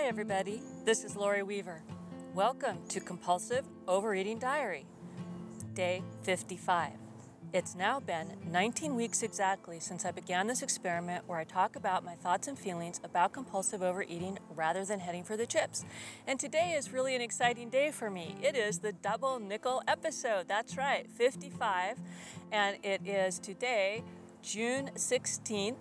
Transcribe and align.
Hi, 0.00 0.06
everybody. 0.06 0.62
This 0.86 1.04
is 1.04 1.14
Lori 1.14 1.42
Weaver. 1.42 1.82
Welcome 2.34 2.78
to 2.88 3.00
Compulsive 3.00 3.66
Overeating 3.86 4.38
Diary, 4.38 4.86
day 5.74 6.02
55. 6.22 6.92
It's 7.52 7.74
now 7.74 8.00
been 8.00 8.38
19 8.50 8.96
weeks 8.96 9.22
exactly 9.22 9.78
since 9.78 10.06
I 10.06 10.10
began 10.10 10.46
this 10.46 10.62
experiment 10.62 11.28
where 11.28 11.38
I 11.38 11.44
talk 11.44 11.76
about 11.76 12.02
my 12.02 12.14
thoughts 12.14 12.48
and 12.48 12.58
feelings 12.58 12.98
about 13.04 13.34
compulsive 13.34 13.82
overeating 13.82 14.38
rather 14.56 14.86
than 14.86 15.00
heading 15.00 15.22
for 15.22 15.36
the 15.36 15.44
chips. 15.44 15.84
And 16.26 16.40
today 16.40 16.72
is 16.72 16.94
really 16.94 17.14
an 17.14 17.20
exciting 17.20 17.68
day 17.68 17.90
for 17.90 18.08
me. 18.08 18.36
It 18.42 18.56
is 18.56 18.78
the 18.78 18.92
double 18.92 19.38
nickel 19.38 19.82
episode. 19.86 20.48
That's 20.48 20.78
right, 20.78 21.10
55. 21.10 21.98
And 22.50 22.78
it 22.82 23.06
is 23.06 23.38
today, 23.38 24.02
June 24.42 24.92
16th. 24.94 25.76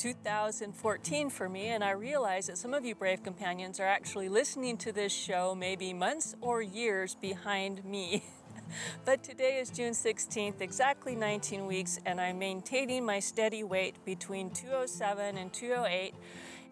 2014 0.00 1.28
for 1.28 1.46
me, 1.46 1.66
and 1.66 1.84
I 1.84 1.90
realize 1.90 2.46
that 2.46 2.56
some 2.56 2.72
of 2.72 2.86
you 2.86 2.94
brave 2.94 3.22
companions 3.22 3.78
are 3.78 3.86
actually 3.86 4.30
listening 4.30 4.78
to 4.78 4.92
this 4.92 5.12
show 5.12 5.54
maybe 5.54 5.92
months 5.92 6.34
or 6.40 6.62
years 6.62 7.14
behind 7.16 7.84
me. 7.84 8.24
but 9.04 9.22
today 9.22 9.58
is 9.58 9.68
June 9.68 9.92
16th, 9.92 10.62
exactly 10.62 11.14
19 11.14 11.66
weeks, 11.66 12.00
and 12.06 12.18
I'm 12.18 12.38
maintaining 12.38 13.04
my 13.04 13.20
steady 13.20 13.62
weight 13.62 14.02
between 14.06 14.48
207 14.48 15.36
and 15.36 15.52
208. 15.52 16.14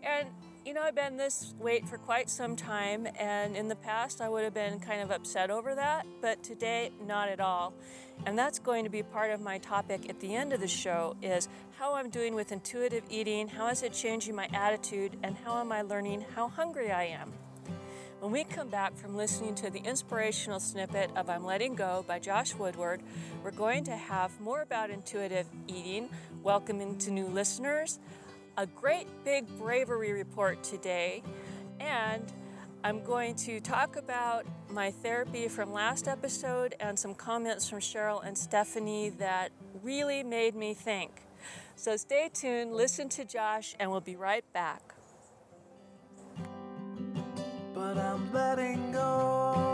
And 0.02 0.28
you 0.68 0.74
know, 0.74 0.82
I've 0.82 0.94
been 0.94 1.16
this 1.16 1.54
weight 1.58 1.88
for 1.88 1.96
quite 1.96 2.28
some 2.28 2.54
time, 2.54 3.08
and 3.18 3.56
in 3.56 3.68
the 3.68 3.74
past 3.74 4.20
I 4.20 4.28
would 4.28 4.44
have 4.44 4.52
been 4.52 4.80
kind 4.80 5.00
of 5.00 5.10
upset 5.10 5.50
over 5.50 5.74
that, 5.74 6.04
but 6.20 6.42
today, 6.42 6.92
not 7.06 7.30
at 7.30 7.40
all. 7.40 7.72
And 8.26 8.38
that's 8.38 8.58
going 8.58 8.84
to 8.84 8.90
be 8.90 9.02
part 9.02 9.30
of 9.30 9.40
my 9.40 9.56
topic 9.56 10.10
at 10.10 10.20
the 10.20 10.34
end 10.34 10.52
of 10.52 10.60
the 10.60 10.68
show 10.68 11.16
is 11.22 11.48
how 11.78 11.94
I'm 11.94 12.10
doing 12.10 12.34
with 12.34 12.52
intuitive 12.52 13.02
eating, 13.08 13.48
how 13.48 13.68
is 13.68 13.82
it 13.82 13.94
changing 13.94 14.34
my 14.34 14.46
attitude, 14.52 15.16
and 15.22 15.38
how 15.38 15.58
am 15.58 15.72
I 15.72 15.80
learning 15.80 16.26
how 16.34 16.48
hungry 16.48 16.92
I 16.92 17.04
am. 17.04 17.32
When 18.20 18.30
we 18.30 18.44
come 18.44 18.68
back 18.68 18.94
from 18.94 19.16
listening 19.16 19.54
to 19.54 19.70
the 19.70 19.78
inspirational 19.78 20.60
snippet 20.60 21.10
of 21.16 21.30
I'm 21.30 21.46
Letting 21.46 21.76
Go 21.76 22.04
by 22.06 22.18
Josh 22.18 22.54
Woodward, 22.54 23.00
we're 23.42 23.52
going 23.52 23.84
to 23.84 23.96
have 23.96 24.38
more 24.38 24.60
about 24.60 24.90
intuitive 24.90 25.46
eating, 25.66 26.10
welcoming 26.42 26.98
to 26.98 27.10
new 27.10 27.28
listeners, 27.28 27.98
a 28.58 28.66
great 28.66 29.06
big 29.24 29.46
bravery 29.56 30.12
report 30.12 30.64
today, 30.64 31.22
and 31.78 32.32
I'm 32.82 33.04
going 33.04 33.36
to 33.36 33.60
talk 33.60 33.94
about 33.94 34.46
my 34.68 34.90
therapy 34.90 35.46
from 35.46 35.72
last 35.72 36.08
episode 36.08 36.74
and 36.80 36.98
some 36.98 37.14
comments 37.14 37.68
from 37.68 37.78
Cheryl 37.78 38.20
and 38.26 38.36
Stephanie 38.36 39.10
that 39.10 39.52
really 39.80 40.24
made 40.24 40.56
me 40.56 40.74
think. 40.74 41.22
So 41.76 41.96
stay 41.96 42.30
tuned, 42.34 42.74
listen 42.74 43.08
to 43.10 43.24
Josh, 43.24 43.76
and 43.78 43.92
we'll 43.92 44.00
be 44.00 44.16
right 44.16 44.44
back. 44.52 44.82
But 47.72 47.96
I'm 47.96 48.32
letting 48.32 48.90
go, 48.90 49.67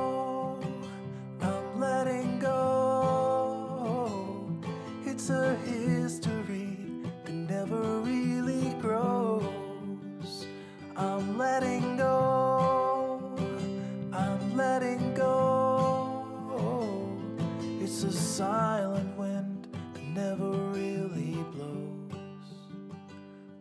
silent 18.35 19.17
wind 19.17 19.69
that 19.93 20.03
never 20.03 20.51
really 20.51 21.37
blows. 21.53 22.19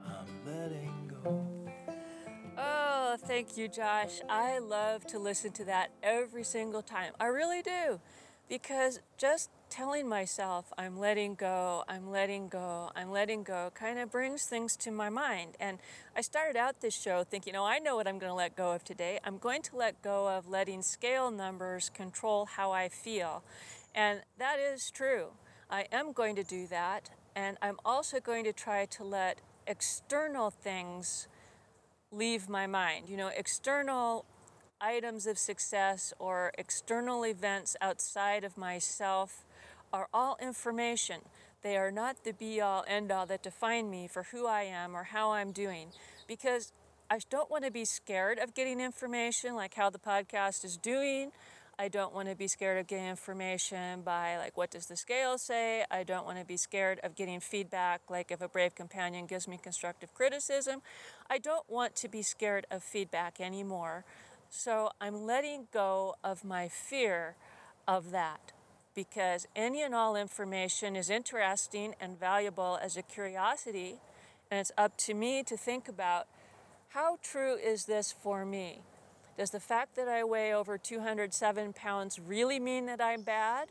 I'm 0.03 0.25
letting 0.47 1.11
go. 1.23 1.45
Oh, 2.57 3.15
thank 3.19 3.55
you, 3.55 3.67
Josh. 3.67 4.21
I 4.27 4.57
love 4.57 5.05
to 5.07 5.19
listen 5.19 5.51
to 5.51 5.65
that 5.65 5.91
every 6.01 6.43
single 6.43 6.81
time. 6.81 7.13
I 7.19 7.27
really 7.27 7.61
do. 7.61 7.99
Because 8.49 8.99
just 9.15 9.51
telling 9.69 10.07
myself 10.07 10.73
I'm 10.77 10.99
letting 10.99 11.35
go, 11.35 11.83
I'm 11.87 12.11
letting 12.11 12.47
go, 12.47 12.91
I'm 12.95 13.11
letting 13.11 13.43
go 13.43 13.71
kind 13.73 13.97
of 13.99 14.11
brings 14.11 14.45
things 14.45 14.75
to 14.77 14.91
my 14.91 15.09
mind. 15.09 15.55
And 15.59 15.77
I 16.15 16.21
started 16.21 16.57
out 16.57 16.81
this 16.81 16.99
show 16.99 17.23
thinking, 17.23 17.55
oh, 17.55 17.63
I 17.63 17.79
know 17.79 17.95
what 17.95 18.07
I'm 18.07 18.19
going 18.19 18.31
to 18.31 18.35
let 18.35 18.55
go 18.55 18.71
of 18.71 18.83
today. 18.83 19.19
I'm 19.23 19.37
going 19.37 19.61
to 19.63 19.75
let 19.75 20.01
go 20.01 20.29
of 20.29 20.47
letting 20.47 20.81
scale 20.81 21.29
numbers 21.29 21.89
control 21.89 22.45
how 22.45 22.71
I 22.71 22.89
feel. 22.89 23.43
And 23.95 24.21
that 24.37 24.57
is 24.59 24.91
true. 24.91 25.27
I 25.69 25.85
am 25.91 26.11
going 26.11 26.35
to 26.35 26.43
do 26.43 26.67
that. 26.67 27.09
And 27.35 27.57
I'm 27.61 27.77
also 27.83 28.19
going 28.19 28.43
to 28.43 28.53
try 28.53 28.85
to 28.85 29.03
let 29.03 29.39
external 29.67 30.49
things 30.49 31.27
leave 32.11 32.47
my 32.49 32.67
mind. 32.67 33.09
You 33.09 33.17
know, 33.17 33.31
external 33.35 34.25
items 34.79 35.25
of 35.25 35.37
success 35.37 36.13
or 36.19 36.51
external 36.57 37.25
events 37.25 37.75
outside 37.81 38.43
of 38.43 38.57
myself 38.57 39.45
are 39.91 40.07
all 40.13 40.37
information. 40.41 41.21
They 41.61 41.77
are 41.77 41.91
not 41.91 42.23
the 42.23 42.33
be 42.33 42.59
all 42.59 42.83
end 42.87 43.11
all 43.11 43.25
that 43.27 43.41
define 43.41 43.89
me 43.89 44.07
for 44.07 44.23
who 44.23 44.45
I 44.47 44.63
am 44.63 44.95
or 44.95 45.03
how 45.05 45.31
I'm 45.31 45.51
doing. 45.51 45.89
Because 46.27 46.73
I 47.09 47.19
don't 47.29 47.49
want 47.49 47.63
to 47.63 47.71
be 47.71 47.85
scared 47.85 48.39
of 48.39 48.53
getting 48.53 48.81
information 48.81 49.55
like 49.55 49.75
how 49.75 49.89
the 49.89 49.99
podcast 49.99 50.65
is 50.65 50.77
doing. 50.77 51.31
I 51.79 51.87
don't 51.87 52.13
want 52.13 52.29
to 52.29 52.35
be 52.35 52.47
scared 52.47 52.77
of 52.77 52.85
getting 52.85 53.07
information 53.07 54.01
by 54.01 54.37
like 54.37 54.55
what 54.55 54.69
does 54.69 54.85
the 54.85 54.95
scale 54.95 55.37
say? 55.39 55.83
I 55.89 56.03
don't 56.03 56.25
want 56.25 56.37
to 56.39 56.45
be 56.45 56.55
scared 56.55 56.99
of 57.03 57.15
getting 57.15 57.39
feedback 57.39 58.01
like 58.09 58.31
if 58.31 58.41
a 58.41 58.47
brave 58.47 58.75
companion 58.75 59.25
gives 59.25 59.47
me 59.47 59.59
constructive 59.61 60.13
criticism. 60.13 60.81
I 61.29 61.39
don't 61.39 61.67
want 61.67 61.95
to 61.97 62.07
be 62.07 62.21
scared 62.21 62.67
of 62.69 62.83
feedback 62.83 63.41
anymore. 63.41 64.05
So 64.49 64.91
I'm 65.01 65.25
letting 65.25 65.67
go 65.73 66.15
of 66.23 66.43
my 66.43 66.67
fear 66.67 67.35
of 67.87 68.11
that 68.11 68.51
because 68.93 69.47
any 69.55 69.81
and 69.81 69.95
all 69.95 70.15
information 70.15 70.95
is 70.95 71.09
interesting 71.09 71.95
and 71.99 72.19
valuable 72.19 72.77
as 72.81 72.95
a 72.95 73.01
curiosity, 73.01 73.95
and 74.51 74.59
it's 74.59 74.71
up 74.77 74.95
to 74.97 75.15
me 75.15 75.41
to 75.41 75.57
think 75.57 75.87
about 75.87 76.27
how 76.89 77.17
true 77.23 77.55
is 77.55 77.85
this 77.85 78.11
for 78.11 78.45
me? 78.45 78.83
Does 79.37 79.49
the 79.49 79.59
fact 79.59 79.95
that 79.95 80.07
I 80.07 80.23
weigh 80.23 80.53
over 80.53 80.77
207 80.77 81.73
pounds 81.73 82.19
really 82.19 82.59
mean 82.59 82.85
that 82.85 83.01
I'm 83.01 83.23
bad? 83.23 83.69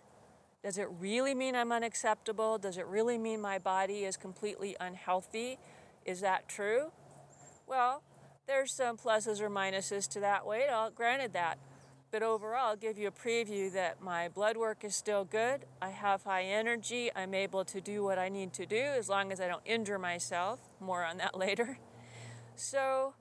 Does 0.62 0.78
it 0.78 0.88
really 1.00 1.34
mean 1.34 1.54
I'm 1.54 1.72
unacceptable? 1.72 2.58
Does 2.58 2.78
it 2.78 2.86
really 2.86 3.18
mean 3.18 3.40
my 3.40 3.58
body 3.58 4.04
is 4.04 4.16
completely 4.16 4.76
unhealthy? 4.80 5.58
Is 6.04 6.20
that 6.20 6.48
true? 6.48 6.92
Well, 7.66 8.02
there's 8.46 8.72
some 8.72 8.96
pluses 8.96 9.40
or 9.40 9.48
minuses 9.48 10.08
to 10.10 10.20
that 10.20 10.46
weight, 10.46 10.68
I'll 10.68 10.90
granted 10.90 11.32
that. 11.32 11.58
But 12.12 12.22
overall, 12.22 12.68
I'll 12.68 12.76
give 12.76 12.98
you 12.98 13.08
a 13.08 13.10
preview 13.10 13.72
that 13.72 14.02
my 14.02 14.28
blood 14.28 14.58
work 14.58 14.84
is 14.84 14.94
still 14.94 15.24
good. 15.24 15.64
I 15.80 15.88
have 15.88 16.24
high 16.24 16.44
energy. 16.44 17.10
I'm 17.16 17.32
able 17.32 17.64
to 17.64 17.80
do 17.80 18.04
what 18.04 18.18
I 18.18 18.28
need 18.28 18.52
to 18.54 18.66
do 18.66 18.76
as 18.76 19.08
long 19.08 19.32
as 19.32 19.40
I 19.40 19.48
don't 19.48 19.62
injure 19.64 19.98
myself. 19.98 20.60
More 20.78 21.04
on 21.04 21.16
that 21.16 21.38
later. 21.38 21.78
So, 22.54 23.14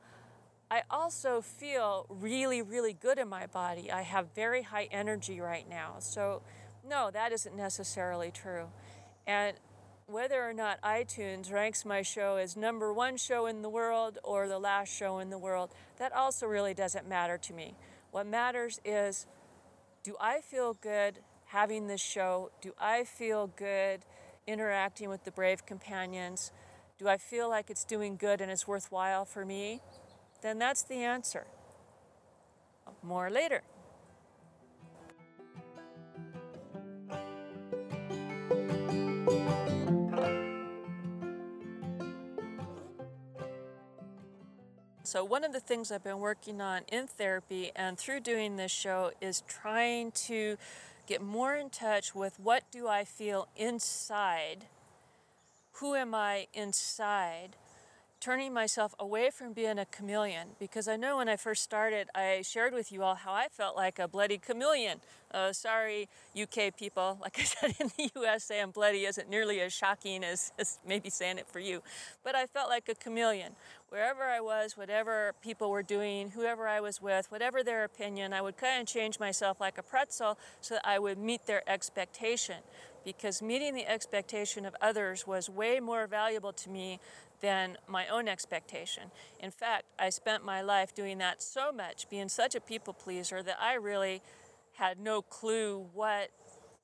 I 0.71 0.83
also 0.89 1.41
feel 1.41 2.05
really, 2.07 2.61
really 2.61 2.93
good 2.93 3.19
in 3.19 3.27
my 3.27 3.45
body. 3.45 3.91
I 3.91 4.03
have 4.03 4.27
very 4.33 4.61
high 4.61 4.87
energy 4.89 5.41
right 5.41 5.69
now. 5.69 5.95
So, 5.99 6.43
no, 6.87 7.11
that 7.11 7.33
isn't 7.33 7.57
necessarily 7.57 8.31
true. 8.31 8.67
And 9.27 9.57
whether 10.07 10.41
or 10.41 10.53
not 10.53 10.81
iTunes 10.81 11.51
ranks 11.51 11.83
my 11.83 12.01
show 12.03 12.37
as 12.37 12.55
number 12.55 12.93
one 12.93 13.17
show 13.17 13.47
in 13.47 13.63
the 13.63 13.69
world 13.69 14.17
or 14.23 14.47
the 14.47 14.59
last 14.59 14.87
show 14.87 15.19
in 15.19 15.29
the 15.29 15.37
world, 15.37 15.71
that 15.97 16.13
also 16.13 16.47
really 16.47 16.73
doesn't 16.73 17.05
matter 17.05 17.37
to 17.37 17.53
me. 17.53 17.75
What 18.11 18.25
matters 18.25 18.79
is 18.85 19.27
do 20.03 20.15
I 20.21 20.39
feel 20.39 20.73
good 20.73 21.19
having 21.47 21.87
this 21.87 22.01
show? 22.01 22.49
Do 22.61 22.71
I 22.79 23.03
feel 23.03 23.47
good 23.57 24.05
interacting 24.47 25.09
with 25.09 25.25
the 25.25 25.31
brave 25.31 25.65
companions? 25.65 26.53
Do 26.97 27.09
I 27.09 27.17
feel 27.17 27.49
like 27.49 27.69
it's 27.69 27.83
doing 27.83 28.15
good 28.15 28.39
and 28.39 28.49
it's 28.49 28.65
worthwhile 28.65 29.25
for 29.25 29.43
me? 29.45 29.81
Then 30.41 30.59
that's 30.59 30.83
the 30.83 31.03
answer. 31.03 31.45
More 33.03 33.29
later. 33.29 33.61
So, 45.03 45.25
one 45.25 45.43
of 45.43 45.51
the 45.51 45.59
things 45.59 45.91
I've 45.91 46.05
been 46.05 46.19
working 46.19 46.61
on 46.61 46.83
in 46.87 47.05
therapy 47.05 47.71
and 47.75 47.97
through 47.97 48.21
doing 48.21 48.55
this 48.55 48.71
show 48.71 49.11
is 49.19 49.43
trying 49.45 50.11
to 50.27 50.57
get 51.05 51.21
more 51.21 51.53
in 51.53 51.69
touch 51.69 52.15
with 52.15 52.39
what 52.39 52.63
do 52.71 52.87
I 52.87 53.03
feel 53.03 53.49
inside? 53.57 54.67
Who 55.73 55.95
am 55.95 56.15
I 56.15 56.47
inside? 56.53 57.57
Turning 58.21 58.53
myself 58.53 58.93
away 58.99 59.31
from 59.31 59.51
being 59.51 59.79
a 59.79 59.85
chameleon 59.85 60.49
because 60.59 60.87
I 60.87 60.95
know 60.95 61.17
when 61.17 61.27
I 61.27 61.37
first 61.37 61.63
started, 61.63 62.07
I 62.13 62.43
shared 62.43 62.71
with 62.71 62.91
you 62.91 63.01
all 63.01 63.15
how 63.15 63.33
I 63.33 63.47
felt 63.49 63.75
like 63.75 63.97
a 63.97 64.07
bloody 64.07 64.37
chameleon. 64.37 64.99
Uh, 65.33 65.51
sorry, 65.53 66.07
UK 66.39 66.77
people. 66.77 67.17
Like 67.21 67.39
I 67.39 67.43
said, 67.43 67.73
in 67.79 67.89
the 67.97 68.21
US, 68.21 68.43
saying 68.43 68.71
bloody 68.75 69.05
isn't 69.05 69.27
nearly 69.27 69.59
as 69.61 69.73
shocking 69.73 70.23
as, 70.23 70.51
as 70.59 70.77
maybe 70.85 71.09
saying 71.09 71.39
it 71.39 71.47
for 71.47 71.59
you. 71.59 71.81
But 72.23 72.35
I 72.35 72.45
felt 72.45 72.69
like 72.69 72.87
a 72.89 72.93
chameleon 72.93 73.53
wherever 73.89 74.23
I 74.23 74.39
was, 74.39 74.77
whatever 74.77 75.33
people 75.41 75.69
were 75.69 75.83
doing, 75.83 76.29
whoever 76.29 76.65
I 76.67 76.79
was 76.79 77.01
with, 77.01 77.29
whatever 77.29 77.61
their 77.61 77.83
opinion, 77.83 78.31
I 78.33 78.41
would 78.41 78.55
kind 78.55 78.81
of 78.81 78.87
change 78.87 79.19
myself 79.19 79.59
like 79.59 79.77
a 79.77 79.83
pretzel 79.83 80.37
so 80.61 80.75
that 80.75 80.87
I 80.87 80.97
would 80.97 81.17
meet 81.17 81.45
their 81.45 81.67
expectation. 81.69 82.57
Because 83.03 83.41
meeting 83.41 83.73
the 83.73 83.85
expectation 83.85 84.65
of 84.65 84.75
others 84.79 85.27
was 85.27 85.49
way 85.49 85.79
more 85.79 86.07
valuable 86.07 86.53
to 86.53 86.69
me 86.69 86.99
than 87.41 87.77
my 87.87 88.07
own 88.07 88.27
expectation. 88.27 89.11
In 89.39 89.51
fact, 89.51 89.85
I 89.99 90.09
spent 90.09 90.45
my 90.45 90.61
life 90.61 90.93
doing 90.93 91.17
that 91.17 91.41
so 91.41 91.71
much, 91.71 92.09
being 92.09 92.29
such 92.29 92.55
a 92.55 92.61
people 92.61 92.93
pleaser, 92.93 93.43
that 93.43 93.57
I 93.59 93.73
really 93.73 94.21
had 94.73 94.99
no 94.99 95.21
clue 95.21 95.87
what 95.93 96.29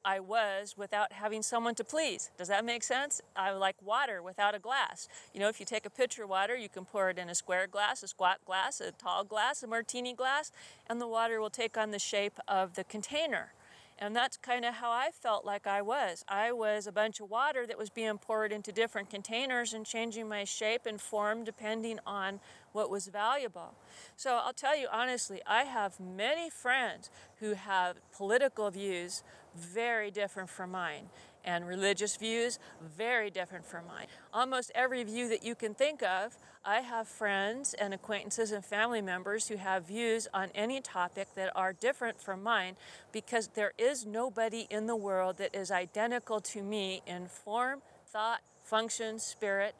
I 0.03 0.19
was 0.21 0.75
without 0.77 1.11
having 1.11 1.41
someone 1.43 1.75
to 1.75 1.83
please. 1.83 2.31
Does 2.37 2.47
that 2.47 2.63
make 2.63 2.81
sense? 2.83 3.21
I 3.35 3.51
like 3.51 3.75
water 3.81 4.21
without 4.21 4.55
a 4.55 4.59
glass. 4.59 5.09
You 5.33 5.41
know, 5.41 5.49
if 5.49 5.59
you 5.59 5.65
take 5.65 5.85
a 5.85 5.89
pitcher 5.89 6.23
of 6.23 6.29
water, 6.29 6.55
you 6.55 6.69
can 6.69 6.85
pour 6.85 7.09
it 7.09 7.19
in 7.19 7.29
a 7.29 7.35
square 7.35 7.67
glass, 7.67 8.03
a 8.03 8.07
squat 8.07 8.37
glass, 8.45 8.79
a 8.79 8.91
tall 8.91 9.25
glass, 9.25 9.63
a 9.63 9.67
martini 9.67 10.13
glass, 10.13 10.51
and 10.89 11.01
the 11.01 11.07
water 11.07 11.41
will 11.41 11.49
take 11.49 11.77
on 11.77 11.91
the 11.91 11.99
shape 11.99 12.39
of 12.47 12.75
the 12.75 12.85
container. 12.85 13.51
And 13.99 14.15
that's 14.15 14.37
kind 14.37 14.63
of 14.63 14.75
how 14.75 14.91
I 14.91 15.09
felt 15.11 15.43
like 15.43 15.65
I 15.65 15.81
was. 15.81 16.23
I 16.27 16.51
was 16.51 16.85
a 16.85 16.91
bunch 16.91 17.19
of 17.19 17.29
water 17.29 17.65
that 17.65 17.77
was 17.77 17.89
being 17.89 18.17
poured 18.17 18.51
into 18.51 18.71
different 18.71 19.09
containers 19.09 19.73
and 19.73 19.85
changing 19.85 20.29
my 20.29 20.43
shape 20.43 20.85
and 20.85 21.01
form 21.01 21.43
depending 21.43 21.99
on 22.05 22.39
what 22.73 22.91
was 22.91 23.07
valuable. 23.07 23.73
So 24.15 24.35
I'll 24.35 24.53
tell 24.53 24.77
you 24.77 24.87
honestly, 24.91 25.41
I 25.47 25.63
have 25.63 25.99
many 25.99 26.49
friends 26.49 27.09
who 27.39 27.53
have 27.53 27.97
political 28.15 28.69
views 28.69 29.23
very 29.55 30.11
different 30.11 30.49
from 30.49 30.71
mine 30.71 31.09
and 31.47 31.65
religious 31.65 32.17
views 32.17 32.59
very 32.95 33.31
different 33.31 33.65
from 33.65 33.87
mine. 33.87 34.05
Almost 34.33 34.71
every 34.75 35.03
view 35.03 35.29
that 35.29 35.43
you 35.43 35.55
can 35.55 35.73
think 35.73 36.03
of, 36.03 36.37
I 36.63 36.81
have 36.81 37.07
friends 37.07 37.73
and 37.73 37.93
acquaintances 37.93 38.51
and 38.51 38.63
family 38.63 39.01
members 39.01 39.47
who 39.47 39.55
have 39.55 39.87
views 39.87 40.27
on 40.33 40.49
any 40.53 40.81
topic 40.81 41.29
that 41.35 41.51
are 41.55 41.71
different 41.71 42.19
from 42.21 42.43
mine 42.43 42.75
because 43.13 43.47
there 43.55 43.71
is 43.77 44.05
nobody 44.05 44.67
in 44.69 44.85
the 44.85 44.95
world 44.95 45.37
that 45.37 45.55
is 45.55 45.71
identical 45.71 46.41
to 46.41 46.61
me 46.61 47.01
in 47.07 47.27
form, 47.27 47.81
thought, 48.05 48.41
function, 48.63 49.17
spirit. 49.17 49.73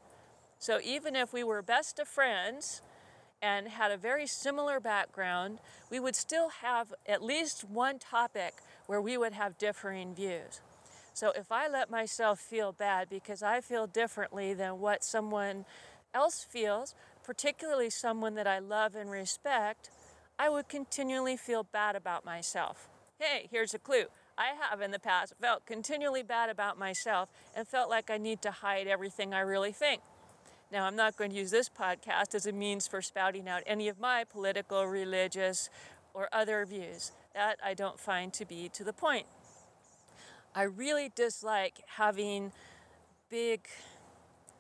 So 0.60 0.80
even 0.84 1.16
if 1.16 1.34
we 1.34 1.44
were 1.44 1.62
best 1.62 2.00
of 2.00 2.08
friends, 2.08 2.82
and 3.42 3.68
had 3.68 3.92
a 3.92 3.98
very 3.98 4.26
similar 4.26 4.80
background, 4.80 5.60
we 5.92 6.00
would 6.00 6.16
still 6.16 6.50
have 6.50 6.94
at 7.08 7.22
least 7.22 7.64
one 7.64 8.00
topic 8.00 8.56
where 8.88 9.02
we 9.02 9.16
would 9.16 9.34
have 9.34 9.58
differing 9.60 10.16
views. 10.16 10.62
So 11.18 11.32
if 11.36 11.52
I 11.52 11.68
let 11.68 11.90
myself 11.90 12.40
feel 12.40 12.72
bad 12.72 13.10
because 13.10 13.42
I 13.42 13.60
feel 13.60 13.88
differently 13.88 14.54
than 14.54 14.80
what 14.80 15.04
someone 15.04 15.66
else 16.14 16.46
feels, 16.48 16.94
particularly 17.24 17.90
someone 17.90 18.36
that 18.36 18.46
I 18.46 18.60
love 18.60 18.94
and 18.94 19.10
respect, 19.10 19.90
I 20.38 20.50
would 20.50 20.70
continually 20.70 21.36
feel 21.36 21.64
bad 21.64 21.96
about 21.96 22.24
myself. 22.24 22.88
Hey, 23.18 23.48
here's 23.50 23.74
a 23.74 23.80
clue. 23.80 24.04
I 24.38 24.50
have 24.62 24.80
in 24.80 24.92
the 24.92 25.00
past 25.00 25.34
felt 25.42 25.66
continually 25.66 26.22
bad 26.22 26.52
about 26.52 26.78
myself 26.78 27.30
and 27.56 27.68
felt 27.68 27.90
like 27.90 28.12
I 28.12 28.20
need 28.20 28.44
to 28.44 28.52
hide 28.52 28.86
everything 28.86 29.34
I 29.34 29.40
really 29.40 29.72
think. 29.72 30.04
Now, 30.72 30.86
I'm 30.86 30.96
not 30.96 31.18
going 31.18 31.32
to 31.32 31.36
use 31.36 31.50
this 31.50 31.68
podcast 31.68 32.36
as 32.36 32.46
a 32.46 32.52
means 32.52 32.86
for 32.86 33.02
spouting 33.02 33.50
out 33.50 33.64
any 33.66 33.88
of 33.88 34.00
my 34.00 34.24
political, 34.24 34.86
religious, 34.86 35.72
or 36.14 36.30
other 36.32 36.64
views. 36.64 37.12
That 37.34 37.58
I 37.66 37.74
don't 37.74 38.00
find 38.00 38.32
to 38.34 38.46
be 38.46 38.70
to 38.70 38.84
the 38.84 38.94
point. 38.94 39.26
I 40.58 40.64
really 40.64 41.12
dislike 41.14 41.84
having 41.86 42.52
big 43.30 43.68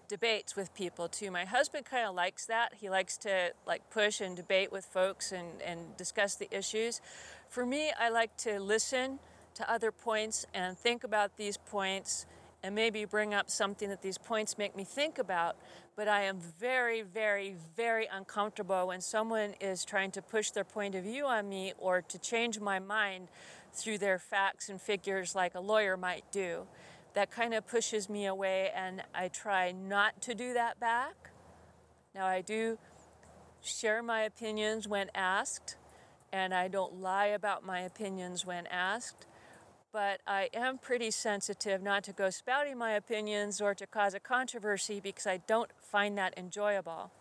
debates 0.07 0.55
with 0.55 0.71
people 0.75 1.07
too. 1.07 1.31
My 1.31 1.43
husband 1.43 1.85
kind 1.85 2.07
of 2.07 2.13
likes 2.13 2.45
that. 2.45 2.75
He 2.79 2.87
likes 2.87 3.17
to 3.17 3.53
like 3.65 3.89
push 3.89 4.21
and 4.21 4.35
debate 4.35 4.71
with 4.71 4.85
folks 4.85 5.31
and, 5.31 5.59
and 5.59 5.97
discuss 5.97 6.35
the 6.35 6.55
issues. 6.55 7.01
For 7.49 7.65
me, 7.65 7.91
I 7.99 8.09
like 8.09 8.37
to 8.37 8.59
listen 8.59 9.17
to 9.55 9.67
other 9.67 9.91
points 9.91 10.45
and 10.53 10.77
think 10.77 11.03
about 11.03 11.35
these 11.35 11.57
points 11.57 12.27
and 12.61 12.75
maybe 12.75 13.05
bring 13.05 13.33
up 13.33 13.49
something 13.49 13.89
that 13.89 14.03
these 14.03 14.19
points 14.19 14.55
make 14.55 14.75
me 14.75 14.83
think 14.83 15.17
about. 15.17 15.55
But 15.95 16.07
I 16.07 16.25
am 16.25 16.39
very, 16.59 17.01
very, 17.01 17.55
very 17.75 18.07
uncomfortable 18.11 18.85
when 18.85 19.01
someone 19.01 19.55
is 19.59 19.83
trying 19.83 20.11
to 20.11 20.21
push 20.21 20.51
their 20.51 20.63
point 20.63 20.93
of 20.93 21.03
view 21.03 21.25
on 21.25 21.49
me 21.49 21.73
or 21.79 22.03
to 22.03 22.19
change 22.19 22.59
my 22.59 22.77
mind 22.77 23.29
through 23.77 23.99
their 23.99 24.19
facts 24.19 24.69
and 24.69 24.81
figures 24.81 25.35
like 25.35 25.55
a 25.55 25.59
lawyer 25.59 25.95
might 25.95 26.29
do. 26.31 26.67
That 27.13 27.31
kind 27.31 27.53
of 27.53 27.65
pushes 27.65 28.09
me 28.09 28.25
away, 28.25 28.71
and 28.75 29.03
I 29.13 29.27
try 29.27 29.71
not 29.71 30.21
to 30.23 30.35
do 30.35 30.53
that 30.53 30.79
back. 30.79 31.31
Now, 32.13 32.25
I 32.25 32.41
do 32.41 32.77
share 33.61 34.03
my 34.03 34.21
opinions 34.21 34.87
when 34.87 35.09
asked, 35.15 35.77
and 36.31 36.53
I 36.53 36.67
don't 36.67 37.01
lie 37.01 37.27
about 37.27 37.65
my 37.65 37.79
opinions 37.79 38.45
when 38.45 38.67
asked, 38.67 39.25
but 39.91 40.21
I 40.27 40.49
am 40.53 40.77
pretty 40.77 41.11
sensitive 41.11 41.81
not 41.81 42.03
to 42.03 42.13
go 42.13 42.29
spouting 42.29 42.77
my 42.77 42.91
opinions 42.91 43.61
or 43.61 43.73
to 43.73 43.87
cause 43.87 44.13
a 44.13 44.19
controversy 44.19 44.99
because 44.99 45.25
I 45.25 45.37
don't 45.37 45.71
find 45.81 46.17
that 46.17 46.37
enjoyable. 46.37 47.11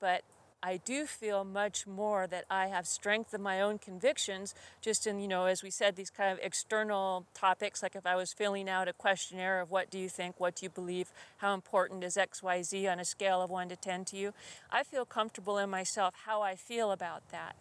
But 0.00 0.22
I 0.66 0.78
do 0.78 1.06
feel 1.06 1.44
much 1.44 1.86
more 1.86 2.26
that 2.26 2.44
I 2.50 2.66
have 2.66 2.88
strength 2.88 3.32
of 3.32 3.40
my 3.40 3.60
own 3.60 3.78
convictions, 3.78 4.52
just 4.80 5.06
in, 5.06 5.20
you 5.20 5.28
know, 5.28 5.44
as 5.44 5.62
we 5.62 5.70
said, 5.70 5.94
these 5.94 6.10
kind 6.10 6.32
of 6.32 6.40
external 6.42 7.24
topics, 7.34 7.84
like 7.84 7.94
if 7.94 8.04
I 8.04 8.16
was 8.16 8.32
filling 8.32 8.68
out 8.68 8.88
a 8.88 8.92
questionnaire 8.92 9.60
of 9.60 9.70
what 9.70 9.90
do 9.90 9.98
you 10.00 10.08
think, 10.08 10.40
what 10.40 10.56
do 10.56 10.66
you 10.66 10.70
believe, 10.70 11.12
how 11.36 11.54
important 11.54 12.02
is 12.02 12.16
XYZ 12.16 12.90
on 12.90 12.98
a 12.98 13.04
scale 13.04 13.40
of 13.40 13.48
1 13.48 13.68
to 13.68 13.76
10 13.76 14.06
to 14.06 14.16
you, 14.16 14.34
I 14.68 14.82
feel 14.82 15.04
comfortable 15.04 15.56
in 15.56 15.70
myself 15.70 16.14
how 16.26 16.42
I 16.42 16.56
feel 16.56 16.90
about 16.90 17.30
that. 17.30 17.54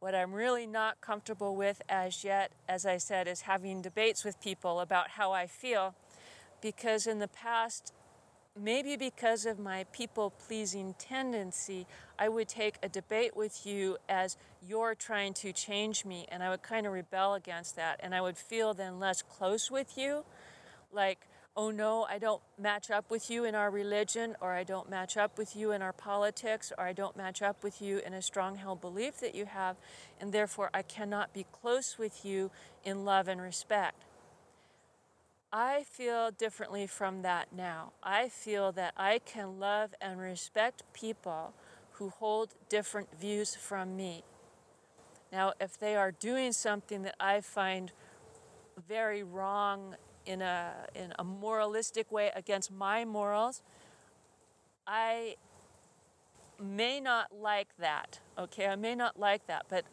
What 0.00 0.14
I'm 0.14 0.34
really 0.34 0.66
not 0.66 1.00
comfortable 1.00 1.56
with 1.56 1.80
as 1.88 2.22
yet, 2.24 2.52
as 2.68 2.84
I 2.84 2.98
said, 2.98 3.26
is 3.26 3.40
having 3.42 3.80
debates 3.80 4.22
with 4.22 4.38
people 4.42 4.80
about 4.80 5.12
how 5.12 5.32
I 5.32 5.46
feel, 5.46 5.94
because 6.60 7.06
in 7.06 7.20
the 7.20 7.28
past, 7.28 7.94
maybe 8.62 8.96
because 8.96 9.46
of 9.46 9.58
my 9.58 9.84
people 9.92 10.30
pleasing 10.30 10.94
tendency, 10.98 11.86
I 12.18 12.28
would 12.28 12.48
take 12.48 12.76
a 12.82 12.88
debate 12.88 13.36
with 13.36 13.66
you 13.66 13.96
as 14.08 14.36
you're 14.66 14.94
trying 14.94 15.34
to 15.34 15.52
change 15.52 16.04
me, 16.04 16.26
and 16.30 16.42
I 16.42 16.50
would 16.50 16.62
kind 16.62 16.86
of 16.86 16.92
rebel 16.92 17.34
against 17.34 17.76
that, 17.76 18.00
and 18.02 18.14
I 18.14 18.20
would 18.20 18.36
feel 18.36 18.74
then 18.74 19.00
less 19.00 19.22
close 19.22 19.70
with 19.70 19.96
you. 19.96 20.24
Like, 20.92 21.26
oh 21.56 21.70
no, 21.70 22.06
I 22.08 22.18
don't 22.18 22.42
match 22.58 22.90
up 22.90 23.10
with 23.10 23.30
you 23.30 23.44
in 23.44 23.54
our 23.54 23.70
religion, 23.70 24.36
or 24.40 24.52
I 24.52 24.64
don't 24.64 24.90
match 24.90 25.16
up 25.16 25.38
with 25.38 25.56
you 25.56 25.72
in 25.72 25.82
our 25.82 25.92
politics, 25.92 26.72
or 26.76 26.84
I 26.84 26.92
don't 26.92 27.16
match 27.16 27.42
up 27.42 27.64
with 27.64 27.80
you 27.80 27.98
in 27.98 28.14
a 28.14 28.22
strong 28.22 28.56
held 28.56 28.80
belief 28.80 29.20
that 29.20 29.34
you 29.34 29.46
have, 29.46 29.76
and 30.20 30.32
therefore 30.32 30.70
I 30.74 30.82
cannot 30.82 31.32
be 31.32 31.46
close 31.50 31.98
with 31.98 32.24
you 32.24 32.50
in 32.84 33.04
love 33.04 33.28
and 33.28 33.40
respect. 33.40 34.04
I 35.52 35.82
feel 35.82 36.30
differently 36.30 36.86
from 36.86 37.22
that 37.22 37.48
now. 37.52 37.92
I 38.04 38.28
feel 38.28 38.70
that 38.72 38.94
I 38.96 39.18
can 39.18 39.58
love 39.58 39.94
and 40.00 40.20
respect 40.20 40.84
people 40.92 41.54
who 41.92 42.10
hold 42.10 42.54
different 42.68 43.08
views 43.18 43.56
from 43.56 43.96
me. 43.96 44.22
Now, 45.32 45.52
if 45.60 45.76
they 45.76 45.96
are 45.96 46.12
doing 46.12 46.52
something 46.52 47.02
that 47.02 47.16
I 47.18 47.40
find 47.40 47.90
very 48.88 49.24
wrong 49.24 49.96
in 50.24 50.40
a, 50.40 50.72
in 50.94 51.12
a 51.18 51.24
moralistic 51.24 52.12
way 52.12 52.30
against 52.36 52.70
my 52.70 53.04
morals, 53.04 53.62
I 54.86 55.34
may 56.62 57.00
not 57.00 57.32
like 57.36 57.76
that. 57.78 58.20
Okay, 58.38 58.66
I 58.66 58.76
may 58.76 58.94
not 58.94 59.18
like 59.18 59.48
that, 59.48 59.66
but 59.68 59.84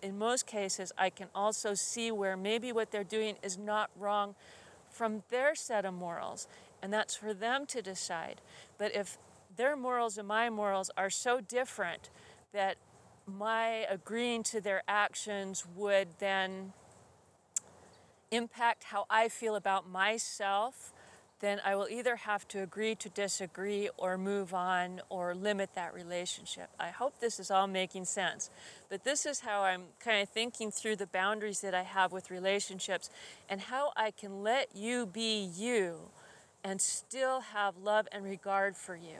in 0.00 0.16
most 0.16 0.46
cases, 0.46 0.92
I 0.96 1.10
can 1.10 1.28
also 1.34 1.74
see 1.74 2.10
where 2.10 2.36
maybe 2.36 2.72
what 2.72 2.90
they're 2.90 3.04
doing 3.04 3.36
is 3.42 3.58
not 3.58 3.90
wrong 3.96 4.34
from 4.94 5.24
their 5.28 5.54
set 5.54 5.84
of 5.84 5.92
morals, 5.92 6.46
and 6.80 6.92
that's 6.92 7.14
for 7.14 7.34
them 7.34 7.66
to 7.66 7.82
decide. 7.82 8.40
But 8.78 8.94
if 8.94 9.18
their 9.56 9.76
morals 9.76 10.16
and 10.16 10.26
my 10.26 10.48
morals 10.48 10.90
are 10.96 11.10
so 11.10 11.40
different 11.40 12.10
that 12.52 12.76
my 13.26 13.86
agreeing 13.90 14.42
to 14.44 14.60
their 14.60 14.82
actions 14.86 15.66
would 15.74 16.08
then 16.18 16.72
impact 18.30 18.84
how 18.84 19.06
I 19.10 19.28
feel 19.28 19.56
about 19.56 19.88
myself, 19.88 20.93
then 21.44 21.60
I 21.62 21.76
will 21.76 21.88
either 21.90 22.16
have 22.16 22.48
to 22.48 22.62
agree 22.62 22.94
to 22.94 23.10
disagree 23.10 23.90
or 23.98 24.16
move 24.16 24.54
on 24.54 25.02
or 25.10 25.34
limit 25.34 25.74
that 25.74 25.92
relationship. 25.92 26.70
I 26.80 26.88
hope 26.88 27.20
this 27.20 27.38
is 27.38 27.50
all 27.50 27.66
making 27.66 28.06
sense. 28.06 28.48
But 28.88 29.04
this 29.04 29.26
is 29.26 29.40
how 29.40 29.62
I'm 29.62 29.82
kind 30.00 30.22
of 30.22 30.30
thinking 30.30 30.70
through 30.70 30.96
the 30.96 31.06
boundaries 31.06 31.60
that 31.60 31.74
I 31.74 31.82
have 31.82 32.12
with 32.12 32.30
relationships 32.30 33.10
and 33.46 33.60
how 33.60 33.92
I 33.94 34.10
can 34.10 34.42
let 34.42 34.74
you 34.74 35.04
be 35.04 35.38
you 35.44 35.96
and 36.64 36.80
still 36.80 37.40
have 37.40 37.76
love 37.76 38.08
and 38.10 38.24
regard 38.24 38.74
for 38.74 38.96
you. 38.96 39.18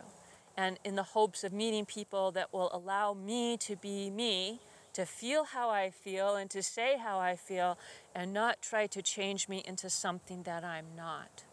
And 0.56 0.78
in 0.82 0.96
the 0.96 1.02
hopes 1.02 1.44
of 1.44 1.52
meeting 1.52 1.84
people 1.84 2.30
that 2.30 2.54
will 2.54 2.70
allow 2.72 3.12
me 3.12 3.58
to 3.58 3.76
be 3.76 4.08
me, 4.08 4.60
to 4.94 5.04
feel 5.04 5.44
how 5.44 5.68
I 5.68 5.90
feel 5.90 6.36
and 6.36 6.48
to 6.50 6.62
say 6.62 6.96
how 6.96 7.18
I 7.18 7.36
feel, 7.36 7.76
and 8.14 8.32
not 8.32 8.62
try 8.62 8.86
to 8.86 9.02
change 9.02 9.46
me 9.46 9.62
into 9.66 9.90
something 9.90 10.44
that 10.44 10.64
I'm 10.64 10.86
not. 10.96 11.44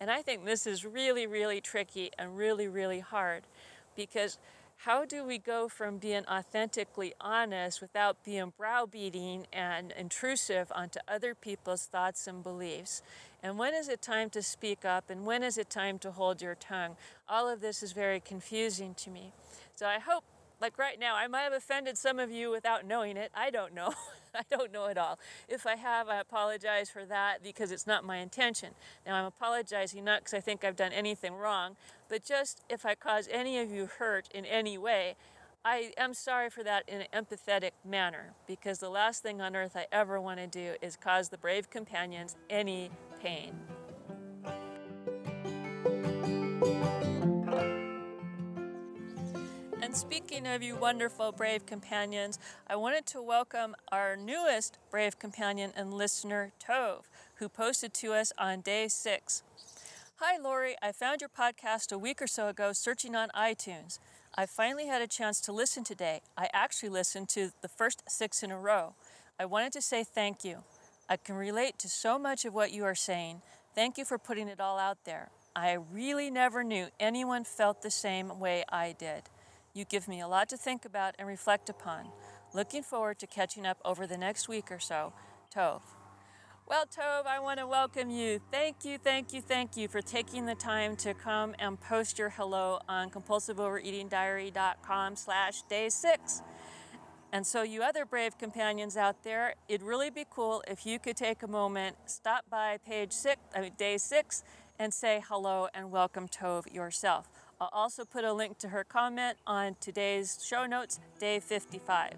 And 0.00 0.10
I 0.10 0.22
think 0.22 0.44
this 0.44 0.66
is 0.66 0.84
really, 0.84 1.26
really 1.26 1.60
tricky 1.60 2.10
and 2.18 2.36
really, 2.36 2.68
really 2.68 3.00
hard. 3.00 3.44
because 3.96 4.38
how 4.78 5.04
do 5.04 5.24
we 5.24 5.38
go 5.38 5.68
from 5.68 5.98
being 5.98 6.26
authentically 6.26 7.14
honest 7.20 7.80
without 7.80 8.22
being 8.24 8.52
browbeating 8.58 9.46
and 9.52 9.92
intrusive 9.92 10.70
onto 10.74 10.98
other 11.08 11.34
people's 11.34 11.86
thoughts 11.86 12.26
and 12.26 12.42
beliefs? 12.42 13.02
And 13.42 13.58
when 13.58 13.74
is 13.74 13.88
it 13.88 14.02
time 14.02 14.30
to 14.30 14.42
speak 14.42 14.84
up 14.84 15.10
and 15.10 15.24
when 15.24 15.42
is 15.42 15.58
it 15.58 15.70
time 15.70 15.98
to 16.00 16.10
hold 16.10 16.42
your 16.42 16.54
tongue? 16.54 16.96
All 17.28 17.48
of 17.48 17.60
this 17.60 17.82
is 17.82 17.92
very 17.92 18.20
confusing 18.20 18.94
to 18.94 19.10
me. 19.10 19.32
So 19.74 19.86
I 19.86 19.98
hope, 19.98 20.24
like 20.60 20.78
right 20.78 20.98
now, 20.98 21.14
I 21.16 21.28
might 21.28 21.42
have 21.42 21.52
offended 21.52 21.96
some 21.96 22.18
of 22.18 22.30
you 22.30 22.50
without 22.50 22.86
knowing 22.86 23.16
it. 23.16 23.30
I 23.34 23.50
don't 23.50 23.74
know. 23.74 23.94
I 24.38 24.42
don't 24.50 24.72
know 24.72 24.86
it 24.86 24.98
all. 24.98 25.18
If 25.48 25.66
I 25.66 25.76
have, 25.76 26.08
I 26.08 26.20
apologize 26.20 26.90
for 26.90 27.04
that 27.06 27.42
because 27.42 27.70
it's 27.70 27.86
not 27.86 28.04
my 28.04 28.18
intention. 28.18 28.70
Now, 29.06 29.14
I'm 29.16 29.26
apologizing 29.26 30.04
not 30.04 30.20
because 30.20 30.34
I 30.34 30.40
think 30.40 30.64
I've 30.64 30.76
done 30.76 30.92
anything 30.92 31.34
wrong, 31.34 31.76
but 32.08 32.24
just 32.24 32.62
if 32.68 32.84
I 32.84 32.94
cause 32.94 33.28
any 33.30 33.58
of 33.60 33.70
you 33.70 33.86
hurt 33.86 34.28
in 34.34 34.44
any 34.44 34.76
way, 34.76 35.16
I 35.64 35.92
am 35.96 36.12
sorry 36.12 36.50
for 36.50 36.62
that 36.62 36.86
in 36.88 37.00
an 37.00 37.06
empathetic 37.14 37.70
manner 37.86 38.34
because 38.46 38.80
the 38.80 38.90
last 38.90 39.22
thing 39.22 39.40
on 39.40 39.56
earth 39.56 39.76
I 39.76 39.86
ever 39.92 40.20
want 40.20 40.38
to 40.40 40.46
do 40.46 40.74
is 40.82 40.96
cause 40.96 41.30
the 41.30 41.38
brave 41.38 41.70
companions 41.70 42.36
any 42.50 42.90
pain. 43.22 43.54
And 49.94 50.00
speaking 50.00 50.44
of 50.48 50.60
you 50.60 50.74
wonderful 50.74 51.30
brave 51.30 51.66
companions, 51.66 52.40
I 52.66 52.74
wanted 52.74 53.06
to 53.06 53.22
welcome 53.22 53.76
our 53.92 54.16
newest 54.16 54.76
brave 54.90 55.20
companion 55.20 55.70
and 55.76 55.94
listener, 55.94 56.50
Tove, 56.60 57.04
who 57.36 57.48
posted 57.48 57.94
to 57.94 58.12
us 58.12 58.32
on 58.36 58.60
day 58.60 58.88
six. 58.88 59.44
Hi, 60.16 60.36
Lori. 60.36 60.74
I 60.82 60.90
found 60.90 61.20
your 61.20 61.30
podcast 61.30 61.92
a 61.92 61.98
week 61.98 62.20
or 62.20 62.26
so 62.26 62.48
ago 62.48 62.72
searching 62.72 63.14
on 63.14 63.28
iTunes. 63.36 64.00
I 64.34 64.46
finally 64.46 64.88
had 64.88 65.00
a 65.00 65.06
chance 65.06 65.40
to 65.42 65.52
listen 65.52 65.84
today. 65.84 66.22
I 66.36 66.48
actually 66.52 66.88
listened 66.88 67.28
to 67.28 67.52
the 67.62 67.68
first 67.68 68.02
six 68.08 68.42
in 68.42 68.50
a 68.50 68.58
row. 68.58 68.96
I 69.38 69.44
wanted 69.44 69.72
to 69.74 69.80
say 69.80 70.02
thank 70.02 70.44
you. 70.44 70.64
I 71.08 71.18
can 71.18 71.36
relate 71.36 71.78
to 71.78 71.88
so 71.88 72.18
much 72.18 72.44
of 72.44 72.52
what 72.52 72.72
you 72.72 72.82
are 72.82 72.96
saying. 72.96 73.42
Thank 73.76 73.96
you 73.96 74.04
for 74.04 74.18
putting 74.18 74.48
it 74.48 74.58
all 74.58 74.76
out 74.76 75.04
there. 75.04 75.28
I 75.54 75.74
really 75.92 76.30
never 76.30 76.64
knew 76.64 76.88
anyone 76.98 77.44
felt 77.44 77.82
the 77.82 77.92
same 77.92 78.40
way 78.40 78.64
I 78.72 78.90
did. 78.98 79.22
You 79.74 79.84
give 79.84 80.06
me 80.06 80.20
a 80.20 80.28
lot 80.28 80.48
to 80.50 80.56
think 80.56 80.84
about 80.84 81.16
and 81.18 81.26
reflect 81.26 81.68
upon. 81.68 82.12
Looking 82.54 82.84
forward 82.84 83.18
to 83.18 83.26
catching 83.26 83.66
up 83.66 83.78
over 83.84 84.06
the 84.06 84.16
next 84.16 84.48
week 84.48 84.70
or 84.70 84.78
so. 84.78 85.12
Tove. 85.52 85.82
Well, 86.64 86.84
Tove, 86.86 87.26
I 87.26 87.40
want 87.40 87.58
to 87.58 87.66
welcome 87.66 88.08
you. 88.08 88.40
Thank 88.52 88.84
you, 88.84 88.98
thank 88.98 89.32
you, 89.32 89.42
thank 89.42 89.76
you 89.76 89.88
for 89.88 90.00
taking 90.00 90.46
the 90.46 90.54
time 90.54 90.94
to 90.98 91.12
come 91.12 91.56
and 91.58 91.80
post 91.80 92.20
your 92.20 92.30
hello 92.30 92.78
on 92.88 93.10
compulsiveovereatingdiary.com 93.10 95.16
slash 95.16 95.62
day 95.62 95.88
six. 95.88 96.40
And 97.32 97.44
so, 97.44 97.64
you 97.64 97.82
other 97.82 98.06
brave 98.06 98.38
companions 98.38 98.96
out 98.96 99.24
there, 99.24 99.56
it'd 99.68 99.84
really 99.84 100.08
be 100.08 100.24
cool 100.30 100.62
if 100.68 100.86
you 100.86 101.00
could 101.00 101.16
take 101.16 101.42
a 101.42 101.48
moment, 101.48 101.96
stop 102.06 102.44
by 102.48 102.78
page 102.86 103.12
six, 103.12 103.40
I 103.54 103.60
mean, 103.60 103.72
day 103.76 103.98
six, 103.98 104.44
and 104.78 104.94
say 104.94 105.20
hello 105.26 105.66
and 105.74 105.90
welcome 105.90 106.28
Tove 106.28 106.72
yourself. 106.72 107.28
I'll 107.64 107.70
also 107.72 108.04
put 108.04 108.24
a 108.24 108.32
link 108.34 108.58
to 108.58 108.68
her 108.68 108.84
comment 108.84 109.38
on 109.46 109.76
today's 109.80 110.38
show 110.46 110.66
notes, 110.66 111.00
day 111.18 111.40
55. 111.40 112.12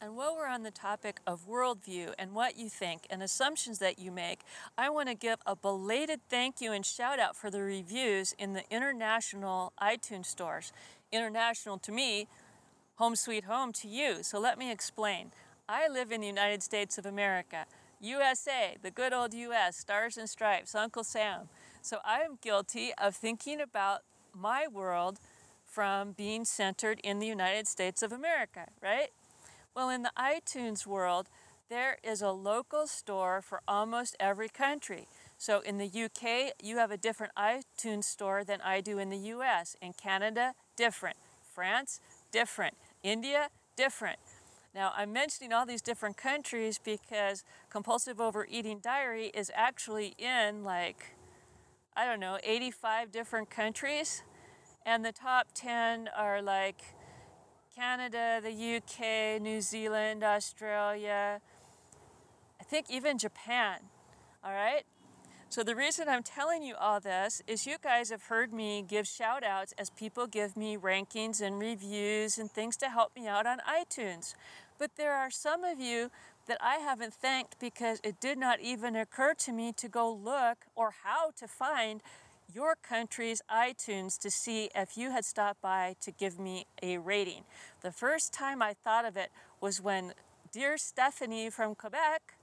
And 0.00 0.16
while 0.16 0.34
we're 0.34 0.46
on 0.46 0.62
the 0.62 0.70
topic 0.70 1.20
of 1.26 1.46
worldview 1.46 2.14
and 2.18 2.32
what 2.32 2.56
you 2.56 2.70
think 2.70 3.02
and 3.10 3.22
assumptions 3.22 3.78
that 3.80 3.98
you 3.98 4.10
make, 4.10 4.40
I 4.78 4.88
want 4.88 5.10
to 5.10 5.14
give 5.14 5.40
a 5.44 5.54
belated 5.54 6.20
thank 6.30 6.62
you 6.62 6.72
and 6.72 6.86
shout 6.86 7.18
out 7.18 7.36
for 7.36 7.50
the 7.50 7.60
reviews 7.60 8.34
in 8.38 8.54
the 8.54 8.62
international 8.70 9.74
iTunes 9.78 10.26
stores. 10.26 10.72
International 11.12 11.76
to 11.76 11.92
me, 11.92 12.26
home 12.94 13.16
sweet 13.16 13.44
home 13.44 13.74
to 13.74 13.86
you. 13.86 14.22
So 14.22 14.40
let 14.40 14.56
me 14.56 14.72
explain. 14.72 15.32
I 15.72 15.86
live 15.86 16.10
in 16.10 16.20
the 16.20 16.26
United 16.26 16.64
States 16.64 16.98
of 16.98 17.06
America, 17.06 17.64
USA, 18.00 18.76
the 18.82 18.90
good 18.90 19.12
old 19.12 19.32
US, 19.32 19.76
stars 19.76 20.18
and 20.18 20.28
stripes, 20.28 20.74
Uncle 20.74 21.04
Sam. 21.04 21.48
So 21.80 21.98
I 22.04 22.22
am 22.22 22.38
guilty 22.42 22.92
of 22.98 23.14
thinking 23.14 23.60
about 23.60 24.00
my 24.34 24.66
world 24.66 25.20
from 25.64 26.10
being 26.10 26.44
centered 26.44 26.98
in 27.04 27.20
the 27.20 27.28
United 27.28 27.68
States 27.68 28.02
of 28.02 28.10
America, 28.10 28.66
right? 28.82 29.10
Well, 29.72 29.90
in 29.90 30.02
the 30.02 30.10
iTunes 30.18 30.88
world, 30.88 31.28
there 31.68 31.98
is 32.02 32.20
a 32.20 32.32
local 32.32 32.88
store 32.88 33.40
for 33.40 33.60
almost 33.68 34.16
every 34.18 34.48
country. 34.48 35.06
So 35.38 35.60
in 35.60 35.78
the 35.78 35.86
UK, 35.86 36.54
you 36.60 36.78
have 36.78 36.90
a 36.90 36.96
different 36.96 37.32
iTunes 37.38 38.04
store 38.04 38.42
than 38.42 38.60
I 38.62 38.80
do 38.80 38.98
in 38.98 39.08
the 39.08 39.18
US. 39.18 39.76
In 39.80 39.92
Canada, 39.92 40.54
different. 40.74 41.16
France, 41.54 42.00
different. 42.32 42.74
India, 43.04 43.50
different. 43.76 44.18
Now, 44.74 44.92
I'm 44.96 45.12
mentioning 45.12 45.52
all 45.52 45.66
these 45.66 45.82
different 45.82 46.16
countries 46.16 46.78
because 46.82 47.42
Compulsive 47.70 48.20
Overeating 48.20 48.78
Diary 48.78 49.32
is 49.34 49.50
actually 49.54 50.14
in 50.16 50.62
like, 50.62 51.16
I 51.96 52.04
don't 52.04 52.20
know, 52.20 52.38
85 52.44 53.10
different 53.10 53.50
countries. 53.50 54.22
And 54.86 55.04
the 55.04 55.12
top 55.12 55.48
10 55.54 56.08
are 56.16 56.40
like 56.40 56.82
Canada, 57.74 58.40
the 58.42 58.76
UK, 58.76 59.42
New 59.42 59.60
Zealand, 59.60 60.22
Australia, 60.22 61.40
I 62.60 62.64
think 62.64 62.86
even 62.90 63.18
Japan. 63.18 63.80
All 64.44 64.52
right? 64.52 64.84
So, 65.50 65.64
the 65.64 65.74
reason 65.74 66.08
I'm 66.08 66.22
telling 66.22 66.62
you 66.62 66.76
all 66.76 67.00
this 67.00 67.42
is 67.48 67.66
you 67.66 67.74
guys 67.82 68.10
have 68.10 68.22
heard 68.22 68.52
me 68.52 68.84
give 68.86 69.04
shout 69.04 69.42
outs 69.42 69.74
as 69.76 69.90
people 69.90 70.28
give 70.28 70.56
me 70.56 70.76
rankings 70.76 71.40
and 71.40 71.58
reviews 71.58 72.38
and 72.38 72.48
things 72.48 72.76
to 72.76 72.88
help 72.88 73.16
me 73.16 73.26
out 73.26 73.46
on 73.48 73.58
iTunes. 73.68 74.34
But 74.78 74.92
there 74.96 75.12
are 75.12 75.28
some 75.28 75.64
of 75.64 75.80
you 75.80 76.12
that 76.46 76.58
I 76.60 76.76
haven't 76.76 77.14
thanked 77.14 77.58
because 77.58 77.98
it 78.04 78.20
did 78.20 78.38
not 78.38 78.60
even 78.60 78.94
occur 78.94 79.34
to 79.38 79.50
me 79.52 79.72
to 79.72 79.88
go 79.88 80.08
look 80.08 80.66
or 80.76 80.94
how 81.02 81.32
to 81.32 81.48
find 81.48 82.00
your 82.54 82.76
country's 82.76 83.42
iTunes 83.50 84.20
to 84.20 84.30
see 84.30 84.70
if 84.72 84.96
you 84.96 85.10
had 85.10 85.24
stopped 85.24 85.60
by 85.60 85.96
to 86.02 86.12
give 86.12 86.38
me 86.38 86.66
a 86.80 86.98
rating. 86.98 87.42
The 87.80 87.90
first 87.90 88.32
time 88.32 88.62
I 88.62 88.72
thought 88.72 89.04
of 89.04 89.16
it 89.16 89.32
was 89.60 89.82
when 89.82 90.12
dear 90.52 90.78
Stephanie 90.78 91.50
from 91.50 91.74
Quebec 91.74 92.34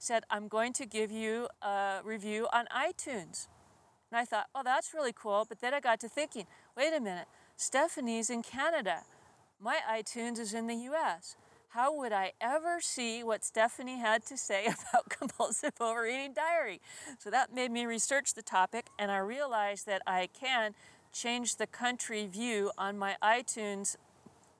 said, 0.00 0.24
I'm 0.30 0.48
going 0.48 0.72
to 0.74 0.86
give 0.86 1.12
you 1.12 1.46
a 1.62 2.00
review 2.02 2.48
on 2.52 2.66
iTunes. 2.74 3.46
And 4.10 4.18
I 4.18 4.24
thought, 4.24 4.46
oh, 4.54 4.62
that's 4.64 4.92
really 4.94 5.12
cool. 5.12 5.46
But 5.48 5.60
then 5.60 5.74
I 5.74 5.80
got 5.80 6.00
to 6.00 6.08
thinking, 6.08 6.46
wait 6.76 6.92
a 6.96 7.00
minute, 7.00 7.26
Stephanie's 7.56 8.30
in 8.30 8.42
Canada. 8.42 9.02
My 9.60 9.78
iTunes 9.88 10.38
is 10.38 10.54
in 10.54 10.66
the 10.66 10.74
US. 10.74 11.36
How 11.68 11.94
would 11.94 12.12
I 12.12 12.32
ever 12.40 12.80
see 12.80 13.22
what 13.22 13.44
Stephanie 13.44 14.00
had 14.00 14.24
to 14.26 14.36
say 14.36 14.66
about 14.90 15.10
compulsive 15.10 15.74
overeating 15.80 16.32
diary? 16.32 16.80
So 17.18 17.30
that 17.30 17.54
made 17.54 17.70
me 17.70 17.84
research 17.84 18.34
the 18.34 18.42
topic, 18.42 18.86
and 18.98 19.10
I 19.10 19.18
realized 19.18 19.86
that 19.86 20.02
I 20.06 20.28
can 20.32 20.74
change 21.12 21.56
the 21.56 21.66
country 21.66 22.26
view 22.26 22.72
on 22.78 22.98
my 22.98 23.16
iTunes 23.22 23.96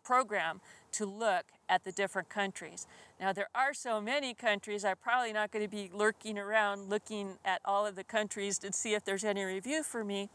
program 0.05 0.61
to 0.93 1.07
look 1.07 1.47
at 1.69 1.85
the 1.85 1.93
different 1.93 2.29
countries. 2.29 2.87
Now, 3.21 3.35
there 3.35 3.51
are 3.55 3.75
so 3.75 4.01
many 4.01 4.33
countries, 4.33 4.83
I'm 4.83 4.97
probably 4.97 5.35
not 5.35 5.51
going 5.51 5.63
to 5.63 5.71
be 5.71 5.91
lurking 5.93 6.39
around 6.39 6.89
looking 6.89 7.37
at 7.45 7.61
all 7.67 7.85
of 7.87 7.95
the 7.95 8.03
countries 8.03 8.59
to 8.61 8.73
see 8.73 8.95
if 8.95 9.05
there's 9.05 9.25
any 9.25 9.45
review 9.45 9.83
for 9.83 10.03
me. 10.03 10.31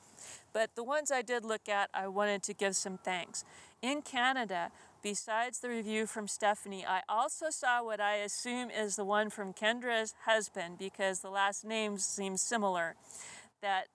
But 0.53 0.75
the 0.75 0.83
ones 0.83 1.11
I 1.11 1.23
did 1.23 1.43
look 1.43 1.67
at, 1.67 1.89
I 1.95 2.07
wanted 2.07 2.43
to 2.43 2.53
give 2.53 2.75
some 2.75 2.99
thanks. 2.99 3.43
In 3.81 4.03
Canada, 4.03 4.69
besides 5.01 5.61
the 5.61 5.69
review 5.69 6.05
from 6.05 6.27
Stephanie, 6.27 6.85
I 6.85 7.01
also 7.09 7.49
saw 7.49 7.83
what 7.83 7.99
I 7.99 8.17
assume 8.17 8.69
is 8.69 8.97
the 8.97 9.03
one 9.03 9.31
from 9.31 9.51
Kendra's 9.51 10.13
husband 10.25 10.77
because 10.77 11.21
the 11.21 11.31
last 11.31 11.65
names 11.65 12.05
seem 12.05 12.37
similar. 12.37 12.93
That 13.63 13.87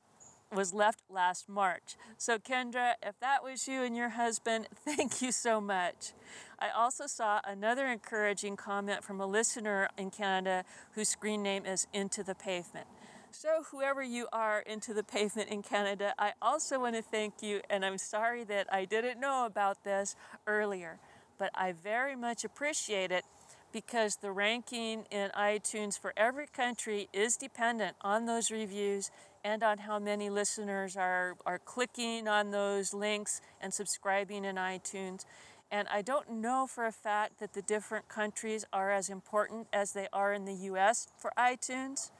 was 0.53 0.75
left 0.75 1.03
last 1.09 1.49
March. 1.49 1.97
So, 2.19 2.39
Kendra, 2.39 2.95
if 3.03 3.19
that 3.21 3.43
was 3.45 3.69
you 3.69 3.83
and 3.83 3.97
your 3.97 4.11
husband, 4.11 4.69
thank 4.75 5.23
you 5.23 5.33
so 5.33 5.61
much. 5.61 6.13
I 6.59 6.71
also 6.71 7.07
saw 7.07 7.41
another 7.45 7.87
encouraging 7.87 8.57
comment 8.57 9.05
from 9.05 9.21
a 9.21 9.27
listener 9.27 9.89
in 9.97 10.11
Canada 10.11 10.65
whose 10.93 11.09
screen 11.09 11.43
name 11.43 11.65
is 11.65 11.87
Into 11.93 12.23
the 12.23 12.35
Pavement. 12.35 12.87
So, 13.33 13.65
whoever 13.71 14.03
you 14.03 14.27
are 14.33 14.59
into 14.61 14.93
the 14.93 15.05
pavement 15.05 15.51
in 15.51 15.63
Canada, 15.63 16.15
I 16.19 16.33
also 16.43 16.81
want 16.81 16.97
to 16.97 17.03
thank 17.03 17.43
you, 17.43 17.61
and 17.71 17.85
I'm 17.85 17.97
sorry 17.97 18.43
that 18.45 18.67
I 18.73 18.85
didn't 18.85 19.21
know 19.21 19.47
about 19.47 19.85
this 19.85 20.17
earlier, 20.49 20.99
but 21.39 21.51
I 21.55 21.71
very 21.71 22.17
much 22.17 22.45
appreciate 22.45 23.13
it 23.13 23.25
because 23.73 24.17
the 24.17 24.33
ranking 24.33 25.05
in 25.13 25.31
iTunes 25.31 25.99
for 25.99 26.13
every 26.17 26.49
country 26.49 27.09
is 27.13 27.37
dependent 27.37 27.97
on 28.01 28.27
those 28.27 28.51
reviews 28.51 29.13
and 29.45 29.63
on 29.63 29.79
how 29.79 29.99
many 29.99 30.31
listeners 30.31 30.97
are, 30.97 31.37
are 31.47 31.59
clicking 31.59 32.29
on 32.29 32.51
those 32.51 32.93
links 32.93 33.41
and 33.61 33.73
subscribing 33.73 34.45
in 34.45 34.57
iTunes. 34.57 35.25
And 35.71 35.87
I 35.89 36.03
don't 36.03 36.31
know 36.31 36.67
for 36.67 36.87
a 36.87 36.93
fact 36.93 37.39
that 37.41 37.55
the 37.55 37.63
different 37.63 38.09
countries 38.09 38.65
are 38.73 38.91
as 38.91 39.09
important 39.09 39.69
as 39.73 39.93
they 39.93 40.09
are 40.13 40.33
in 40.33 40.45
the 40.45 40.55
US 40.55 41.09
for 41.17 41.33
iTunes, 41.39 42.11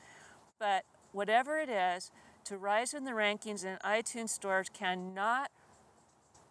but 0.59 0.85
whatever 1.13 1.59
it 1.59 1.69
is, 1.69 2.11
to 2.45 2.57
rise 2.57 2.95
in 2.95 3.05
the 3.05 3.11
rankings 3.11 3.65
in 3.65 3.77
iTunes 3.85 4.31
stores 4.31 4.69
cannot 4.73 5.51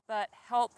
but 0.08 0.30
help 0.48 0.72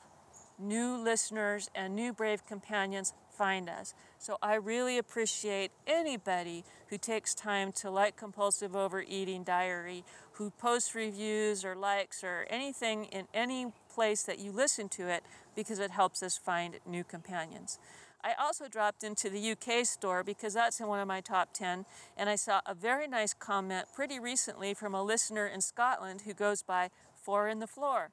new 0.59 0.95
listeners 0.97 1.69
and 1.73 1.95
new 1.95 2.13
brave 2.13 2.45
companions 2.45 3.13
find 3.41 3.71
us. 3.71 3.95
So 4.19 4.37
I 4.43 4.53
really 4.53 4.99
appreciate 4.99 5.71
anybody 5.87 6.63
who 6.89 6.99
takes 6.99 7.33
time 7.33 7.71
to 7.71 7.89
like 7.89 8.15
Compulsive 8.15 8.75
Overeating 8.75 9.43
Diary, 9.43 10.03
who 10.33 10.51
posts 10.51 10.93
reviews 10.93 11.65
or 11.65 11.75
likes 11.75 12.23
or 12.23 12.45
anything 12.51 13.05
in 13.05 13.27
any 13.33 13.73
place 13.91 14.21
that 14.21 14.37
you 14.37 14.51
listen 14.51 14.89
to 14.89 15.07
it 15.09 15.23
because 15.55 15.79
it 15.79 15.89
helps 15.89 16.21
us 16.21 16.37
find 16.37 16.75
new 16.85 17.03
companions. 17.03 17.79
I 18.23 18.33
also 18.39 18.67
dropped 18.67 19.03
into 19.03 19.27
the 19.27 19.53
UK 19.53 19.87
store 19.87 20.23
because 20.23 20.53
that's 20.53 20.79
in 20.79 20.85
one 20.85 20.99
of 20.99 21.07
my 21.07 21.21
top 21.21 21.51
10, 21.51 21.85
and 22.15 22.29
I 22.29 22.35
saw 22.35 22.61
a 22.67 22.75
very 22.75 23.07
nice 23.07 23.33
comment 23.33 23.87
pretty 23.95 24.19
recently 24.19 24.75
from 24.75 24.93
a 24.93 25.01
listener 25.01 25.47
in 25.47 25.61
Scotland 25.61 26.21
who 26.25 26.35
goes 26.35 26.61
by 26.61 26.91
Four 27.15 27.49
in 27.49 27.57
the 27.57 27.65
Floor. 27.65 28.11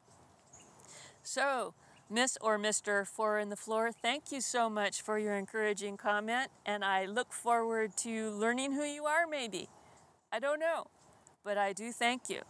So, 1.22 1.74
Miss 2.10 2.38
or 2.40 2.58
Mr. 2.58 3.06
Four 3.06 3.38
in 3.38 3.50
the 3.50 3.56
Floor, 3.56 3.92
thank 3.92 4.32
you 4.32 4.40
so 4.40 4.70
much 4.70 5.02
for 5.02 5.18
your 5.18 5.34
encouraging 5.34 5.98
comment, 5.98 6.50
and 6.64 6.82
I 6.82 7.04
look 7.04 7.34
forward 7.34 7.98
to 7.98 8.30
learning 8.30 8.72
who 8.72 8.84
you 8.84 9.04
are, 9.04 9.26
maybe. 9.26 9.68
I 10.32 10.38
don't 10.38 10.58
know, 10.58 10.86
but 11.44 11.58
I 11.58 11.74
do 11.74 11.92
thank 11.92 12.30
you. 12.30 12.40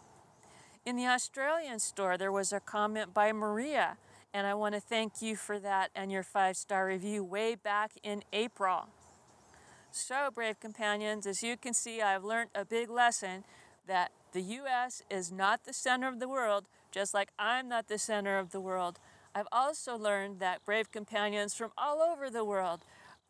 In 0.87 0.95
the 0.95 1.09
Australian 1.09 1.81
store, 1.81 2.17
there 2.17 2.31
was 2.31 2.53
a 2.53 2.61
comment 2.61 3.12
by 3.12 3.33
Maria, 3.33 3.97
and 4.33 4.47
I 4.47 4.55
want 4.55 4.77
to 4.77 4.81
thank 4.81 5.21
you 5.21 5.35
for 5.35 5.59
that 5.59 5.91
and 5.93 6.12
your 6.12 6.23
five 6.23 6.57
star 6.57 6.87
review 6.87 7.25
way 7.25 7.57
back 7.57 7.91
in 8.05 8.23
April. 8.33 8.87
So, 9.91 10.31
brave 10.33 10.61
companions, 10.61 11.27
as 11.27 11.43
you 11.43 11.57
can 11.57 11.75
see, 11.75 12.00
I've 12.00 12.23
learned 12.23 12.50
a 12.55 12.65
big 12.65 12.91
lesson 12.91 13.43
that 13.88 14.12
the 14.33 14.41
U.S. 14.41 15.03
is 15.11 15.33
not 15.33 15.65
the 15.65 15.73
center 15.73 16.07
of 16.07 16.21
the 16.21 16.29
world, 16.29 16.67
just 16.93 17.12
like 17.12 17.31
I'm 17.41 17.69
not 17.69 17.88
the 17.88 17.99
center 17.99 18.38
of 18.38 18.53
the 18.53 18.61
world. 18.61 19.00
I've 19.35 19.49
also 19.53 19.97
learned 19.97 20.41
that 20.41 20.65
brave 20.65 20.91
companions 20.91 21.55
from 21.55 21.71
all 21.79 22.01
over 22.01 22.31
the 22.31 22.45
world 22.45 22.81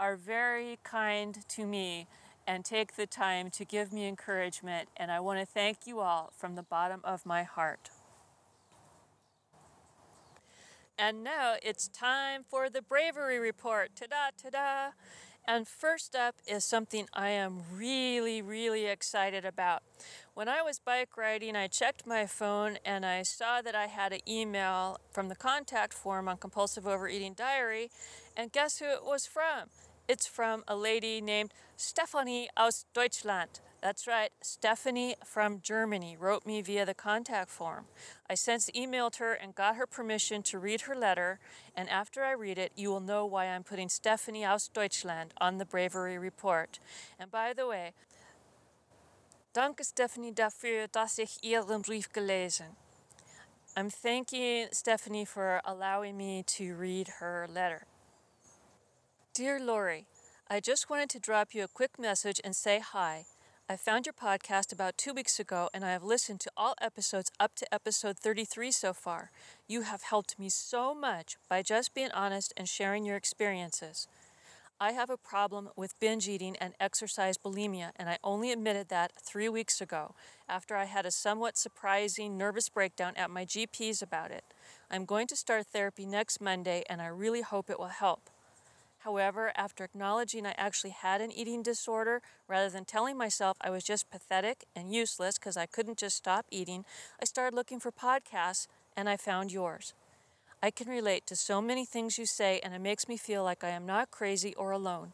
are 0.01 0.17
very 0.17 0.79
kind 0.85 1.39
to 1.49 1.67
me 1.67 2.07
and 2.47 2.65
take 2.65 2.97
the 2.97 3.07
time 3.07 3.51
to 3.51 3.65
give 3.65 3.93
me 3.93 4.07
encouragement, 4.07 4.89
and 4.97 5.11
I 5.11 5.21
want 5.21 5.39
to 5.41 5.47
thank 5.47 5.87
you 5.87 6.01
all 6.01 6.33
from 6.35 6.55
the 6.55 6.63
bottom 6.63 7.01
of 7.05 7.27
my 7.27 7.43
heart. 7.43 7.91
And 10.99 11.23
now 11.23 11.55
it's 11.63 11.89
time 11.89 12.43
for 12.49 12.69
the 12.71 12.83
bravery 12.83 13.39
report. 13.39 13.91
Ta 13.95 14.07
da, 14.09 14.31
ta 14.43 14.51
da. 14.51 14.91
And 15.51 15.67
first 15.67 16.15
up 16.15 16.35
is 16.47 16.63
something 16.63 17.07
I 17.15 17.31
am 17.31 17.63
really, 17.75 18.43
really 18.43 18.85
excited 18.85 19.47
about. 19.47 19.83
When 20.35 20.47
I 20.47 20.61
was 20.61 20.79
bike 20.79 21.17
riding, 21.17 21.57
I 21.57 21.69
checked 21.69 22.07
my 22.07 22.27
phone 22.27 22.77
and 22.85 23.07
I 23.07 23.23
saw 23.23 23.63
that 23.63 23.75
I 23.75 23.87
had 23.87 24.13
an 24.13 24.21
email 24.29 24.99
from 25.11 25.31
the 25.31 25.35
contact 25.35 25.95
form 25.95 26.29
on 26.29 26.37
Compulsive 26.37 26.87
Overeating 26.87 27.33
Diary. 27.33 27.91
And 28.37 28.53
guess 28.53 28.79
who 28.79 28.85
it 28.85 29.05
was 29.05 29.25
from? 29.25 29.71
It's 30.07 30.27
from 30.27 30.65
a 30.69 30.77
lady 30.77 31.23
named 31.23 31.55
Stephanie 31.79 32.51
aus 32.55 32.85
Deutschland. 32.93 33.61
That's 33.81 34.09
right, 34.09 34.31
Stephanie 34.43 35.15
from 35.25 35.61
Germany 35.61 36.17
wrote 36.19 36.45
me 36.45 36.63
via 36.63 36.85
the 36.85 36.95
contact 36.95 37.49
form. 37.49 37.85
I 38.29 38.35
since 38.35 38.69
emailed 38.71 39.19
her 39.19 39.33
and 39.33 39.55
got 39.55 39.77
her 39.77 39.87
permission 39.87 40.43
to 40.45 40.59
read 40.59 40.83
her 40.83 40.97
letter, 40.97 41.39
and 41.77 41.89
after 41.89 42.25
I 42.25 42.33
read 42.33 42.59
it, 42.59 42.73
you 42.75 42.91
will 42.91 43.01
know 43.01 43.25
why 43.25 43.47
I'm 43.47 43.63
putting 43.63 43.89
Stephanie 43.89 44.45
aus 44.45 44.67
Deutschland 44.67 45.33
on 45.41 45.59
the 45.59 45.65
bravery 45.65 46.19
report. 46.19 46.81
And 47.21 47.31
by 47.31 47.53
the 47.53 47.69
way, 47.69 47.93
danke 49.55 49.85
Stephanie 49.85 50.33
dafür, 50.33 50.91
dass 50.91 51.21
ich 51.21 51.39
Ihren 51.45 51.83
Brief 51.83 52.13
gelesen. 52.13 52.75
I'm 53.77 53.91
thanking 53.91 54.67
Stephanie 54.73 55.25
for 55.25 55.61
allowing 55.65 56.17
me 56.17 56.43
to 56.49 56.75
read 56.75 57.09
her 57.21 57.47
letter. 57.49 57.87
Dear 59.35 59.61
Lori, 59.61 60.07
I 60.51 60.59
just 60.59 60.91
wanted 60.91 61.11
to 61.11 61.21
drop 61.21 61.55
you 61.55 61.63
a 61.63 61.69
quick 61.69 61.97
message 61.97 62.41
and 62.43 62.57
say 62.57 62.81
hi. 62.81 63.27
I 63.71 63.77
found 63.77 64.07
your 64.07 64.15
podcast 64.15 64.73
about 64.73 64.97
two 64.97 65.13
weeks 65.13 65.39
ago 65.39 65.69
and 65.75 65.85
I 65.85 65.91
have 65.91 66.03
listened 66.03 66.41
to 66.41 66.51
all 66.57 66.75
episodes 66.81 67.31
up 67.39 67.55
to 67.57 67.75
episode 67.75 68.17
33 68.17 68.73
so 68.73 68.95
far. 68.95 69.31
You 69.67 69.83
have 69.83 70.05
helped 70.05 70.39
me 70.39 70.49
so 70.49 70.95
much 70.95 71.37
by 71.51 71.61
just 71.61 71.93
being 71.93 72.11
honest 72.13 72.55
and 72.57 72.67
sharing 72.67 73.05
your 73.05 73.17
experiences. 73.17 74.09
I 74.81 74.93
have 74.93 75.11
a 75.11 75.19
problem 75.19 75.69
with 75.77 76.01
binge 76.01 76.29
eating 76.29 76.57
and 76.57 76.73
exercise 76.81 77.37
bulimia, 77.37 77.91
and 77.97 78.09
I 78.09 78.17
only 78.25 78.53
admitted 78.53 78.89
that 78.89 79.13
three 79.21 79.51
weeks 79.51 79.83
ago 79.83 80.15
after 80.49 80.75
I 80.75 80.87
had 80.87 81.05
a 81.05 81.11
somewhat 81.11 81.59
surprising 81.59 82.39
nervous 82.39 82.71
breakdown 82.71 83.13
at 83.17 83.29
my 83.31 83.45
GP's 83.45 84.01
about 84.01 84.31
it. 84.31 84.45
I'm 84.91 85.05
going 85.05 85.27
to 85.27 85.37
start 85.37 85.67
therapy 85.67 86.07
next 86.07 86.41
Monday, 86.41 86.85
and 86.89 87.03
I 87.03 87.09
really 87.09 87.43
hope 87.43 87.69
it 87.69 87.79
will 87.79 87.89
help. 87.89 88.31
However, 88.99 89.53
after 89.57 89.85
acknowledging 89.85 90.45
I 90.45 90.55
actually 90.59 90.91
had 90.91 91.21
an 91.21 91.31
eating 91.31 91.63
disorder, 91.63 92.21
rather 92.49 92.69
than 92.69 92.85
telling 92.85 93.17
myself 93.17 93.57
I 93.61 93.71
was 93.71 93.85
just 93.85 94.11
pathetic 94.11 94.65
and 94.75 94.93
useless 94.93 95.39
because 95.39 95.57
I 95.57 95.67
couldn't 95.67 95.99
just 95.99 96.17
stop 96.17 96.47
eating, 96.51 96.85
I 97.21 97.25
started 97.25 97.55
looking 97.55 97.79
for 97.79 97.93
podcasts 97.93 98.67
and 98.97 99.09
I 99.09 99.17
found 99.17 99.53
yours. 99.53 99.95
I 100.61 100.73
can 100.73 100.89
relate 100.89 101.25
to 101.29 101.37
so 101.37 101.63
many 101.63 101.85
things 101.85 102.19
you 102.19 102.27
say, 102.27 102.61
and 102.65 102.75
it 102.75 102.81
makes 102.81 103.07
me 103.07 103.17
feel 103.17 103.45
like 103.45 103.63
I 103.63 103.69
am 103.69 103.87
not 103.87 104.11
crazy 104.11 104.55
or 104.55 104.73
alone. 104.73 105.13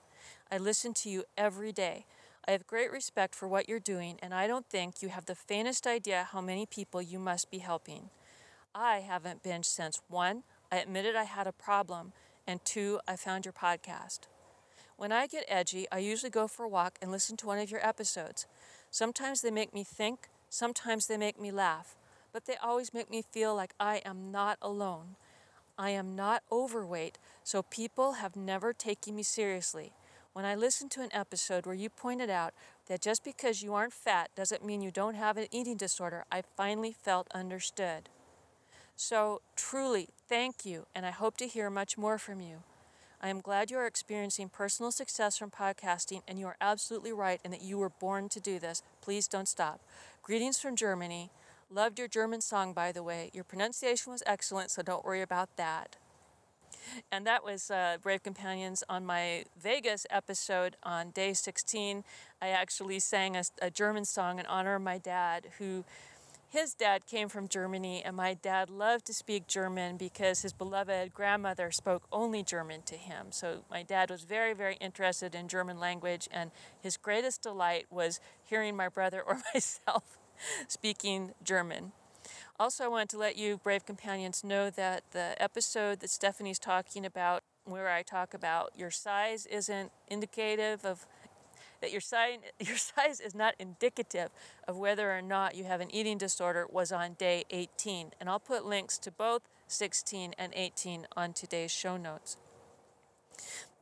I 0.51 0.57
listen 0.57 0.95
to 0.95 1.11
you 1.11 1.25
every 1.37 1.71
day. 1.71 2.07
I 2.49 2.53
have 2.53 2.67
great 2.67 2.91
respect 2.91 3.35
for 3.35 3.47
what 3.47 3.69
you're 3.69 3.79
doing, 3.79 4.19
and 4.23 4.33
I 4.33 4.47
don't 4.47 4.67
think 4.67 5.03
you 5.03 5.11
have 5.11 5.27
the 5.27 5.35
faintest 5.35 5.87
idea 5.87 6.29
how 6.33 6.41
many 6.41 6.65
people 6.65 7.03
you 7.03 7.19
must 7.19 7.51
be 7.51 7.59
helping. 7.59 8.09
I 8.75 9.01
haven't 9.01 9.43
binged 9.43 9.67
since 9.67 10.01
one, 10.09 10.45
I 10.73 10.79
admitted 10.79 11.15
I 11.15 11.25
had 11.25 11.47
a 11.47 11.53
problem, 11.53 12.13
and 12.47 12.65
two, 12.65 13.01
I 13.07 13.17
found 13.17 13.45
your 13.45 13.53
podcast. 13.53 14.21
When 14.97 15.13
I 15.13 15.27
get 15.27 15.45
edgy, 15.49 15.87
I 15.91 15.99
usually 15.99 16.31
go 16.31 16.47
for 16.47 16.65
a 16.65 16.69
walk 16.69 16.99
and 17.03 17.11
listen 17.11 17.37
to 17.39 17.47
one 17.47 17.59
of 17.59 17.71
your 17.71 17.85
episodes. 17.85 18.47
Sometimes 18.91 19.41
they 19.41 19.51
make 19.51 19.75
me 19.75 19.83
think, 19.83 20.29
sometimes 20.49 21.07
they 21.07 21.17
make 21.17 21.41
me 21.41 21.51
laugh, 21.51 21.97
but 22.33 22.47
they 22.47 22.57
always 22.57 22.95
make 22.95 23.11
me 23.11 23.23
feel 23.23 23.55
like 23.55 23.75
I 23.81 24.03
am 24.05 24.31
not 24.31 24.59
alone. 24.63 25.17
I 25.77 25.91
am 25.91 26.15
not 26.15 26.43
overweight, 26.53 27.19
so 27.43 27.63
people 27.63 28.13
have 28.13 28.37
never 28.37 28.73
taken 28.73 29.17
me 29.17 29.25
seriously. 29.25 29.93
When 30.33 30.45
I 30.45 30.55
listened 30.55 30.91
to 30.93 31.03
an 31.03 31.11
episode 31.13 31.67
where 31.67 31.75
you 31.75 31.89
pointed 31.91 32.31
out 32.31 32.55
that 32.87 33.01
just 33.01 33.25
because 33.25 33.63
you 33.63 33.75
aren't 33.75 33.93
fat 33.93 34.31
doesn't 34.37 34.65
mean 34.65 34.83
you 34.83 34.91
don't 34.91 35.15
have 35.15 35.37
an 35.37 35.47
eating 35.51 35.77
disorder, 35.77 36.25
I 36.31 36.43
finally 36.57 36.93
felt 36.93 37.29
understood. 37.35 38.09
So, 38.97 39.41
truly, 39.57 40.09
thank 40.29 40.65
you, 40.65 40.87
and 40.95 41.05
I 41.05 41.11
hope 41.11 41.37
to 41.39 41.49
hear 41.49 41.69
much 41.69 41.99
more 41.99 42.17
from 42.17 42.41
you. 42.41 42.63
I 43.21 43.29
am 43.29 43.41
glad 43.41 43.71
you 43.71 43.77
are 43.79 43.87
experiencing 43.87 44.51
personal 44.51 44.93
success 44.93 45.37
from 45.37 45.51
podcasting, 45.51 46.23
and 46.29 46.39
you 46.39 46.47
are 46.47 46.57
absolutely 46.61 47.13
right 47.13 47.41
in 47.45 47.51
that 47.51 47.63
you 47.63 47.77
were 47.77 47.89
born 47.89 48.29
to 48.29 48.39
do 48.39 48.61
this. 48.61 48.83
Please 49.01 49.27
don't 49.27 49.49
stop. 49.49 49.81
Greetings 50.23 50.61
from 50.61 50.77
Germany. 50.77 51.31
Loved 51.71 51.99
your 51.99 52.07
German 52.07 52.41
song, 52.41 52.73
by 52.73 52.93
the 52.93 53.03
way. 53.03 53.31
Your 53.33 53.43
pronunciation 53.43 54.13
was 54.13 54.23
excellent, 54.27 54.71
so 54.71 54.81
don't 54.83 55.05
worry 55.05 55.23
about 55.23 55.57
that. 55.57 55.97
And 57.11 57.27
that 57.27 57.45
was 57.45 57.71
uh, 57.71 57.97
Brave 58.01 58.23
Companions 58.23 58.85
on 58.89 59.05
my 59.05 59.45
Vegas 59.61 60.07
episode 60.11 60.77
on 60.85 61.11
day 61.11 61.33
16. 61.33 62.05
I 62.41 62.49
actually 62.49 63.01
sang 63.01 63.37
a, 63.37 63.43
a 63.61 63.71
German 63.71 64.05
song 64.05 64.39
in 64.39 64.47
honor 64.47 64.77
of 64.77 64.83
my 64.83 64.99
dad, 64.99 65.49
who 65.59 65.85
his 66.55 66.73
dad 66.73 67.05
came 67.05 67.29
from 67.29 67.49
Germany, 67.49 68.01
and 68.05 68.15
my 68.15 68.33
dad 68.33 68.71
loved 68.71 69.07
to 69.07 69.13
speak 69.13 69.49
German 69.49 69.97
because 69.97 70.43
his 70.43 70.53
beloved 70.53 71.13
grandmother 71.13 71.73
spoke 71.73 72.05
only 72.13 72.45
German 72.45 72.83
to 72.83 72.95
him. 72.95 73.27
So 73.31 73.65
my 73.69 73.83
dad 73.83 74.09
was 74.09 74.23
very, 74.23 74.55
very 74.55 74.77
interested 74.77 75.35
in 75.35 75.49
German 75.49 75.81
language, 75.81 76.29
and 76.31 76.53
his 76.81 76.97
greatest 76.97 77.43
delight 77.43 77.87
was 77.91 78.21
hearing 78.45 78.77
my 78.77 78.89
brother 78.89 79.21
or 79.21 79.41
myself 79.55 80.17
speaking 80.69 81.33
German. 81.43 81.91
Also, 82.61 82.85
I 82.85 82.89
wanted 82.89 83.09
to 83.09 83.19
let 83.19 83.37
you, 83.37 83.59
brave 83.59 83.85
companions, 83.85 84.45
know 84.45 84.71
that 84.71 85.03
the 85.11 85.35
episode 85.43 85.99
that 86.01 86.11
Stephanie's 86.11 86.61
talking 86.61 87.05
about, 87.05 87.43
where 87.65 87.89
I 87.89 88.03
talk 88.03 88.33
about 88.33 88.71
your 88.77 88.93
size 88.93 89.45
isn't 89.47 89.91
indicative 90.07 90.85
of 90.85 91.05
that 91.85 91.93
your 91.93 92.01
size, 92.01 92.39
your 92.59 92.77
size 92.77 93.21
is 93.21 93.35
not 93.35 93.55
indicative 93.59 94.31
of 94.67 94.77
whether 94.77 95.13
or 95.13 95.21
not 95.21 95.55
you 95.55 95.65
have 95.65 95.81
an 95.81 95.95
eating 95.95 96.17
disorder 96.17 96.67
was 96.71 96.91
on 96.91 97.13
day 97.15 97.45
18. 97.51 98.13
And 98.19 98.29
I'll 98.29 98.41
put 98.41 98.65
links 98.65 98.97
to 98.99 99.11
both 99.11 99.43
16 99.69 100.35
and 100.39 100.53
18 100.57 101.07
on 101.15 101.35
today's 101.35 101.71
show 101.71 101.97
notes. 101.99 102.39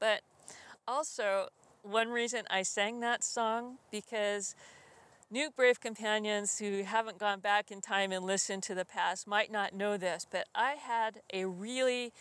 But 0.00 0.22
also, 0.86 1.48
one 1.82 2.08
reason 2.08 2.42
I 2.50 2.62
sang 2.62 2.98
that 3.00 3.22
song 3.22 3.78
because 3.92 4.56
new 5.30 5.50
brave 5.50 5.80
companions 5.80 6.58
who 6.58 6.82
haven't 6.82 7.18
gone 7.18 7.38
back 7.38 7.70
in 7.70 7.80
time 7.80 8.10
and 8.10 8.24
listened 8.24 8.64
to 8.64 8.74
the 8.74 8.84
past 8.84 9.28
might 9.28 9.52
not 9.52 9.72
know 9.72 9.96
this, 9.96 10.26
but 10.28 10.48
I 10.54 10.72
had 10.72 11.20
a 11.32 11.44
really 11.44 12.12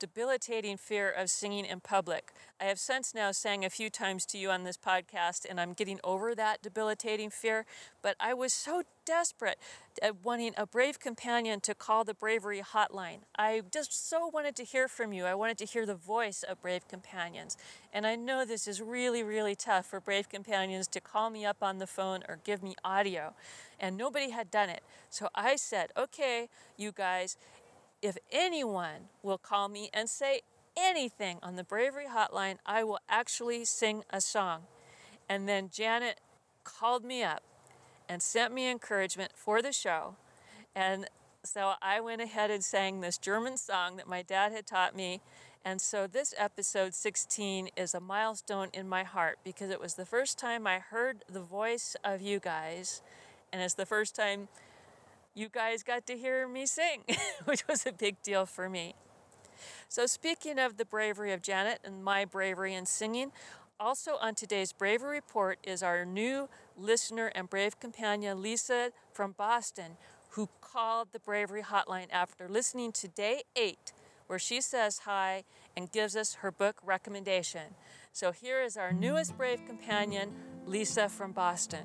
debilitating 0.00 0.76
fear 0.76 1.08
of 1.08 1.30
singing 1.30 1.64
in 1.64 1.78
public. 1.78 2.32
I 2.60 2.64
have 2.64 2.80
since 2.80 3.14
now 3.14 3.30
sang 3.30 3.64
a 3.64 3.70
few 3.70 3.88
times 3.90 4.26
to 4.26 4.38
you 4.38 4.50
on 4.50 4.64
this 4.64 4.76
podcast, 4.76 5.46
and 5.48 5.60
I'm 5.60 5.72
getting 5.72 6.00
over 6.02 6.34
that 6.34 6.62
debilitating 6.62 7.30
fear. 7.30 7.64
But 8.02 8.16
I 8.18 8.34
was 8.34 8.52
so 8.52 8.82
desperate 9.04 9.58
at 10.02 10.24
wanting 10.24 10.54
a 10.56 10.66
brave 10.66 10.98
companion 10.98 11.60
to 11.60 11.74
call 11.74 12.04
the 12.04 12.14
bravery 12.14 12.62
hotline. 12.62 13.18
I 13.38 13.62
just 13.72 14.08
so 14.08 14.28
wanted 14.32 14.56
to 14.56 14.64
hear 14.64 14.88
from 14.88 15.12
you. 15.12 15.24
I 15.24 15.34
wanted 15.34 15.58
to 15.58 15.64
hear 15.64 15.84
the 15.84 15.94
voice 15.94 16.42
of 16.42 16.60
brave 16.62 16.88
companions. 16.88 17.56
And 17.92 18.06
I 18.06 18.16
know 18.16 18.44
this 18.44 18.66
is 18.66 18.80
really, 18.80 19.22
really 19.22 19.54
tough 19.54 19.86
for 19.86 20.00
brave 20.00 20.28
companions 20.28 20.86
to 20.88 21.00
call 21.00 21.30
me 21.30 21.44
up 21.44 21.62
on 21.62 21.78
the 21.78 21.86
phone 21.86 22.22
or 22.28 22.38
give 22.44 22.62
me 22.62 22.74
audio. 22.84 23.34
And 23.78 23.96
nobody 23.96 24.30
had 24.30 24.50
done 24.50 24.68
it. 24.68 24.82
So 25.08 25.28
I 25.34 25.56
said, 25.56 25.90
okay, 25.96 26.48
you 26.76 26.92
guys, 26.92 27.36
if 28.02 28.16
anyone 28.30 29.08
will 29.22 29.38
call 29.38 29.68
me 29.68 29.90
and 29.92 30.08
say 30.08 30.40
anything 30.76 31.38
on 31.42 31.56
the 31.56 31.64
Bravery 31.64 32.06
Hotline, 32.06 32.56
I 32.64 32.84
will 32.84 33.00
actually 33.08 33.64
sing 33.64 34.04
a 34.10 34.20
song. 34.20 34.62
And 35.28 35.48
then 35.48 35.70
Janet 35.72 36.20
called 36.64 37.04
me 37.04 37.22
up 37.22 37.42
and 38.08 38.22
sent 38.22 38.52
me 38.52 38.70
encouragement 38.70 39.32
for 39.34 39.62
the 39.62 39.72
show. 39.72 40.16
And 40.74 41.08
so 41.44 41.74
I 41.80 42.00
went 42.00 42.20
ahead 42.20 42.50
and 42.50 42.62
sang 42.62 43.00
this 43.00 43.18
German 43.18 43.56
song 43.56 43.96
that 43.96 44.08
my 44.08 44.22
dad 44.22 44.52
had 44.52 44.66
taught 44.66 44.96
me. 44.96 45.20
And 45.64 45.80
so 45.80 46.06
this 46.06 46.34
episode 46.38 46.94
16 46.94 47.68
is 47.76 47.94
a 47.94 48.00
milestone 48.00 48.68
in 48.72 48.88
my 48.88 49.04
heart 49.04 49.38
because 49.44 49.70
it 49.70 49.80
was 49.80 49.94
the 49.94 50.06
first 50.06 50.38
time 50.38 50.66
I 50.66 50.78
heard 50.78 51.24
the 51.30 51.40
voice 51.40 51.96
of 52.02 52.20
you 52.20 52.40
guys. 52.40 53.02
And 53.52 53.62
it's 53.62 53.74
the 53.74 53.86
first 53.86 54.14
time 54.14 54.48
you 55.34 55.48
guys 55.48 55.82
got 55.82 56.06
to 56.06 56.16
hear 56.16 56.46
me 56.48 56.66
sing, 56.66 57.04
which 57.44 57.66
was 57.68 57.86
a 57.86 57.92
big 57.92 58.22
deal 58.22 58.46
for 58.46 58.68
me. 58.68 58.94
So, 59.88 60.06
speaking 60.06 60.58
of 60.58 60.76
the 60.76 60.84
bravery 60.84 61.32
of 61.32 61.42
Janet 61.42 61.80
and 61.84 62.02
my 62.02 62.24
bravery 62.24 62.74
in 62.74 62.86
singing, 62.86 63.32
also 63.78 64.16
on 64.20 64.34
today's 64.34 64.72
Bravery 64.72 65.16
Report 65.16 65.58
is 65.64 65.82
our 65.82 66.04
new 66.04 66.48
listener 66.76 67.26
and 67.34 67.48
brave 67.48 67.78
companion, 67.80 68.42
Lisa 68.42 68.90
from 69.12 69.32
Boston, 69.32 69.96
who 70.30 70.48
called 70.60 71.08
the 71.12 71.18
Bravery 71.18 71.62
Hotline 71.62 72.08
after 72.12 72.48
listening 72.48 72.92
to 72.92 73.08
day 73.08 73.42
eight, 73.56 73.92
where 74.26 74.38
she 74.38 74.60
says 74.60 75.00
hi 75.00 75.44
and 75.76 75.90
gives 75.90 76.14
us 76.14 76.34
her 76.34 76.52
book 76.52 76.76
recommendation. 76.84 77.74
So, 78.12 78.32
here 78.32 78.62
is 78.62 78.76
our 78.76 78.92
newest 78.92 79.36
brave 79.36 79.66
companion, 79.66 80.32
Lisa 80.66 81.08
from 81.08 81.32
Boston. 81.32 81.84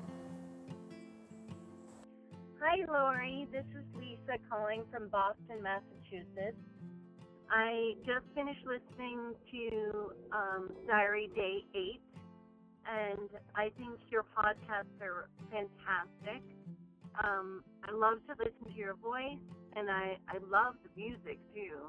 Hi, 2.68 2.82
Lori. 2.90 3.46
This 3.52 3.64
is 3.78 3.84
Lisa 3.94 4.42
calling 4.50 4.82
from 4.90 5.06
Boston, 5.06 5.62
Massachusetts. 5.62 6.58
I 7.48 7.94
just 7.98 8.26
finished 8.34 8.66
listening 8.66 9.34
to 9.52 10.10
um, 10.32 10.72
Diary 10.84 11.30
Day 11.36 11.62
8, 11.72 12.00
and 12.90 13.30
I 13.54 13.70
think 13.78 14.00
your 14.10 14.24
podcasts 14.36 14.98
are 15.00 15.28
fantastic. 15.48 16.42
Um, 17.22 17.62
I 17.84 17.92
love 17.92 18.18
to 18.26 18.34
listen 18.36 18.74
to 18.74 18.76
your 18.76 18.94
voice, 18.94 19.38
and 19.76 19.88
I, 19.88 20.18
I 20.26 20.38
love 20.50 20.74
the 20.82 20.90
music 21.00 21.38
too. 21.54 21.86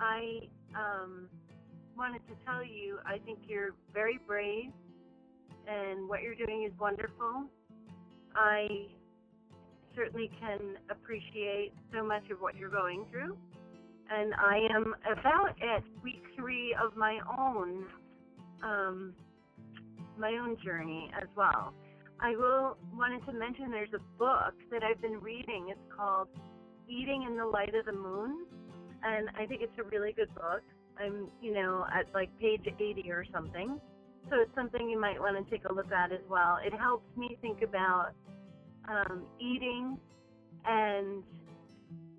I 0.00 0.48
um, 0.74 1.28
wanted 1.94 2.22
to 2.28 2.34
tell 2.46 2.64
you, 2.64 3.00
I 3.04 3.18
think 3.18 3.40
you're 3.46 3.74
very 3.92 4.18
brave, 4.26 4.72
and 5.68 6.08
what 6.08 6.22
you're 6.22 6.34
doing 6.34 6.64
is 6.64 6.72
wonderful. 6.80 7.50
I 8.34 8.88
certainly 9.96 10.30
can 10.40 10.76
appreciate 10.90 11.72
so 11.92 12.04
much 12.04 12.24
of 12.30 12.40
what 12.40 12.56
you're 12.56 12.70
going 12.70 13.04
through. 13.10 13.36
And 14.10 14.34
I 14.34 14.58
am 14.74 14.94
about 15.10 15.56
at 15.62 15.82
week 16.02 16.22
three 16.36 16.76
of 16.82 16.96
my 16.96 17.20
own 17.38 17.86
um, 18.62 19.14
my 20.18 20.32
own 20.32 20.56
journey 20.64 21.10
as 21.20 21.28
well. 21.36 21.74
I 22.20 22.36
will 22.36 22.76
wanted 22.94 23.24
to 23.26 23.32
mention 23.32 23.70
there's 23.70 23.94
a 23.94 24.18
book 24.18 24.54
that 24.70 24.82
I've 24.82 25.00
been 25.00 25.20
reading. 25.20 25.68
It's 25.70 25.94
called 25.94 26.28
Eating 26.88 27.26
in 27.28 27.36
the 27.36 27.44
Light 27.44 27.74
of 27.74 27.86
the 27.86 27.92
Moon, 27.92 28.46
and 29.02 29.28
I 29.38 29.46
think 29.46 29.62
it's 29.62 29.78
a 29.78 29.82
really 29.82 30.12
good 30.12 30.32
book. 30.34 30.62
I'm 30.98 31.28
you 31.40 31.52
know 31.52 31.84
at 31.92 32.06
like 32.14 32.30
page 32.38 32.62
80 32.66 33.10
or 33.10 33.24
something, 33.32 33.80
so 34.30 34.36
it's 34.40 34.54
something 34.54 34.88
you 34.88 35.00
might 35.00 35.18
want 35.18 35.42
to 35.42 35.50
take 35.50 35.64
a 35.68 35.72
look 35.72 35.90
at 35.90 36.12
as 36.12 36.22
well. 36.28 36.58
It 36.64 36.72
helps 36.72 37.04
me 37.16 37.36
think 37.42 37.62
about 37.62 38.12
um, 38.88 39.26
eating 39.40 39.98
and 40.66 41.24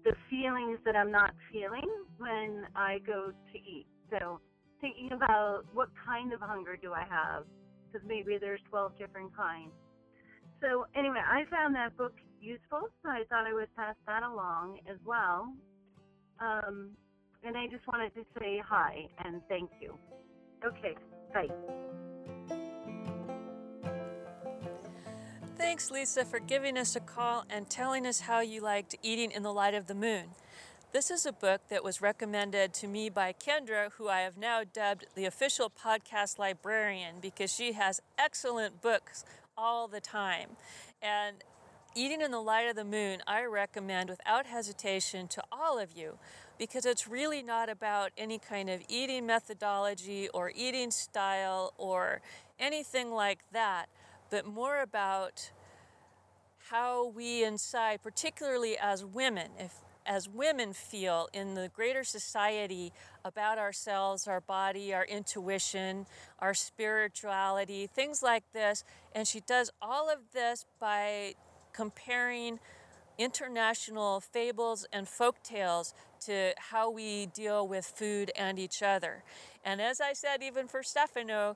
the 0.03 0.13
feelings 0.29 0.79
that 0.85 0.95
I'm 0.95 1.11
not 1.11 1.31
feeling 1.51 1.89
when 2.17 2.65
I 2.75 2.99
go 3.05 3.31
to 3.31 3.57
eat. 3.57 3.87
So 4.11 4.39
thinking 4.81 5.11
about 5.13 5.63
what 5.73 5.89
kind 6.05 6.33
of 6.33 6.41
hunger 6.41 6.77
do 6.77 6.93
I 6.93 7.05
have, 7.09 7.45
because 7.91 8.07
maybe 8.07 8.37
there's 8.39 8.61
12 8.69 8.97
different 8.99 9.35
kinds. 9.35 9.73
So 10.61 10.85
anyway, 10.95 11.21
I 11.25 11.43
found 11.51 11.75
that 11.75 11.97
book 11.97 12.13
useful, 12.41 12.89
so 13.03 13.09
I 13.09 13.23
thought 13.29 13.47
I 13.47 13.53
would 13.53 13.73
pass 13.75 13.95
that 14.07 14.23
along 14.23 14.79
as 14.89 14.97
well. 15.05 15.53
Um, 16.39 16.97
and 17.43 17.57
I 17.57 17.67
just 17.67 17.87
wanted 17.87 18.13
to 18.15 18.23
say 18.39 18.61
hi 18.67 19.07
and 19.25 19.41
thank 19.49 19.71
you. 19.81 19.95
Okay, 20.65 20.95
bye. 21.33 21.47
Thanks, 25.57 25.89
Lisa, 25.89 26.25
for 26.25 26.39
giving 26.39 26.77
us 26.77 26.97
a 26.97 26.99
call 26.99 27.45
and 27.49 27.69
telling 27.69 28.05
us 28.05 28.19
how 28.19 28.41
you 28.41 28.59
liked 28.59 28.95
Eating 29.01 29.31
in 29.31 29.41
the 29.41 29.53
Light 29.53 29.73
of 29.73 29.87
the 29.87 29.95
Moon. 29.95 30.25
This 30.91 31.09
is 31.09 31.25
a 31.25 31.31
book 31.31 31.61
that 31.69 31.81
was 31.81 32.01
recommended 32.01 32.73
to 32.73 32.87
me 32.87 33.09
by 33.09 33.33
Kendra, 33.33 33.91
who 33.93 34.09
I 34.09 34.19
have 34.21 34.35
now 34.37 34.63
dubbed 34.65 35.05
the 35.15 35.23
official 35.23 35.69
podcast 35.69 36.37
librarian 36.37 37.15
because 37.21 37.53
she 37.53 37.71
has 37.71 38.01
excellent 38.19 38.81
books 38.81 39.23
all 39.57 39.87
the 39.87 40.01
time. 40.01 40.49
And 41.01 41.37
Eating 41.95 42.19
in 42.19 42.31
the 42.31 42.41
Light 42.41 42.67
of 42.67 42.75
the 42.75 42.83
Moon, 42.83 43.19
I 43.25 43.45
recommend 43.45 44.09
without 44.09 44.45
hesitation 44.47 45.29
to 45.29 45.43
all 45.53 45.79
of 45.79 45.93
you 45.95 46.17
because 46.59 46.85
it's 46.85 47.07
really 47.07 47.41
not 47.41 47.69
about 47.69 48.11
any 48.17 48.39
kind 48.39 48.69
of 48.69 48.81
eating 48.89 49.25
methodology 49.25 50.27
or 50.33 50.51
eating 50.53 50.91
style 50.91 51.73
or 51.77 52.21
anything 52.59 53.11
like 53.11 53.39
that 53.53 53.87
but 54.29 54.45
more 54.45 54.81
about 54.81 55.51
how 56.69 57.07
we 57.07 57.43
inside, 57.43 58.01
particularly 58.01 58.77
as 58.77 59.05
women, 59.05 59.51
if 59.59 59.81
as 60.05 60.29
women 60.29 60.71
feel 60.71 61.27
in 61.33 61.55
the 61.55 61.69
greater 61.69 62.03
society 62.03 62.93
about 63.23 63.57
ourselves, 63.57 64.27
our 64.27 64.41
body, 64.41 64.93
our 64.93 65.05
intuition, 65.05 66.05
our 66.39 66.53
spirituality, 66.53 67.87
things 67.87 68.21
like 68.21 68.43
this. 68.53 68.83
And 69.13 69.27
she 69.27 69.39
does 69.39 69.71
all 69.81 70.09
of 70.09 70.19
this 70.31 70.65
by 70.79 71.33
comparing 71.73 72.59
international 73.17 74.19
fables 74.19 74.85
and 74.91 75.07
folk 75.07 75.41
tales 75.41 75.93
to 76.25 76.53
how 76.57 76.91
we 76.91 77.27
deal 77.27 77.67
with 77.67 77.85
food 77.85 78.31
and 78.37 78.59
each 78.59 78.83
other. 78.83 79.23
And 79.63 79.81
as 79.81 80.01
I 80.01 80.13
said, 80.13 80.43
even 80.43 80.67
for 80.67 80.83
Stefano, 80.83 81.55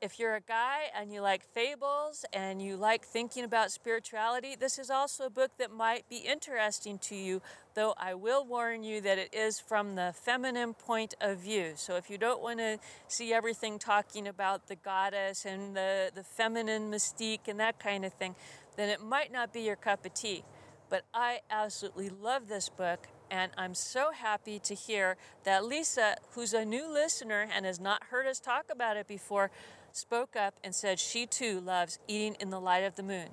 if 0.00 0.18
you're 0.18 0.34
a 0.34 0.40
guy 0.40 0.90
and 0.98 1.12
you 1.12 1.20
like 1.20 1.42
fables 1.42 2.24
and 2.32 2.60
you 2.60 2.76
like 2.76 3.04
thinking 3.04 3.44
about 3.44 3.70
spirituality, 3.70 4.56
this 4.58 4.78
is 4.78 4.90
also 4.90 5.26
a 5.26 5.30
book 5.30 5.52
that 5.58 5.70
might 5.70 6.08
be 6.08 6.18
interesting 6.18 6.98
to 6.98 7.14
you, 7.14 7.40
though 7.74 7.94
I 7.96 8.14
will 8.14 8.44
warn 8.44 8.84
you 8.84 9.00
that 9.00 9.18
it 9.18 9.32
is 9.32 9.60
from 9.60 9.94
the 9.94 10.14
feminine 10.14 10.74
point 10.74 11.14
of 11.20 11.38
view. 11.38 11.72
So 11.76 11.96
if 11.96 12.10
you 12.10 12.18
don't 12.18 12.42
want 12.42 12.58
to 12.58 12.78
see 13.08 13.32
everything 13.32 13.78
talking 13.78 14.28
about 14.28 14.66
the 14.66 14.76
goddess 14.76 15.44
and 15.44 15.76
the, 15.76 16.10
the 16.14 16.24
feminine 16.24 16.90
mystique 16.90 17.48
and 17.48 17.58
that 17.60 17.78
kind 17.78 18.04
of 18.04 18.12
thing, 18.12 18.34
then 18.76 18.88
it 18.88 19.02
might 19.02 19.32
not 19.32 19.52
be 19.52 19.62
your 19.62 19.76
cup 19.76 20.04
of 20.04 20.14
tea. 20.14 20.44
But 20.90 21.04
I 21.14 21.40
absolutely 21.50 22.10
love 22.10 22.48
this 22.48 22.68
book 22.68 23.08
and 23.30 23.50
I'm 23.56 23.74
so 23.74 24.12
happy 24.12 24.58
to 24.60 24.74
hear 24.74 25.16
that 25.44 25.64
Lisa, 25.64 26.16
who's 26.32 26.52
a 26.52 26.64
new 26.64 26.92
listener 26.92 27.48
and 27.52 27.64
has 27.64 27.80
not 27.80 28.04
heard 28.04 28.26
us 28.26 28.38
talk 28.38 28.66
about 28.70 28.96
it 28.96 29.08
before, 29.08 29.50
spoke 29.94 30.34
up 30.34 30.54
and 30.64 30.74
said 30.74 30.98
she 30.98 31.24
too 31.24 31.60
loves 31.60 32.00
eating 32.08 32.36
in 32.40 32.50
the 32.50 32.60
light 32.60 32.82
of 32.82 32.96
the 32.96 33.02
moon. 33.02 33.28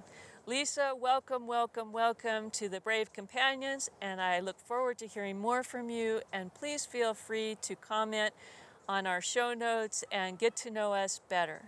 Lisa, 0.46 0.94
welcome, 0.96 1.48
welcome, 1.48 1.92
welcome 1.92 2.52
to 2.52 2.70
the 2.70 2.80
Brave 2.80 3.12
Companions, 3.14 3.90
and 4.02 4.22
I 4.22 4.40
look 4.40 4.60
forward 4.60 5.00
to 5.00 5.08
hearing 5.08 5.40
more 5.40 5.64
from 5.64 5.90
you. 5.90 6.22
And 6.32 6.54
please 6.54 6.86
feel 6.86 7.14
free 7.16 7.58
to 7.64 7.76
comment 7.76 8.34
on 8.88 9.08
our 9.08 9.22
show 9.22 9.54
notes 9.54 10.04
and 10.12 10.38
get 10.38 10.56
to 10.58 10.70
know 10.70 10.94
us 10.94 11.20
better. 11.30 11.64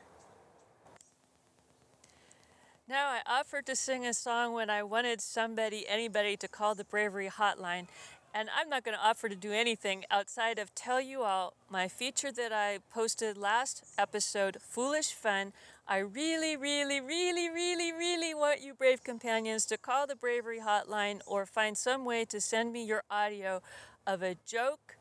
Now, 2.88 3.10
I 3.10 3.21
offered 3.25 3.65
to 3.67 3.75
sing 3.75 4.06
a 4.06 4.13
song 4.13 4.53
when 4.53 4.69
I 4.69 4.84
wanted 4.84 5.21
somebody, 5.21 5.88
anybody, 5.88 6.38
to 6.38 6.47
call 6.47 6.75
the 6.75 6.84
Bravery 6.84 7.29
Hotline, 7.29 7.88
and 8.34 8.50
I'm 8.58 8.69
not 8.69 8.84
going 8.84 8.98
to 8.98 9.04
offer 9.04 9.30
to 9.30 9.36
do 9.36 9.52
anything 9.52 10.06
outside 10.10 10.58
of 10.58 10.74
tell 10.74 11.00
you 11.00 11.22
all 11.22 11.54
my 11.69 11.88
feature 11.88 12.32
that 12.32 12.52
I 12.52 12.80
posted 12.91 13.38
last 13.38 13.84
episode, 13.98 14.58
Foolish 14.60 15.12
Fun. 15.12 15.54
I 15.88 16.00
really, 16.00 16.58
really, 16.58 17.00
really, 17.00 17.50
really, 17.50 17.91
really 17.91 18.34
want 18.34 18.62
you, 18.62 18.74
brave 18.74 19.04
companions, 19.04 19.65
to 19.67 19.78
call 19.78 20.08
the 20.08 20.15
Bravery 20.15 20.60
Hotline 20.60 21.19
or 21.28 21.46
find 21.46 21.78
some 21.78 22.06
way 22.06 22.26
to 22.26 22.41
send 22.41 22.74
me 22.74 22.84
your 22.84 23.04
audio 23.12 23.62
of 24.08 24.24
a 24.24 24.36
joke 24.48 24.98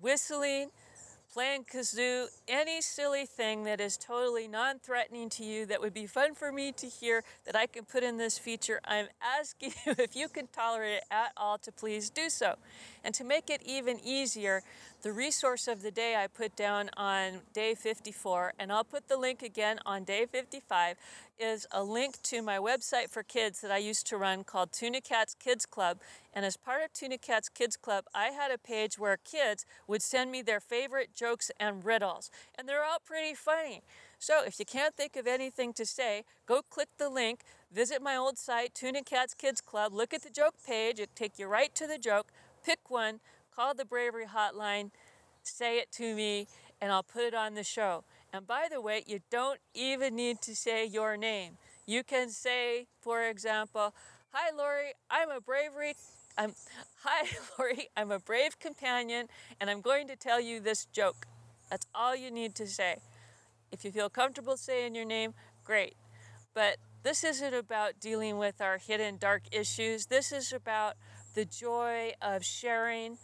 whistling, 0.00 0.70
playing 1.34 1.64
kazoo, 1.64 2.28
any 2.46 2.80
silly 2.80 3.26
thing 3.26 3.64
that 3.64 3.80
is 3.80 3.96
totally 3.96 4.46
non 4.46 4.78
threatening 4.78 5.28
to 5.28 5.44
you 5.44 5.66
that 5.66 5.80
would 5.80 5.92
be 5.92 6.06
fun 6.06 6.32
for 6.32 6.52
me 6.52 6.70
to 6.70 6.86
hear 6.86 7.24
that 7.44 7.56
I 7.56 7.66
can 7.66 7.84
put 7.84 8.04
in 8.04 8.18
this 8.18 8.38
feature, 8.38 8.80
I'm 8.84 9.08
asking 9.20 9.72
you 9.86 9.94
if 9.98 10.14
you 10.14 10.28
can 10.28 10.46
tolerate 10.46 10.98
it 10.98 11.04
at 11.10 11.32
all 11.36 11.58
to 11.58 11.72
please 11.72 12.08
do 12.08 12.30
so. 12.30 12.54
And 13.02 13.12
to 13.16 13.24
make 13.24 13.50
it 13.50 13.60
even 13.66 13.98
easier, 14.04 14.62
the 15.04 15.12
resource 15.12 15.68
of 15.68 15.82
the 15.82 15.90
day 15.90 16.16
I 16.16 16.28
put 16.28 16.56
down 16.56 16.88
on 16.96 17.42
day 17.52 17.74
54, 17.74 18.54
and 18.58 18.72
I'll 18.72 18.84
put 18.84 19.06
the 19.06 19.18
link 19.18 19.42
again 19.42 19.78
on 19.84 20.02
day 20.02 20.24
55, 20.24 20.96
is 21.38 21.66
a 21.70 21.84
link 21.84 22.22
to 22.22 22.40
my 22.40 22.56
website 22.56 23.10
for 23.10 23.22
kids 23.22 23.60
that 23.60 23.70
I 23.70 23.76
used 23.76 24.06
to 24.06 24.16
run 24.16 24.44
called 24.44 24.72
Tuna 24.72 25.02
Cats 25.02 25.36
Kids 25.38 25.66
Club. 25.66 25.98
And 26.32 26.46
as 26.46 26.56
part 26.56 26.82
of 26.82 26.94
Tuna 26.94 27.18
Cats 27.18 27.50
Kids 27.50 27.76
Club, 27.76 28.06
I 28.14 28.28
had 28.28 28.50
a 28.50 28.56
page 28.56 28.98
where 28.98 29.18
kids 29.18 29.66
would 29.86 30.00
send 30.00 30.30
me 30.30 30.40
their 30.40 30.58
favorite 30.58 31.14
jokes 31.14 31.50
and 31.60 31.84
riddles. 31.84 32.30
And 32.54 32.66
they're 32.66 32.82
all 32.82 33.02
pretty 33.04 33.34
funny. 33.34 33.82
So 34.18 34.42
if 34.42 34.58
you 34.58 34.64
can't 34.64 34.96
think 34.96 35.16
of 35.16 35.26
anything 35.26 35.74
to 35.74 35.84
say, 35.84 36.24
go 36.46 36.62
click 36.62 36.88
the 36.96 37.10
link, 37.10 37.40
visit 37.70 38.00
my 38.00 38.16
old 38.16 38.38
site, 38.38 38.74
Tuna 38.74 39.02
Cats 39.02 39.34
Kids 39.34 39.60
Club, 39.60 39.92
look 39.92 40.14
at 40.14 40.22
the 40.22 40.30
joke 40.30 40.54
page, 40.66 40.98
it'll 40.98 41.12
take 41.14 41.38
you 41.38 41.46
right 41.46 41.74
to 41.74 41.86
the 41.86 41.98
joke, 41.98 42.28
pick 42.64 42.90
one, 42.90 43.20
call 43.54 43.74
the 43.74 43.84
Bravery 43.84 44.26
Hotline, 44.26 44.90
say 45.42 45.78
it 45.78 45.92
to 45.92 46.14
me, 46.14 46.48
and 46.80 46.90
I'll 46.90 47.02
put 47.02 47.22
it 47.22 47.34
on 47.34 47.54
the 47.54 47.62
show. 47.62 48.04
And 48.32 48.46
by 48.46 48.66
the 48.70 48.80
way, 48.80 49.04
you 49.06 49.20
don't 49.30 49.60
even 49.74 50.16
need 50.16 50.40
to 50.42 50.56
say 50.56 50.84
your 50.84 51.16
name. 51.16 51.56
You 51.86 52.02
can 52.02 52.30
say, 52.30 52.86
for 53.00 53.22
example, 53.22 53.94
Hi 54.32 54.50
Lori, 54.56 54.92
I'm 55.08 55.30
a 55.30 55.40
bravery 55.40 55.94
I'm 56.36 56.54
Hi 57.04 57.28
Lori, 57.58 57.88
I'm 57.96 58.10
a 58.10 58.18
brave 58.18 58.58
companion 58.58 59.28
and 59.60 59.70
I'm 59.70 59.80
going 59.80 60.08
to 60.08 60.16
tell 60.16 60.40
you 60.40 60.60
this 60.60 60.86
joke. 60.86 61.26
That's 61.70 61.86
all 61.94 62.16
you 62.16 62.30
need 62.30 62.54
to 62.56 62.66
say. 62.66 62.96
If 63.70 63.84
you 63.84 63.92
feel 63.92 64.10
comfortable 64.10 64.56
saying 64.56 64.94
your 64.94 65.04
name, 65.04 65.34
great. 65.64 65.94
But 66.54 66.76
this 67.02 67.24
isn't 67.24 67.54
about 67.54 68.00
dealing 68.00 68.38
with 68.38 68.60
our 68.60 68.78
hidden 68.78 69.16
dark 69.18 69.42
issues. 69.52 70.06
This 70.06 70.32
is 70.32 70.52
about 70.52 70.94
the 71.34 71.44
joy 71.44 72.12
of 72.22 72.44
sharing 72.44 73.18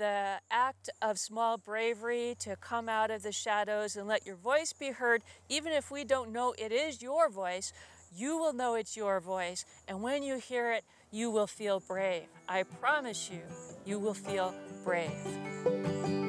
the 0.00 0.40
act 0.50 0.88
of 1.02 1.18
small 1.18 1.58
bravery 1.58 2.34
to 2.38 2.56
come 2.56 2.88
out 2.88 3.10
of 3.10 3.22
the 3.22 3.32
shadows 3.32 3.96
and 3.96 4.08
let 4.08 4.24
your 4.24 4.34
voice 4.34 4.72
be 4.72 4.92
heard, 4.92 5.22
even 5.50 5.74
if 5.74 5.90
we 5.90 6.04
don't 6.04 6.32
know 6.32 6.54
it 6.56 6.72
is 6.72 7.02
your 7.02 7.28
voice, 7.28 7.70
you 8.16 8.38
will 8.38 8.54
know 8.54 8.76
it's 8.76 8.96
your 8.96 9.20
voice. 9.20 9.66
And 9.86 10.02
when 10.02 10.22
you 10.22 10.38
hear 10.38 10.72
it, 10.72 10.84
you 11.10 11.30
will 11.30 11.46
feel 11.46 11.80
brave. 11.80 12.28
I 12.48 12.62
promise 12.62 13.30
you, 13.30 13.42
you 13.84 13.98
will 13.98 14.14
feel 14.14 14.54
brave. 14.84 16.19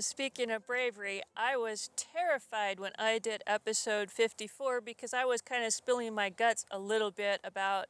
Speaking 0.00 0.50
of 0.52 0.64
bravery, 0.64 1.22
I 1.36 1.56
was 1.56 1.90
terrified 1.96 2.78
when 2.78 2.92
I 2.98 3.18
did 3.18 3.42
episode 3.48 4.12
54 4.12 4.80
because 4.80 5.12
I 5.12 5.24
was 5.24 5.40
kind 5.40 5.64
of 5.64 5.72
spilling 5.72 6.14
my 6.14 6.30
guts 6.30 6.64
a 6.70 6.78
little 6.78 7.10
bit 7.10 7.40
about 7.42 7.86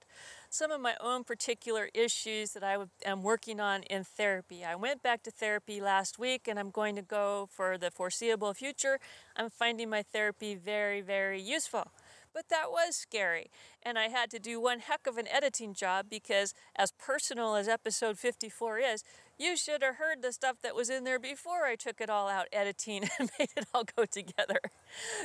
some 0.48 0.70
of 0.70 0.80
my 0.80 0.96
own 1.00 1.24
particular 1.24 1.90
issues 1.92 2.52
that 2.52 2.64
I 2.64 2.78
am 3.04 3.22
working 3.22 3.60
on 3.60 3.82
in 3.84 4.04
therapy. 4.04 4.64
I 4.64 4.74
went 4.74 5.02
back 5.02 5.22
to 5.24 5.30
therapy 5.30 5.80
last 5.82 6.18
week 6.18 6.48
and 6.48 6.58
I'm 6.58 6.70
going 6.70 6.96
to 6.96 7.02
go 7.02 7.48
for 7.50 7.76
the 7.76 7.90
foreseeable 7.90 8.54
future. 8.54 8.98
I'm 9.36 9.50
finding 9.50 9.90
my 9.90 10.02
therapy 10.02 10.54
very, 10.54 11.02
very 11.02 11.40
useful. 11.40 11.92
But 12.38 12.50
that 12.50 12.70
was 12.70 12.94
scary. 12.94 13.50
And 13.82 13.98
I 13.98 14.10
had 14.10 14.30
to 14.30 14.38
do 14.38 14.60
one 14.60 14.78
heck 14.78 15.08
of 15.08 15.18
an 15.18 15.26
editing 15.26 15.74
job 15.74 16.06
because, 16.08 16.54
as 16.76 16.92
personal 16.92 17.56
as 17.56 17.66
episode 17.66 18.16
54 18.16 18.78
is, 18.78 19.02
you 19.36 19.56
should 19.56 19.82
have 19.82 19.96
heard 19.96 20.22
the 20.22 20.32
stuff 20.32 20.56
that 20.62 20.76
was 20.76 20.88
in 20.88 21.02
there 21.02 21.18
before 21.18 21.64
I 21.64 21.74
took 21.74 22.00
it 22.00 22.08
all 22.08 22.28
out 22.28 22.46
editing 22.52 23.08
and 23.18 23.28
made 23.40 23.48
it 23.56 23.66
all 23.74 23.82
go 23.82 24.04
together. 24.04 24.60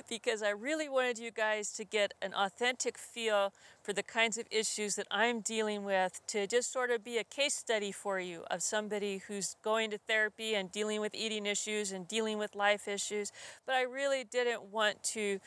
because 0.09 0.41
I 0.41 0.49
really 0.49 0.89
wanted 0.89 1.19
you 1.19 1.29
guys 1.29 1.71
to 1.73 1.85
get 1.85 2.15
an 2.19 2.33
authentic 2.33 2.97
feel 2.97 3.53
for 3.83 3.93
the 3.93 4.01
kinds 4.01 4.39
of 4.39 4.47
issues 4.49 4.95
that 4.95 5.07
I'm 5.11 5.41
dealing 5.41 5.83
with, 5.83 6.19
to 6.27 6.47
just 6.47 6.73
sort 6.73 6.89
of 6.89 7.03
be 7.03 7.19
a 7.19 7.23
case 7.23 7.53
study 7.53 7.91
for 7.91 8.19
you 8.19 8.43
of 8.49 8.63
somebody 8.63 9.21
who's 9.27 9.55
going 9.63 9.91
to 9.91 9.99
therapy 9.99 10.55
and 10.55 10.71
dealing 10.71 10.99
with 10.99 11.13
eating 11.13 11.45
issues 11.45 11.91
and 11.91 12.07
dealing 12.07 12.39
with 12.39 12.55
life 12.55 12.87
issues. 12.87 13.31
But 13.67 13.75
I 13.75 13.83
really 13.83 14.23
didn't 14.23 14.63
want 14.71 15.03
to 15.13 15.39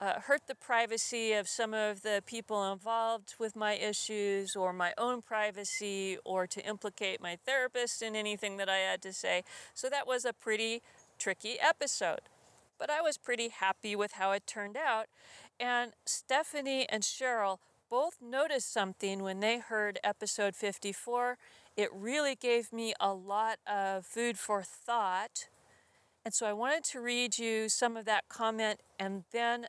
uh, 0.00 0.20
hurt 0.20 0.42
the 0.46 0.54
privacy 0.54 1.32
of 1.32 1.48
some 1.48 1.74
of 1.74 2.02
the 2.02 2.22
people 2.24 2.70
involved 2.70 3.34
with 3.38 3.56
my 3.56 3.74
issues 3.74 4.54
or 4.54 4.72
my 4.72 4.92
own 4.96 5.22
privacy 5.22 6.18
or 6.24 6.46
to 6.46 6.64
implicate 6.64 7.20
my 7.20 7.36
therapist 7.44 8.00
in 8.02 8.14
anything 8.14 8.56
that 8.58 8.68
I 8.68 8.78
had 8.78 9.02
to 9.02 9.12
say. 9.12 9.42
So 9.74 9.88
that 9.90 10.06
was 10.06 10.24
a 10.24 10.32
pretty 10.32 10.82
tricky 11.18 11.56
episode. 11.60 12.20
But 12.78 12.90
I 12.90 13.00
was 13.00 13.18
pretty 13.18 13.48
happy 13.48 13.96
with 13.96 14.12
how 14.12 14.30
it 14.32 14.46
turned 14.46 14.76
out. 14.76 15.06
And 15.58 15.92
Stephanie 16.06 16.86
and 16.88 17.02
Cheryl 17.02 17.58
both 17.90 18.18
noticed 18.22 18.72
something 18.72 19.22
when 19.22 19.40
they 19.40 19.58
heard 19.58 19.98
episode 20.04 20.54
54. 20.54 21.38
It 21.76 21.88
really 21.92 22.36
gave 22.36 22.72
me 22.72 22.94
a 23.00 23.12
lot 23.12 23.58
of 23.66 24.06
food 24.06 24.38
for 24.38 24.62
thought. 24.62 25.48
And 26.24 26.34
so 26.34 26.46
I 26.46 26.52
wanted 26.52 26.84
to 26.84 27.00
read 27.00 27.38
you 27.38 27.68
some 27.68 27.96
of 27.96 28.04
that 28.04 28.28
comment 28.28 28.80
and 28.98 29.24
then 29.32 29.66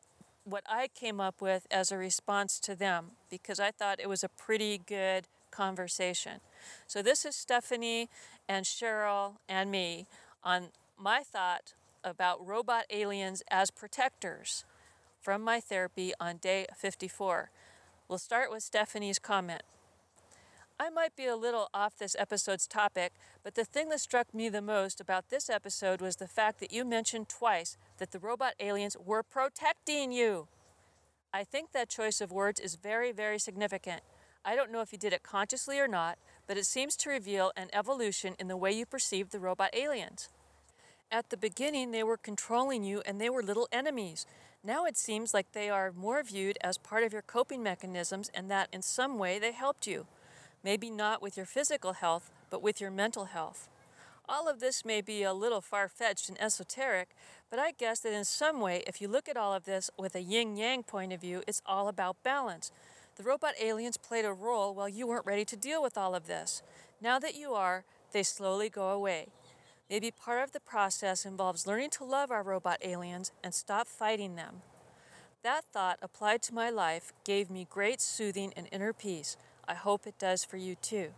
what 0.49 0.63
I 0.67 0.87
came 0.87 1.19
up 1.19 1.41
with 1.41 1.67
as 1.71 1.91
a 1.91 1.97
response 1.97 2.59
to 2.61 2.75
them 2.75 3.11
because 3.29 3.59
I 3.59 3.71
thought 3.71 3.99
it 3.99 4.09
was 4.09 4.23
a 4.23 4.29
pretty 4.29 4.79
good 4.85 5.27
conversation. 5.51 6.41
So, 6.87 7.01
this 7.01 7.25
is 7.25 7.35
Stephanie 7.35 8.09
and 8.47 8.65
Cheryl 8.65 9.35
and 9.47 9.71
me 9.71 10.07
on 10.43 10.69
my 10.97 11.21
thought 11.23 11.73
about 12.03 12.45
robot 12.45 12.85
aliens 12.89 13.43
as 13.49 13.71
protectors 13.71 14.63
from 15.21 15.41
my 15.41 15.59
therapy 15.59 16.13
on 16.19 16.37
day 16.37 16.65
54. 16.75 17.51
We'll 18.07 18.17
start 18.17 18.51
with 18.51 18.63
Stephanie's 18.63 19.19
comment. 19.19 19.63
I 20.81 20.89
might 20.89 21.13
be 21.17 21.25
a 21.25 21.35
little 21.35 21.67
off 21.73 21.97
this 21.97 22.15
episode's 22.17 22.65
topic, 22.65 23.11
but 23.43 23.55
the 23.55 23.65
thing 23.65 23.89
that 23.89 23.99
struck 23.99 24.33
me 24.33 24.47
the 24.47 24.61
most 24.61 25.01
about 25.01 25.29
this 25.29 25.49
episode 25.49 25.99
was 25.99 26.15
the 26.15 26.27
fact 26.27 26.61
that 26.61 26.71
you 26.71 26.85
mentioned 26.85 27.27
twice 27.27 27.75
that 27.97 28.11
the 28.11 28.19
robot 28.19 28.53
aliens 28.61 28.95
were 28.97 29.21
protecting 29.21 30.13
you. 30.13 30.47
I 31.33 31.43
think 31.43 31.73
that 31.73 31.89
choice 31.89 32.21
of 32.21 32.31
words 32.31 32.61
is 32.61 32.75
very, 32.75 33.11
very 33.11 33.39
significant. 33.39 34.03
I 34.45 34.55
don't 34.55 34.71
know 34.71 34.79
if 34.79 34.93
you 34.93 34.97
did 34.97 35.11
it 35.11 35.21
consciously 35.21 35.81
or 35.81 35.87
not, 35.87 36.17
but 36.47 36.57
it 36.57 36.65
seems 36.65 36.95
to 36.97 37.09
reveal 37.09 37.51
an 37.57 37.67
evolution 37.73 38.35
in 38.39 38.47
the 38.47 38.55
way 38.55 38.71
you 38.71 38.85
perceive 38.85 39.31
the 39.31 39.39
robot 39.39 39.75
aliens. 39.75 40.29
At 41.11 41.29
the 41.29 41.35
beginning, 41.35 41.91
they 41.91 42.03
were 42.03 42.15
controlling 42.15 42.85
you 42.85 43.01
and 43.05 43.19
they 43.19 43.29
were 43.29 43.43
little 43.43 43.67
enemies. 43.73 44.25
Now 44.63 44.85
it 44.85 44.95
seems 44.95 45.33
like 45.33 45.51
they 45.51 45.69
are 45.69 45.91
more 45.91 46.23
viewed 46.23 46.57
as 46.61 46.77
part 46.77 47.03
of 47.03 47.11
your 47.11 47.21
coping 47.21 47.61
mechanisms 47.61 48.31
and 48.33 48.49
that 48.49 48.69
in 48.71 48.81
some 48.81 49.17
way 49.17 49.39
they 49.39 49.51
helped 49.51 49.85
you. 49.85 50.07
Maybe 50.63 50.89
not 50.89 51.21
with 51.21 51.37
your 51.37 51.45
physical 51.45 51.93
health, 51.93 52.31
but 52.49 52.61
with 52.61 52.81
your 52.81 52.91
mental 52.91 53.25
health. 53.25 53.69
All 54.27 54.47
of 54.47 54.59
this 54.59 54.85
may 54.85 55.01
be 55.01 55.23
a 55.23 55.33
little 55.33 55.61
far 55.61 55.87
fetched 55.87 56.29
and 56.29 56.39
esoteric, 56.41 57.09
but 57.49 57.57
I 57.59 57.71
guess 57.71 57.99
that 58.01 58.13
in 58.13 58.25
some 58.25 58.59
way, 58.59 58.83
if 58.85 59.01
you 59.01 59.07
look 59.07 59.27
at 59.27 59.37
all 59.37 59.53
of 59.53 59.65
this 59.65 59.89
with 59.97 60.13
a 60.15 60.21
yin 60.21 60.55
yang 60.55 60.83
point 60.83 61.13
of 61.13 61.21
view, 61.21 61.41
it's 61.47 61.63
all 61.65 61.87
about 61.87 62.21
balance. 62.21 62.71
The 63.15 63.23
robot 63.23 63.55
aliens 63.59 63.97
played 63.97 64.25
a 64.25 64.31
role 64.31 64.75
while 64.75 64.87
you 64.87 65.07
weren't 65.07 65.25
ready 65.25 65.45
to 65.45 65.57
deal 65.57 65.81
with 65.81 65.97
all 65.97 66.13
of 66.13 66.27
this. 66.27 66.61
Now 67.01 67.17
that 67.19 67.35
you 67.35 67.53
are, 67.53 67.85
they 68.11 68.23
slowly 68.23 68.69
go 68.69 68.89
away. 68.89 69.27
Maybe 69.89 70.11
part 70.11 70.43
of 70.43 70.51
the 70.51 70.59
process 70.59 71.25
involves 71.25 71.65
learning 71.65 71.89
to 71.91 72.03
love 72.03 72.29
our 72.29 72.43
robot 72.43 72.77
aliens 72.83 73.31
and 73.43 73.53
stop 73.53 73.87
fighting 73.87 74.35
them. 74.35 74.61
That 75.41 75.65
thought 75.65 75.97
applied 76.01 76.43
to 76.43 76.53
my 76.53 76.69
life 76.69 77.13
gave 77.23 77.49
me 77.49 77.65
great 77.67 77.99
soothing 77.99 78.53
and 78.55 78.67
inner 78.71 78.93
peace. 78.93 79.35
I 79.69 79.75
hope 79.75 80.07
it 80.07 80.17
does 80.17 80.43
for 80.43 80.57
you 80.57 80.73
too. 80.73 81.11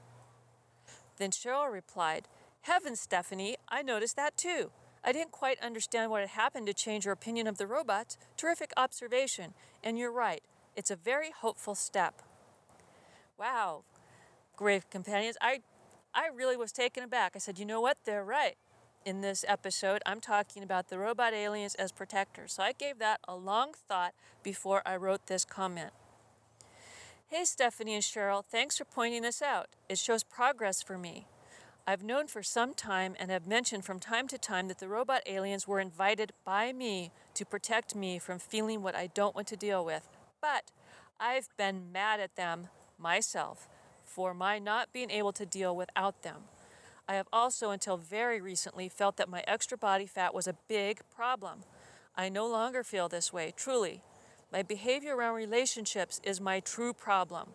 Then 1.17 1.31
Cheryl 1.31 1.71
replied, 1.71 2.27
Heavens, 2.63 2.99
Stephanie, 2.99 3.55
I 3.69 3.81
noticed 3.81 4.17
that 4.17 4.35
too. 4.35 4.71
I 5.03 5.13
didn't 5.13 5.31
quite 5.31 5.59
understand 5.61 6.11
what 6.11 6.19
had 6.19 6.31
happened 6.31 6.67
to 6.67 6.73
change 6.73 7.05
your 7.05 7.13
opinion 7.13 7.47
of 7.47 7.57
the 7.57 7.65
robots. 7.65 8.17
Terrific 8.35 8.71
observation, 8.75 9.53
and 9.83 9.97
you're 9.97 10.11
right. 10.11 10.43
It's 10.75 10.91
a 10.91 10.95
very 10.97 11.31
hopeful 11.31 11.75
step. 11.75 12.21
Wow, 13.39 13.83
grave 14.57 14.89
companions. 14.89 15.37
I, 15.41 15.61
I 16.13 16.27
really 16.27 16.57
was 16.57 16.73
taken 16.73 17.03
aback. 17.03 17.31
I 17.35 17.39
said, 17.39 17.57
you 17.57 17.65
know 17.65 17.81
what? 17.81 17.99
They're 18.03 18.23
right. 18.23 18.57
In 19.05 19.21
this 19.21 19.43
episode, 19.47 20.01
I'm 20.05 20.19
talking 20.19 20.61
about 20.61 20.89
the 20.89 20.99
robot 20.99 21.33
aliens 21.33 21.73
as 21.75 21.91
protectors. 21.91 22.53
So 22.53 22.63
I 22.63 22.73
gave 22.73 22.99
that 22.99 23.21
a 23.27 23.35
long 23.35 23.73
thought 23.87 24.13
before 24.43 24.83
I 24.85 24.97
wrote 24.97 25.25
this 25.25 25.45
comment. 25.45 25.91
Hey, 27.33 27.45
Stephanie 27.45 27.93
and 27.93 28.03
Cheryl, 28.03 28.43
thanks 28.43 28.77
for 28.77 28.83
pointing 28.83 29.21
this 29.21 29.41
out. 29.41 29.69
It 29.87 29.97
shows 29.97 30.21
progress 30.21 30.81
for 30.81 30.97
me. 30.97 31.27
I've 31.87 32.03
known 32.03 32.27
for 32.27 32.43
some 32.43 32.73
time 32.73 33.15
and 33.17 33.31
have 33.31 33.47
mentioned 33.47 33.85
from 33.85 34.01
time 34.01 34.27
to 34.27 34.37
time 34.37 34.67
that 34.67 34.79
the 34.79 34.89
robot 34.89 35.21
aliens 35.25 35.65
were 35.65 35.79
invited 35.79 36.33
by 36.43 36.73
me 36.73 37.09
to 37.35 37.45
protect 37.45 37.95
me 37.95 38.19
from 38.19 38.37
feeling 38.37 38.83
what 38.83 38.95
I 38.95 39.07
don't 39.07 39.33
want 39.33 39.47
to 39.47 39.55
deal 39.55 39.85
with. 39.85 40.09
But 40.41 40.71
I've 41.21 41.47
been 41.55 41.93
mad 41.93 42.19
at 42.19 42.35
them, 42.35 42.67
myself, 42.99 43.69
for 44.03 44.33
my 44.33 44.59
not 44.59 44.91
being 44.91 45.09
able 45.09 45.31
to 45.31 45.45
deal 45.45 45.73
without 45.73 46.23
them. 46.23 46.41
I 47.07 47.13
have 47.13 47.29
also, 47.31 47.69
until 47.69 47.95
very 47.95 48.41
recently, 48.41 48.89
felt 48.89 49.15
that 49.15 49.29
my 49.29 49.41
extra 49.47 49.77
body 49.77 50.05
fat 50.05 50.33
was 50.33 50.47
a 50.47 50.57
big 50.67 50.99
problem. 51.15 51.63
I 52.13 52.27
no 52.27 52.45
longer 52.45 52.83
feel 52.83 53.07
this 53.07 53.31
way, 53.31 53.53
truly. 53.55 54.03
My 54.51 54.63
behavior 54.63 55.15
around 55.15 55.35
relationships 55.35 56.19
is 56.23 56.41
my 56.41 56.59
true 56.59 56.93
problem. 56.93 57.51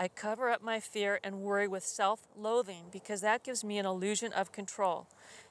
I 0.00 0.08
cover 0.08 0.50
up 0.50 0.62
my 0.62 0.80
fear 0.80 1.20
and 1.22 1.42
worry 1.42 1.68
with 1.68 1.84
self 1.84 2.26
loathing 2.36 2.86
because 2.90 3.20
that 3.20 3.44
gives 3.44 3.62
me 3.62 3.78
an 3.78 3.86
illusion 3.86 4.32
of 4.32 4.50
control. 4.50 5.06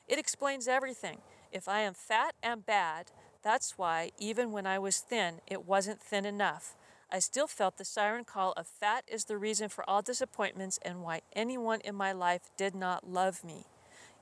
It 0.07 0.19
explains 0.19 0.67
everything. 0.67 1.19
If 1.53 1.69
I 1.69 1.79
am 1.81 1.93
fat 1.93 2.35
and 2.43 2.65
bad, 2.65 3.11
that's 3.41 3.77
why, 3.77 4.11
even 4.19 4.51
when 4.51 4.65
I 4.65 4.77
was 4.77 4.99
thin, 4.99 5.39
it 5.47 5.65
wasn't 5.65 6.01
thin 6.01 6.25
enough. 6.25 6.75
I 7.09 7.19
still 7.19 7.47
felt 7.47 7.77
the 7.77 7.85
siren 7.85 8.25
call 8.25 8.51
of 8.57 8.67
fat 8.67 9.05
is 9.07 9.25
the 9.25 9.37
reason 9.37 9.69
for 9.69 9.89
all 9.89 10.01
disappointments 10.01 10.79
and 10.81 11.01
why 11.01 11.21
anyone 11.31 11.79
in 11.81 11.95
my 11.95 12.11
life 12.11 12.49
did 12.57 12.75
not 12.75 13.09
love 13.09 13.45
me. 13.45 13.65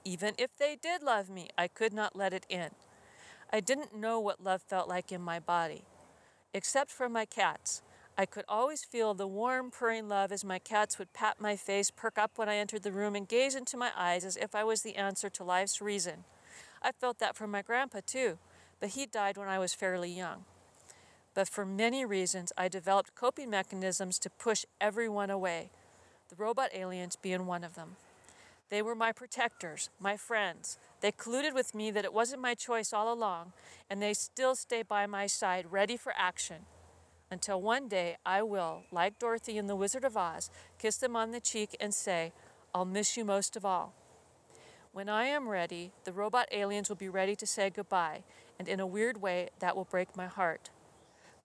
Even 0.04 0.36
if 0.38 0.56
they 0.58 0.78
did 0.80 1.02
love 1.02 1.28
me, 1.28 1.50
I 1.58 1.68
could 1.68 1.94
not 1.94 2.16
let 2.16 2.34
it 2.34 2.46
in. 2.48 2.70
I 3.52 3.60
didn't 3.60 3.96
know 3.96 4.20
what 4.20 4.44
love 4.44 4.62
felt 4.62 4.88
like 4.88 5.12
in 5.12 5.22
my 5.22 5.40
body. 5.40 5.86
Except 6.56 6.90
for 6.90 7.10
my 7.10 7.26
cats. 7.26 7.82
I 8.18 8.26
could 8.26 8.46
always 8.48 8.86
feel 8.86 9.14
the 9.14 9.28
warm, 9.28 9.72
purring 9.72 10.08
love 10.08 10.32
as 10.32 10.46
my 10.46 10.58
cats 10.58 10.98
would 10.98 11.12
pat 11.12 11.42
my 11.42 11.58
face, 11.58 11.92
perk 11.92 12.18
up 12.18 12.38
when 12.38 12.48
I 12.48 12.56
entered 12.56 12.84
the 12.84 12.94
room, 12.94 13.14
and 13.14 13.28
gaze 13.28 13.56
into 13.56 13.76
my 13.76 13.92
eyes 13.94 14.24
as 14.24 14.38
if 14.38 14.56
I 14.56 14.64
was 14.64 14.82
the 14.82 14.96
answer 14.96 15.30
to 15.32 15.44
life's 15.44 15.82
reason. 15.82 16.24
I 16.82 16.94
felt 16.94 17.20
that 17.20 17.36
from 17.36 17.52
my 17.52 17.62
grandpa, 17.62 18.00
too, 18.06 18.38
but 18.80 18.92
he 18.92 19.06
died 19.06 19.36
when 19.36 19.50
I 19.50 19.60
was 19.60 19.74
fairly 19.74 20.10
young. 20.10 20.46
But 21.34 21.50
for 21.50 21.66
many 21.66 22.06
reasons, 22.06 22.54
I 22.58 22.70
developed 22.70 23.16
coping 23.16 23.50
mechanisms 23.50 24.18
to 24.20 24.30
push 24.30 24.64
everyone 24.80 25.30
away, 25.30 25.72
the 26.30 26.38
robot 26.38 26.70
aliens 26.74 27.18
being 27.18 27.48
one 27.48 27.66
of 27.66 27.76
them. 27.76 27.98
They 28.70 28.82
were 28.82 28.96
my 28.96 29.12
protectors, 29.12 29.90
my 30.00 30.18
friends. 30.18 30.80
They 31.02 31.12
colluded 31.12 31.54
with 31.54 31.76
me 31.76 31.92
that 31.92 32.06
it 32.06 32.14
wasn't 32.14 32.42
my 32.42 32.56
choice 32.56 32.94
all 32.94 33.14
along, 33.14 33.54
and 33.90 34.02
they 34.02 34.14
still 34.14 34.56
stay 34.56 34.82
by 34.82 35.06
my 35.06 35.28
side, 35.28 35.68
ready 35.72 35.98
for 35.98 36.14
action. 36.18 36.66
Until 37.30 37.62
one 37.62 37.88
day 37.88 38.18
I 38.26 38.42
will, 38.44 38.84
like 38.92 39.20
Dorothy 39.20 39.58
in 39.58 39.68
The 39.68 39.76
Wizard 39.76 40.04
of 40.04 40.18
Oz, 40.18 40.50
kiss 40.80 40.98
them 40.98 41.16
on 41.16 41.32
the 41.32 41.40
cheek 41.40 41.76
and 41.80 41.94
say, 41.94 42.34
I'll 42.74 42.86
miss 42.86 43.16
you 43.18 43.24
most 43.24 43.56
of 43.56 43.66
all. 43.66 43.94
When 44.94 45.10
I 45.10 45.26
am 45.26 45.50
ready, 45.50 45.92
the 46.04 46.14
robot 46.14 46.48
aliens 46.52 46.90
will 46.90 46.96
be 46.96 47.10
ready 47.10 47.36
to 47.36 47.46
say 47.46 47.70
goodbye, 47.70 48.24
and 48.58 48.68
in 48.68 48.80
a 48.80 48.88
weird 48.88 49.22
way, 49.22 49.50
that 49.60 49.76
will 49.76 49.84
break 49.84 50.16
my 50.16 50.28
heart. 50.28 50.70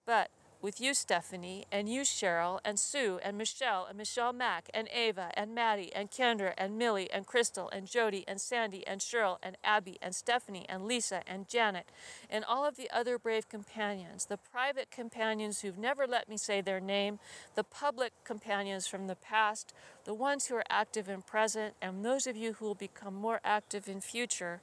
But 0.05 0.29
with 0.61 0.79
you, 0.79 0.93
Stephanie, 0.93 1.65
and 1.71 1.89
you, 1.89 2.01
Cheryl, 2.01 2.59
and 2.63 2.79
Sue, 2.79 3.19
and 3.23 3.37
Michelle, 3.37 3.85
and 3.89 3.97
Michelle 3.97 4.33
Mack, 4.33 4.69
and 4.73 4.87
Ava, 4.93 5.31
and 5.33 5.55
Maddie, 5.55 5.91
and 5.95 6.11
Kendra, 6.11 6.53
and 6.57 6.77
Millie, 6.77 7.09
and 7.11 7.25
Crystal, 7.25 7.69
and 7.69 7.87
Jody, 7.87 8.23
and 8.27 8.39
Sandy, 8.39 8.85
and 8.85 9.01
Cheryl, 9.01 9.37
and 9.41 9.57
Abby, 9.63 9.97
and 10.01 10.13
Stephanie, 10.13 10.65
and 10.69 10.85
Lisa, 10.85 11.23
and 11.25 11.47
Janet, 11.47 11.89
and 12.29 12.45
all 12.45 12.65
of 12.65 12.77
the 12.77 12.89
other 12.91 13.17
brave 13.17 13.49
companions, 13.49 14.25
the 14.25 14.37
private 14.37 14.91
companions 14.91 15.61
who've 15.61 15.77
never 15.77 16.05
let 16.05 16.29
me 16.29 16.37
say 16.37 16.61
their 16.61 16.79
name, 16.79 17.19
the 17.55 17.63
public 17.63 18.13
companions 18.23 18.85
from 18.85 19.07
the 19.07 19.15
past, 19.15 19.73
the 20.05 20.13
ones 20.13 20.47
who 20.47 20.55
are 20.55 20.63
active 20.69 21.09
and 21.09 21.25
present, 21.25 21.73
and 21.81 22.05
those 22.05 22.27
of 22.27 22.37
you 22.37 22.53
who 22.53 22.65
will 22.65 22.75
become 22.75 23.15
more 23.15 23.39
active 23.43 23.87
in 23.87 23.99
future. 23.99 24.61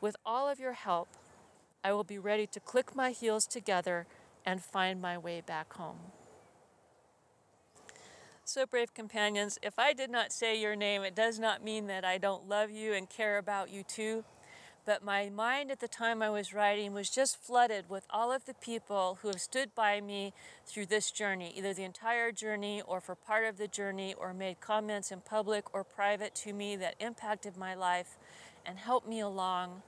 With 0.00 0.16
all 0.26 0.48
of 0.48 0.60
your 0.60 0.74
help, 0.74 1.08
I 1.82 1.92
will 1.92 2.04
be 2.04 2.18
ready 2.18 2.46
to 2.48 2.60
click 2.60 2.94
my 2.94 3.12
heels 3.12 3.46
together 3.46 4.06
and 4.46 4.62
find 4.62 5.02
my 5.02 5.18
way 5.18 5.42
back 5.44 5.72
home. 5.74 5.98
So, 8.44 8.64
brave 8.64 8.94
companions, 8.94 9.58
if 9.60 9.76
I 9.76 9.92
did 9.92 10.08
not 10.08 10.32
say 10.32 10.58
your 10.58 10.76
name, 10.76 11.02
it 11.02 11.16
does 11.16 11.40
not 11.40 11.64
mean 11.64 11.88
that 11.88 12.04
I 12.04 12.16
don't 12.16 12.48
love 12.48 12.70
you 12.70 12.92
and 12.92 13.10
care 13.10 13.38
about 13.38 13.70
you 13.70 13.82
too. 13.82 14.24
But 14.84 15.02
my 15.04 15.28
mind 15.28 15.72
at 15.72 15.80
the 15.80 15.88
time 15.88 16.22
I 16.22 16.30
was 16.30 16.54
writing 16.54 16.92
was 16.92 17.10
just 17.10 17.42
flooded 17.42 17.90
with 17.90 18.06
all 18.08 18.30
of 18.30 18.44
the 18.44 18.54
people 18.54 19.18
who 19.20 19.28
have 19.28 19.40
stood 19.40 19.74
by 19.74 20.00
me 20.00 20.32
through 20.64 20.86
this 20.86 21.10
journey, 21.10 21.52
either 21.56 21.74
the 21.74 21.82
entire 21.82 22.30
journey 22.30 22.80
or 22.86 23.00
for 23.00 23.16
part 23.16 23.46
of 23.46 23.58
the 23.58 23.66
journey, 23.66 24.14
or 24.14 24.32
made 24.32 24.60
comments 24.60 25.10
in 25.10 25.22
public 25.22 25.74
or 25.74 25.82
private 25.82 26.36
to 26.36 26.52
me 26.52 26.76
that 26.76 26.94
impacted 27.00 27.56
my 27.56 27.74
life 27.74 28.16
and 28.64 28.78
helped 28.78 29.08
me 29.08 29.18
along. 29.18 29.82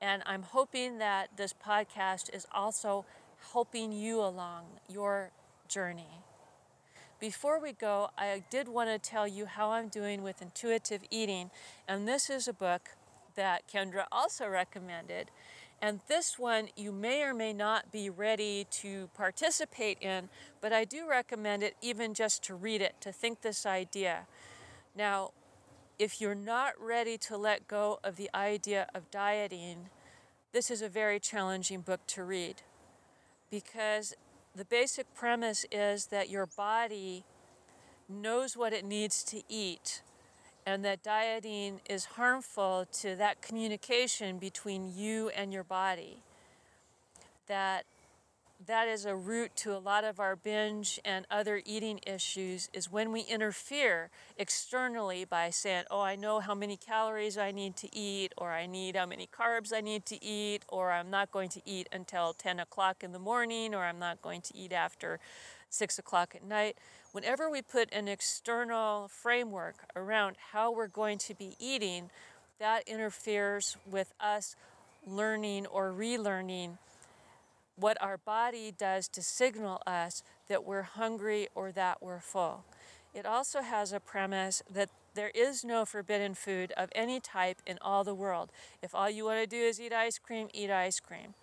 And 0.00 0.24
I'm 0.26 0.42
hoping 0.42 0.98
that 0.98 1.36
this 1.36 1.54
podcast 1.54 2.34
is 2.34 2.48
also 2.52 3.04
helping 3.52 3.92
you 3.92 4.20
along 4.20 4.64
your 4.88 5.30
journey. 5.68 6.22
Before 7.18 7.60
we 7.60 7.72
go, 7.72 8.10
I 8.18 8.42
did 8.50 8.68
want 8.68 8.90
to 8.90 8.98
tell 8.98 9.28
you 9.28 9.46
how 9.46 9.70
I'm 9.70 9.88
doing 9.88 10.22
with 10.22 10.42
intuitive 10.42 11.02
eating, 11.10 11.50
and 11.86 12.08
this 12.08 12.28
is 12.28 12.48
a 12.48 12.52
book 12.52 12.90
that 13.36 13.68
Kendra 13.68 14.06
also 14.10 14.48
recommended. 14.48 15.30
And 15.80 16.00
this 16.08 16.38
one 16.38 16.68
you 16.76 16.92
may 16.92 17.22
or 17.22 17.34
may 17.34 17.52
not 17.52 17.90
be 17.90 18.10
ready 18.10 18.66
to 18.70 19.08
participate 19.14 19.98
in, 20.00 20.28
but 20.60 20.72
I 20.72 20.84
do 20.84 21.08
recommend 21.08 21.62
it 21.62 21.76
even 21.80 22.14
just 22.14 22.42
to 22.44 22.54
read 22.54 22.80
it, 22.80 22.94
to 23.00 23.12
think 23.12 23.40
this 23.40 23.66
idea. 23.66 24.26
Now, 24.96 25.30
if 25.98 26.20
you're 26.20 26.34
not 26.34 26.74
ready 26.80 27.16
to 27.18 27.36
let 27.36 27.68
go 27.68 28.00
of 28.02 28.16
the 28.16 28.30
idea 28.34 28.88
of 28.94 29.10
dieting, 29.10 29.90
this 30.52 30.70
is 30.70 30.82
a 30.82 30.88
very 30.88 31.18
challenging 31.20 31.80
book 31.80 32.00
to 32.08 32.24
read 32.24 32.62
because 33.52 34.14
the 34.56 34.64
basic 34.64 35.14
premise 35.14 35.66
is 35.70 36.06
that 36.06 36.30
your 36.30 36.46
body 36.46 37.22
knows 38.08 38.56
what 38.56 38.72
it 38.72 38.82
needs 38.84 39.22
to 39.22 39.42
eat 39.46 40.00
and 40.64 40.82
that 40.84 41.02
dieting 41.02 41.80
is 41.88 42.04
harmful 42.16 42.86
to 42.92 43.14
that 43.16 43.42
communication 43.42 44.38
between 44.38 44.90
you 44.96 45.28
and 45.36 45.52
your 45.52 45.64
body. 45.64 46.22
That 47.46 47.84
that 48.66 48.86
is 48.86 49.04
a 49.04 49.16
root 49.16 49.50
to 49.56 49.76
a 49.76 49.78
lot 49.78 50.04
of 50.04 50.20
our 50.20 50.36
binge 50.36 51.00
and 51.04 51.26
other 51.30 51.62
eating 51.64 52.00
issues 52.06 52.68
is 52.72 52.92
when 52.92 53.10
we 53.10 53.22
interfere 53.22 54.10
externally 54.36 55.24
by 55.24 55.50
saying, 55.50 55.84
Oh, 55.90 56.00
I 56.00 56.16
know 56.16 56.40
how 56.40 56.54
many 56.54 56.76
calories 56.76 57.36
I 57.36 57.50
need 57.50 57.76
to 57.76 57.96
eat, 57.96 58.32
or 58.36 58.52
I 58.52 58.66
need 58.66 58.96
how 58.96 59.06
many 59.06 59.26
carbs 59.26 59.72
I 59.74 59.80
need 59.80 60.06
to 60.06 60.24
eat, 60.24 60.64
or 60.68 60.92
I'm 60.92 61.10
not 61.10 61.32
going 61.32 61.48
to 61.50 61.62
eat 61.64 61.88
until 61.92 62.32
10 62.34 62.60
o'clock 62.60 63.02
in 63.02 63.12
the 63.12 63.18
morning, 63.18 63.74
or 63.74 63.84
I'm 63.84 63.98
not 63.98 64.22
going 64.22 64.42
to 64.42 64.56
eat 64.56 64.72
after 64.72 65.18
6 65.70 65.98
o'clock 65.98 66.34
at 66.34 66.44
night. 66.44 66.76
Whenever 67.12 67.50
we 67.50 67.62
put 67.62 67.92
an 67.92 68.06
external 68.06 69.08
framework 69.08 69.76
around 69.96 70.36
how 70.52 70.72
we're 70.72 70.86
going 70.86 71.18
to 71.18 71.34
be 71.34 71.56
eating, 71.58 72.10
that 72.58 72.86
interferes 72.86 73.76
with 73.90 74.12
us 74.20 74.54
learning 75.04 75.66
or 75.66 75.90
relearning 75.90 76.78
what 77.76 78.00
our 78.00 78.18
body 78.18 78.72
does 78.76 79.08
to 79.08 79.22
signal 79.22 79.82
us 79.86 80.22
that 80.48 80.64
we're 80.64 80.82
hungry 80.82 81.48
or 81.54 81.72
that 81.72 82.02
we're 82.02 82.20
full. 82.20 82.64
It 83.14 83.26
also 83.26 83.62
has 83.62 83.92
a 83.92 84.00
premise 84.00 84.62
that 84.70 84.90
there 85.14 85.30
is 85.34 85.64
no 85.64 85.84
forbidden 85.84 86.34
food 86.34 86.72
of 86.76 86.88
any 86.94 87.20
type 87.20 87.58
in 87.66 87.78
all 87.82 88.04
the 88.04 88.14
world. 88.14 88.50
If 88.82 88.94
all 88.94 89.10
you 89.10 89.24
want 89.26 89.40
to 89.40 89.46
do 89.46 89.62
is 89.62 89.80
eat 89.80 89.92
ice 89.92 90.18
cream, 90.18 90.48
eat 90.54 90.70
ice 90.70 91.00
cream. 91.00 91.34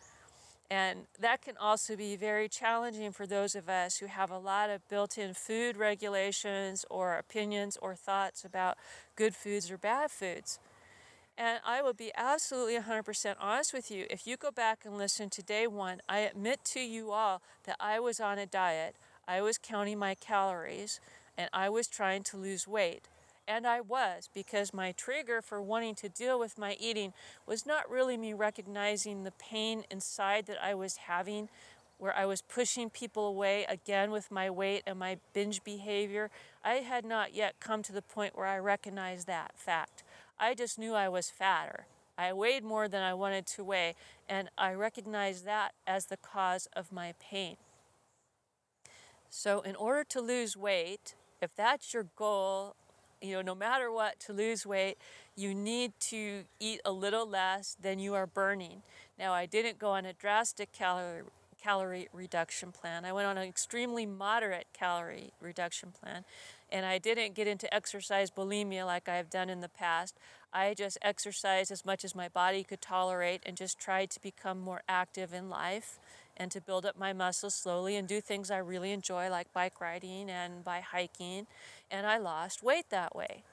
And 0.72 1.08
that 1.20 1.42
can 1.42 1.58
also 1.58 1.96
be 1.96 2.16
very 2.16 2.48
challenging 2.48 3.12
for 3.12 3.26
those 3.26 3.56
of 3.56 3.70
us 3.70 3.98
who 3.98 4.06
have 4.06 4.30
a 4.30 4.38
lot 4.38 4.70
of 4.70 4.88
built 4.88 5.18
in 5.18 5.34
food 5.34 5.78
regulations 5.78 6.86
or 6.92 7.16
opinions 7.16 7.78
or 7.82 7.96
thoughts 7.96 8.46
about 8.46 8.78
good 9.16 9.36
foods 9.36 9.72
or 9.72 9.78
bad 9.78 10.12
foods. 10.12 10.60
And 11.40 11.62
I 11.66 11.82
will 11.82 11.94
be 11.94 12.12
absolutely 12.18 12.78
100% 12.78 13.36
honest 13.40 13.74
with 13.74 13.90
you. 13.90 14.06
If 14.10 14.28
you 14.28 14.36
go 14.36 14.52
back 14.52 14.80
and 14.84 14.98
listen 14.98 15.30
to 15.30 15.42
day 15.42 15.68
one, 15.68 16.02
I 16.10 16.20
admit 16.20 16.66
to 16.66 16.82
you 16.82 17.12
all 17.12 17.42
that 17.64 17.78
I 17.80 17.98
was 18.02 18.20
on 18.20 18.38
a 18.38 18.46
diet. 18.46 18.98
I 19.26 19.42
was 19.42 19.58
counting 19.58 19.98
my 19.98 20.16
calories 20.16 21.00
and 21.38 21.50
I 21.54 21.70
was 21.70 21.88
trying 21.88 22.24
to 22.24 22.38
lose 22.38 22.68
weight. 22.68 23.08
And 23.48 23.66
I 23.66 23.80
was 23.80 24.30
because 24.34 24.74
my 24.74 24.92
trigger 24.92 25.42
for 25.42 25.62
wanting 25.62 25.96
to 25.96 26.10
deal 26.10 26.38
with 26.38 26.58
my 26.58 26.76
eating 26.78 27.14
was 27.48 27.66
not 27.66 27.90
really 27.90 28.18
me 28.18 28.34
recognizing 28.34 29.24
the 29.24 29.32
pain 29.32 29.86
inside 29.90 30.46
that 30.48 30.62
I 30.62 30.76
was 30.76 30.98
having, 30.98 31.48
where 32.00 32.16
I 32.16 32.26
was 32.26 32.42
pushing 32.42 32.90
people 32.90 33.26
away 33.26 33.66
again 33.70 34.12
with 34.12 34.30
my 34.30 34.50
weight 34.50 34.84
and 34.86 35.00
my 35.00 35.18
binge 35.34 35.64
behavior. 35.64 36.32
I 36.66 36.76
had 36.76 37.06
not 37.06 37.34
yet 37.34 37.62
come 37.62 37.82
to 37.84 37.94
the 37.94 38.02
point 38.02 38.38
where 38.38 38.46
I 38.46 38.60
recognized 38.60 39.26
that 39.28 39.54
fact. 39.56 40.04
I 40.40 40.54
just 40.54 40.80
knew 40.80 40.94
I 40.94 41.10
was 41.10 41.30
fatter. 41.30 41.86
I 42.18 42.34
weighed 42.34 42.64
more 42.64 42.88
than 42.88 43.02
I 43.02 43.14
wanted 43.14 43.46
to 43.48 43.64
weigh, 43.64 43.96
and 44.28 44.50
I 44.58 44.74
recognized 44.74 45.46
that 45.46 45.74
as 45.86 46.06
the 46.06 46.18
cause 46.18 46.68
of 46.74 46.92
my 46.92 47.14
pain. 47.20 47.58
So, 49.30 49.62
in 49.62 49.76
order 49.76 50.04
to 50.06 50.22
lose 50.22 50.58
weight, 50.58 51.16
if 51.42 51.56
that's 51.56 51.94
your 51.94 52.08
goal, 52.16 52.76
you 53.22 53.34
know, 53.34 53.42
no 53.42 53.56
matter 53.56 53.92
what, 53.92 54.20
to 54.22 54.34
lose 54.34 54.66
weight, 54.66 54.98
you 55.36 55.54
need 55.54 55.94
to 56.00 56.44
eat 56.60 56.82
a 56.84 56.92
little 56.92 57.28
less 57.28 57.78
than 57.80 58.00
you 58.00 58.16
are 58.16 58.28
burning. 58.28 58.82
Now, 59.18 59.34
I 59.34 59.46
didn't 59.46 59.78
go 59.78 59.92
on 59.92 60.06
a 60.06 60.14
drastic 60.14 60.72
calorie 60.72 61.24
calorie 61.62 62.08
reduction 62.14 62.72
plan. 62.72 63.04
I 63.04 63.12
went 63.12 63.28
on 63.28 63.38
an 63.38 63.48
extremely 63.48 64.06
moderate 64.06 64.68
calorie 64.74 65.32
reduction 65.42 65.92
plan, 65.92 66.24
and 66.72 66.86
I 66.86 66.98
didn't 66.98 67.36
get 67.36 67.48
into 67.48 67.74
exercise 67.74 68.30
bulimia 68.32 68.86
like 68.86 69.10
I've 69.10 69.30
done 69.30 69.50
in 69.50 69.62
the 69.62 69.70
past. 69.70 70.18
I 70.54 70.74
just 70.74 70.98
exercised 71.02 71.72
as 71.72 71.86
much 71.86 72.04
as 72.04 72.16
my 72.16 72.28
body 72.28 72.64
could 72.64 72.82
tolerate 72.82 73.42
and 73.46 73.56
just 73.56 73.80
tried 73.80 74.10
to 74.12 74.22
become 74.22 74.60
more 74.60 74.82
active 74.88 75.34
in 75.34 75.50
life 75.50 76.00
and 76.38 76.50
to 76.52 76.62
build 76.62 76.86
up 76.86 76.98
my 76.98 77.14
muscles 77.14 77.54
slowly 77.54 77.96
and 77.96 78.08
do 78.08 78.22
things 78.22 78.50
I 78.50 78.58
really 78.58 78.92
enjoy, 78.92 79.30
like 79.30 79.52
bike 79.54 79.82
riding 79.82 80.30
and 80.30 80.64
by 80.64 80.80
hiking. 80.80 81.48
And 81.92 82.08
I 82.08 82.18
lost 82.18 82.64
weight 82.64 82.90
that 82.90 83.16
way. 83.16 83.44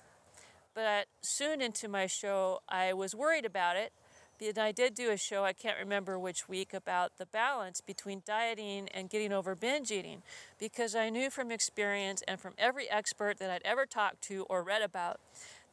But 0.75 1.07
soon 1.23 1.61
into 1.61 1.89
my 1.89 2.07
show, 2.07 2.61
I 2.69 2.93
was 2.93 3.15
worried 3.15 3.45
about 3.45 3.77
it. 3.77 3.93
And 4.41 4.59
I 4.59 4.73
did 4.73 4.95
do 4.95 5.11
a 5.11 5.17
show, 5.17 5.45
I 5.45 5.53
can't 5.53 5.79
remember 5.79 6.19
which 6.19 6.49
week, 6.49 6.75
about 6.75 7.19
the 7.19 7.27
balance 7.27 7.81
between 7.81 8.23
dieting 8.25 8.89
and 8.93 9.11
getting 9.11 9.33
over 9.33 9.55
binge 9.55 9.91
eating. 9.91 10.23
Because 10.59 10.95
I 10.95 11.11
knew 11.11 11.31
from 11.31 11.51
experience 11.51 12.23
and 12.29 12.39
from 12.39 12.55
every 12.59 12.91
expert 12.91 13.39
that 13.39 13.51
I'd 13.51 13.63
ever 13.65 13.87
talked 13.87 14.23
to 14.23 14.45
or 14.49 14.63
read 14.63 14.83
about 14.83 15.21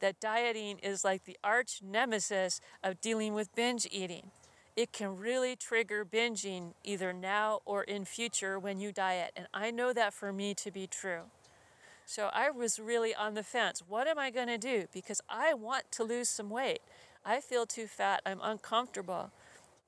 that 0.00 0.20
dieting 0.20 0.78
is 0.78 1.04
like 1.04 1.24
the 1.24 1.38
arch 1.42 1.80
nemesis 1.82 2.60
of 2.82 3.00
dealing 3.00 3.34
with 3.34 3.54
binge 3.54 3.86
eating 3.90 4.30
it 4.76 4.92
can 4.92 5.16
really 5.16 5.54
trigger 5.54 6.04
binging 6.04 6.72
either 6.82 7.12
now 7.12 7.60
or 7.64 7.84
in 7.84 8.04
future 8.04 8.58
when 8.58 8.80
you 8.80 8.92
diet. 8.92 9.32
And 9.36 9.46
I 9.54 9.70
know 9.70 9.92
that 9.92 10.12
for 10.12 10.32
me 10.32 10.54
to 10.54 10.70
be 10.70 10.86
true. 10.86 11.22
So 12.06 12.28
I 12.32 12.50
was 12.50 12.78
really 12.78 13.14
on 13.14 13.34
the 13.34 13.42
fence. 13.42 13.82
What 13.86 14.06
am 14.06 14.18
I 14.18 14.30
going 14.30 14.48
to 14.48 14.58
do? 14.58 14.86
Because 14.92 15.20
I 15.28 15.54
want 15.54 15.90
to 15.92 16.04
lose 16.04 16.28
some 16.28 16.50
weight. 16.50 16.80
I 17.24 17.40
feel 17.40 17.66
too 17.66 17.86
fat. 17.86 18.20
I'm 18.26 18.40
uncomfortable. 18.42 19.30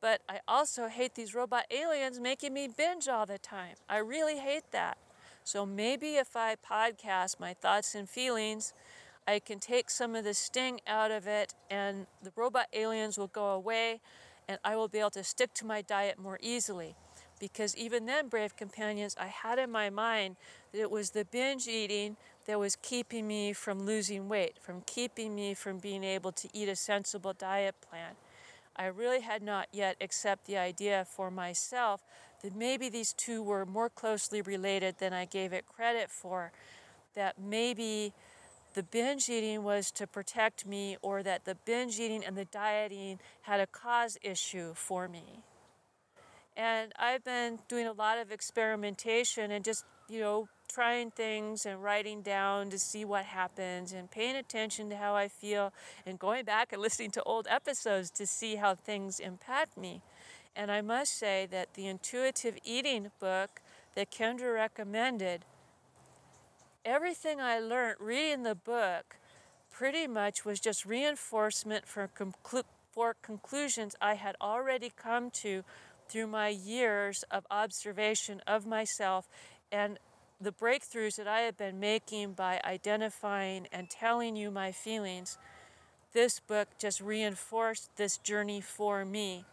But 0.00 0.20
I 0.28 0.40
also 0.46 0.88
hate 0.88 1.14
these 1.14 1.34
robot 1.34 1.64
aliens 1.70 2.20
making 2.20 2.54
me 2.54 2.68
binge 2.68 3.08
all 3.08 3.26
the 3.26 3.38
time. 3.38 3.74
I 3.88 3.98
really 3.98 4.38
hate 4.38 4.70
that. 4.72 4.98
So 5.44 5.64
maybe 5.64 6.16
if 6.16 6.36
I 6.36 6.56
podcast 6.56 7.38
my 7.38 7.54
thoughts 7.54 7.94
and 7.94 8.08
feelings, 8.08 8.72
I 9.26 9.38
can 9.38 9.58
take 9.58 9.90
some 9.90 10.14
of 10.14 10.24
the 10.24 10.34
sting 10.34 10.80
out 10.86 11.10
of 11.10 11.26
it 11.26 11.54
and 11.70 12.06
the 12.22 12.32
robot 12.36 12.66
aliens 12.72 13.18
will 13.18 13.26
go 13.28 13.50
away 13.50 14.00
and 14.48 14.58
I 14.64 14.76
will 14.76 14.88
be 14.88 14.98
able 14.98 15.10
to 15.10 15.24
stick 15.24 15.52
to 15.54 15.66
my 15.66 15.82
diet 15.82 16.18
more 16.18 16.38
easily. 16.40 16.94
Because 17.38 17.76
even 17.76 18.06
then, 18.06 18.28
brave 18.28 18.56
companions, 18.56 19.14
I 19.18 19.26
had 19.26 19.58
in 19.58 19.70
my 19.70 19.90
mind 19.90 20.36
that 20.72 20.80
it 20.80 20.90
was 20.90 21.10
the 21.10 21.24
binge 21.24 21.68
eating 21.68 22.16
that 22.46 22.58
was 22.58 22.76
keeping 22.76 23.26
me 23.26 23.52
from 23.52 23.84
losing 23.84 24.28
weight, 24.28 24.56
from 24.60 24.82
keeping 24.86 25.34
me 25.34 25.54
from 25.54 25.78
being 25.78 26.04
able 26.04 26.32
to 26.32 26.48
eat 26.52 26.68
a 26.68 26.76
sensible 26.76 27.32
diet 27.32 27.74
plan. 27.80 28.14
I 28.76 28.86
really 28.86 29.20
had 29.20 29.42
not 29.42 29.68
yet 29.72 29.96
accepted 30.00 30.52
the 30.52 30.58
idea 30.58 31.06
for 31.08 31.30
myself 31.30 32.02
that 32.42 32.54
maybe 32.54 32.88
these 32.88 33.12
two 33.12 33.42
were 33.42 33.64
more 33.64 33.88
closely 33.88 34.42
related 34.42 34.98
than 34.98 35.12
I 35.12 35.24
gave 35.24 35.52
it 35.52 35.66
credit 35.66 36.10
for. 36.10 36.52
That 37.14 37.38
maybe 37.40 38.12
the 38.74 38.82
binge 38.82 39.30
eating 39.30 39.64
was 39.64 39.90
to 39.92 40.06
protect 40.06 40.66
me 40.66 40.98
or 41.00 41.22
that 41.22 41.46
the 41.46 41.54
binge 41.54 41.98
eating 41.98 42.22
and 42.24 42.36
the 42.36 42.44
dieting 42.44 43.18
had 43.42 43.58
a 43.60 43.66
cause 43.66 44.18
issue 44.22 44.74
for 44.74 45.08
me. 45.08 45.40
And 46.54 46.92
I've 46.98 47.24
been 47.24 47.58
doing 47.68 47.86
a 47.86 47.92
lot 47.92 48.18
of 48.18 48.30
experimentation 48.30 49.50
and 49.50 49.64
just, 49.64 49.84
you 50.08 50.20
know, 50.20 50.48
trying 50.68 51.10
things 51.10 51.66
and 51.66 51.82
writing 51.82 52.22
down 52.22 52.70
to 52.70 52.78
see 52.78 53.04
what 53.04 53.24
happens 53.24 53.92
and 53.92 54.10
paying 54.10 54.36
attention 54.36 54.90
to 54.90 54.96
how 54.96 55.14
I 55.14 55.28
feel 55.28 55.72
and 56.04 56.18
going 56.18 56.44
back 56.44 56.72
and 56.72 56.82
listening 56.82 57.10
to 57.12 57.22
old 57.22 57.46
episodes 57.48 58.10
to 58.10 58.26
see 58.26 58.56
how 58.56 58.74
things 58.74 59.20
impact 59.20 59.76
me. 59.76 60.02
And 60.54 60.70
I 60.70 60.80
must 60.80 61.18
say 61.18 61.46
that 61.50 61.74
the 61.74 61.86
intuitive 61.86 62.58
eating 62.64 63.10
book 63.20 63.60
that 63.94 64.10
Kendra 64.10 64.54
recommended 64.54 65.44
everything 66.84 67.40
I 67.40 67.58
learned 67.58 67.96
reading 67.98 68.44
the 68.44 68.54
book 68.54 69.16
pretty 69.70 70.06
much 70.06 70.44
was 70.44 70.60
just 70.60 70.86
reinforcement 70.86 71.86
for, 71.86 72.08
conclu- 72.08 72.62
for 72.92 73.14
conclusions 73.20 73.94
I 74.00 74.14
had 74.14 74.36
already 74.40 74.92
come 74.96 75.30
to 75.42 75.64
through 76.08 76.28
my 76.28 76.48
years 76.48 77.24
of 77.30 77.44
observation 77.50 78.40
of 78.46 78.66
myself 78.66 79.28
and 79.72 79.98
the 80.40 80.52
breakthroughs 80.52 81.16
that 81.16 81.26
I 81.26 81.40
have 81.40 81.56
been 81.56 81.80
making 81.80 82.32
by 82.32 82.60
identifying 82.64 83.66
and 83.72 83.88
telling 83.88 84.36
you 84.36 84.50
my 84.50 84.72
feelings. 84.72 85.38
This 86.12 86.40
book 86.40 86.68
just 86.78 87.00
reinforced 87.00 87.96
this 87.96 88.18
journey 88.18 88.60
for 88.60 89.04
me 89.04 89.44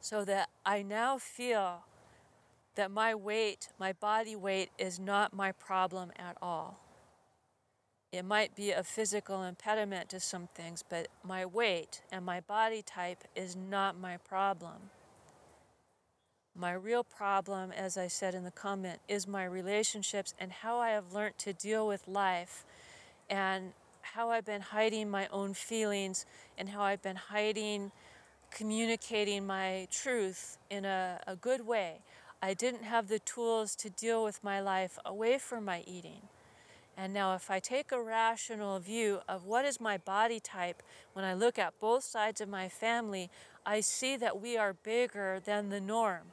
so 0.00 0.24
that 0.24 0.48
I 0.64 0.82
now 0.82 1.18
feel 1.18 1.84
that 2.76 2.90
my 2.90 3.14
weight, 3.14 3.68
my 3.78 3.92
body 3.92 4.36
weight, 4.36 4.70
is 4.78 4.98
not 4.98 5.34
my 5.34 5.52
problem 5.52 6.12
at 6.16 6.36
all. 6.40 6.80
It 8.10 8.24
might 8.24 8.54
be 8.54 8.70
a 8.70 8.82
physical 8.82 9.42
impediment 9.42 10.08
to 10.10 10.20
some 10.20 10.48
things, 10.54 10.82
but 10.88 11.08
my 11.22 11.44
weight 11.44 12.02
and 12.10 12.24
my 12.24 12.40
body 12.40 12.80
type 12.80 13.24
is 13.36 13.54
not 13.54 13.98
my 13.98 14.16
problem. 14.16 14.90
My 16.60 16.72
real 16.72 17.04
problem, 17.04 17.70
as 17.70 17.96
I 17.96 18.08
said 18.08 18.34
in 18.34 18.42
the 18.42 18.50
comment, 18.50 18.98
is 19.06 19.28
my 19.28 19.44
relationships 19.44 20.34
and 20.40 20.50
how 20.50 20.78
I 20.78 20.90
have 20.90 21.12
learned 21.12 21.38
to 21.38 21.52
deal 21.52 21.86
with 21.86 22.08
life 22.08 22.64
and 23.30 23.72
how 24.00 24.30
I've 24.30 24.44
been 24.44 24.62
hiding 24.62 25.08
my 25.08 25.28
own 25.28 25.54
feelings 25.54 26.26
and 26.58 26.68
how 26.68 26.82
I've 26.82 27.00
been 27.00 27.14
hiding 27.14 27.92
communicating 28.50 29.46
my 29.46 29.86
truth 29.92 30.58
in 30.68 30.84
a, 30.84 31.20
a 31.28 31.36
good 31.36 31.64
way. 31.64 32.00
I 32.42 32.54
didn't 32.54 32.82
have 32.82 33.06
the 33.06 33.20
tools 33.20 33.76
to 33.76 33.90
deal 33.90 34.24
with 34.24 34.42
my 34.42 34.60
life 34.60 34.98
away 35.04 35.38
from 35.38 35.64
my 35.64 35.84
eating. 35.86 36.22
And 36.96 37.12
now, 37.12 37.36
if 37.36 37.52
I 37.52 37.60
take 37.60 37.92
a 37.92 38.02
rational 38.02 38.80
view 38.80 39.20
of 39.28 39.44
what 39.44 39.64
is 39.64 39.80
my 39.80 39.96
body 39.96 40.40
type, 40.40 40.82
when 41.12 41.24
I 41.24 41.34
look 41.34 41.56
at 41.56 41.78
both 41.78 42.02
sides 42.02 42.40
of 42.40 42.48
my 42.48 42.68
family, 42.68 43.30
I 43.64 43.78
see 43.78 44.16
that 44.16 44.40
we 44.40 44.56
are 44.56 44.72
bigger 44.72 45.38
than 45.44 45.68
the 45.68 45.80
norm. 45.80 46.32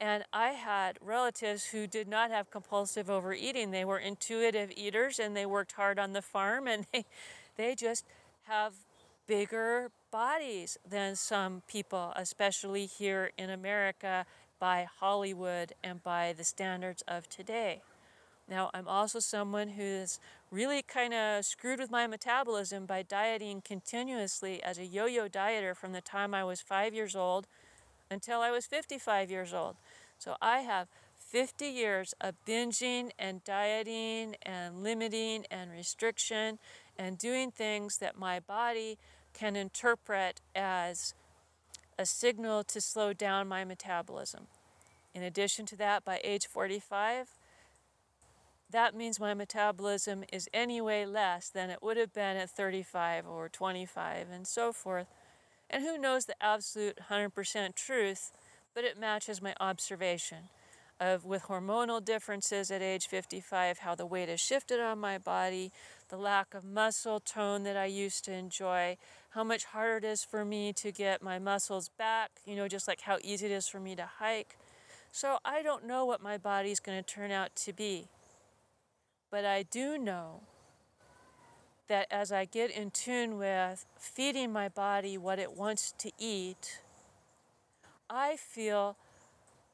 And 0.00 0.24
I 0.32 0.48
had 0.48 0.98
relatives 1.00 1.66
who 1.66 1.86
did 1.86 2.06
not 2.06 2.30
have 2.30 2.50
compulsive 2.50 3.08
overeating. 3.08 3.70
They 3.70 3.84
were 3.84 3.98
intuitive 3.98 4.70
eaters 4.76 5.18
and 5.18 5.34
they 5.34 5.46
worked 5.46 5.72
hard 5.72 5.98
on 5.98 6.12
the 6.12 6.22
farm 6.22 6.66
and 6.66 6.86
they, 6.92 7.06
they 7.56 7.74
just 7.74 8.04
have 8.44 8.74
bigger 9.26 9.90
bodies 10.10 10.78
than 10.88 11.16
some 11.16 11.62
people, 11.66 12.12
especially 12.14 12.86
here 12.86 13.32
in 13.38 13.50
America 13.50 14.26
by 14.58 14.86
Hollywood 14.98 15.72
and 15.82 16.02
by 16.02 16.34
the 16.36 16.44
standards 16.44 17.02
of 17.08 17.28
today. 17.28 17.82
Now, 18.48 18.70
I'm 18.72 18.86
also 18.86 19.18
someone 19.18 19.70
who's 19.70 20.20
really 20.52 20.82
kind 20.82 21.12
of 21.12 21.44
screwed 21.44 21.80
with 21.80 21.90
my 21.90 22.06
metabolism 22.06 22.86
by 22.86 23.02
dieting 23.02 23.60
continuously 23.62 24.62
as 24.62 24.78
a 24.78 24.86
yo 24.86 25.06
yo 25.06 25.28
dieter 25.28 25.74
from 25.74 25.92
the 25.92 26.00
time 26.00 26.32
I 26.32 26.44
was 26.44 26.60
five 26.60 26.94
years 26.94 27.16
old 27.16 27.48
until 28.10 28.40
I 28.40 28.50
was 28.52 28.66
55 28.66 29.30
years 29.30 29.52
old. 29.52 29.76
So 30.18 30.36
I 30.40 30.60
have 30.60 30.88
50 31.18 31.66
years 31.66 32.14
of 32.20 32.34
binging 32.46 33.10
and 33.18 33.42
dieting 33.44 34.36
and 34.42 34.82
limiting 34.82 35.44
and 35.50 35.70
restriction 35.70 36.58
and 36.98 37.18
doing 37.18 37.50
things 37.50 37.98
that 37.98 38.18
my 38.18 38.40
body 38.40 38.98
can 39.34 39.56
interpret 39.56 40.40
as 40.54 41.14
a 41.98 42.06
signal 42.06 42.64
to 42.64 42.80
slow 42.80 43.12
down 43.12 43.48
my 43.48 43.64
metabolism. 43.64 44.46
In 45.14 45.22
addition 45.22 45.66
to 45.66 45.76
that, 45.76 46.04
by 46.04 46.20
age 46.22 46.46
45, 46.46 47.28
that 48.70 48.94
means 48.94 49.20
my 49.20 49.34
metabolism 49.34 50.24
is 50.32 50.48
anyway 50.52 51.04
less 51.04 51.48
than 51.48 51.70
it 51.70 51.82
would 51.82 51.96
have 51.96 52.12
been 52.12 52.36
at 52.36 52.50
35 52.50 53.26
or 53.26 53.48
25 53.48 54.26
and 54.30 54.46
so 54.46 54.72
forth. 54.72 55.06
And 55.70 55.82
who 55.82 55.98
knows 55.98 56.26
the 56.26 56.34
absolute 56.42 56.98
100% 57.08 57.74
truth, 57.74 58.32
but 58.76 58.84
it 58.84 59.00
matches 59.00 59.40
my 59.40 59.54
observation 59.58 60.50
of 61.00 61.24
with 61.24 61.44
hormonal 61.44 62.04
differences 62.04 62.70
at 62.70 62.82
age 62.82 63.06
55, 63.06 63.78
how 63.78 63.94
the 63.94 64.04
weight 64.04 64.28
has 64.28 64.38
shifted 64.38 64.78
on 64.78 64.98
my 64.98 65.16
body, 65.16 65.72
the 66.10 66.16
lack 66.18 66.52
of 66.52 66.62
muscle 66.62 67.18
tone 67.18 67.62
that 67.62 67.76
I 67.76 67.86
used 67.86 68.26
to 68.26 68.32
enjoy, 68.32 68.98
how 69.30 69.44
much 69.44 69.64
harder 69.64 69.96
it 69.96 70.04
is 70.04 70.24
for 70.24 70.44
me 70.44 70.74
to 70.74 70.92
get 70.92 71.22
my 71.22 71.38
muscles 71.38 71.88
back, 71.96 72.32
you 72.44 72.54
know, 72.54 72.68
just 72.68 72.86
like 72.86 73.00
how 73.00 73.16
easy 73.24 73.46
it 73.46 73.52
is 73.52 73.66
for 73.66 73.80
me 73.80 73.96
to 73.96 74.04
hike. 74.18 74.58
So 75.10 75.38
I 75.42 75.62
don't 75.62 75.86
know 75.86 76.04
what 76.04 76.22
my 76.22 76.36
body's 76.36 76.78
going 76.78 77.02
to 77.02 77.14
turn 77.14 77.30
out 77.30 77.56
to 77.56 77.72
be. 77.72 78.08
But 79.30 79.46
I 79.46 79.62
do 79.62 79.96
know 79.96 80.42
that 81.88 82.08
as 82.10 82.30
I 82.30 82.44
get 82.44 82.70
in 82.70 82.90
tune 82.90 83.38
with 83.38 83.86
feeding 83.98 84.52
my 84.52 84.68
body 84.68 85.16
what 85.16 85.38
it 85.38 85.56
wants 85.56 85.94
to 85.96 86.10
eat, 86.18 86.80
I 88.08 88.36
feel 88.36 88.96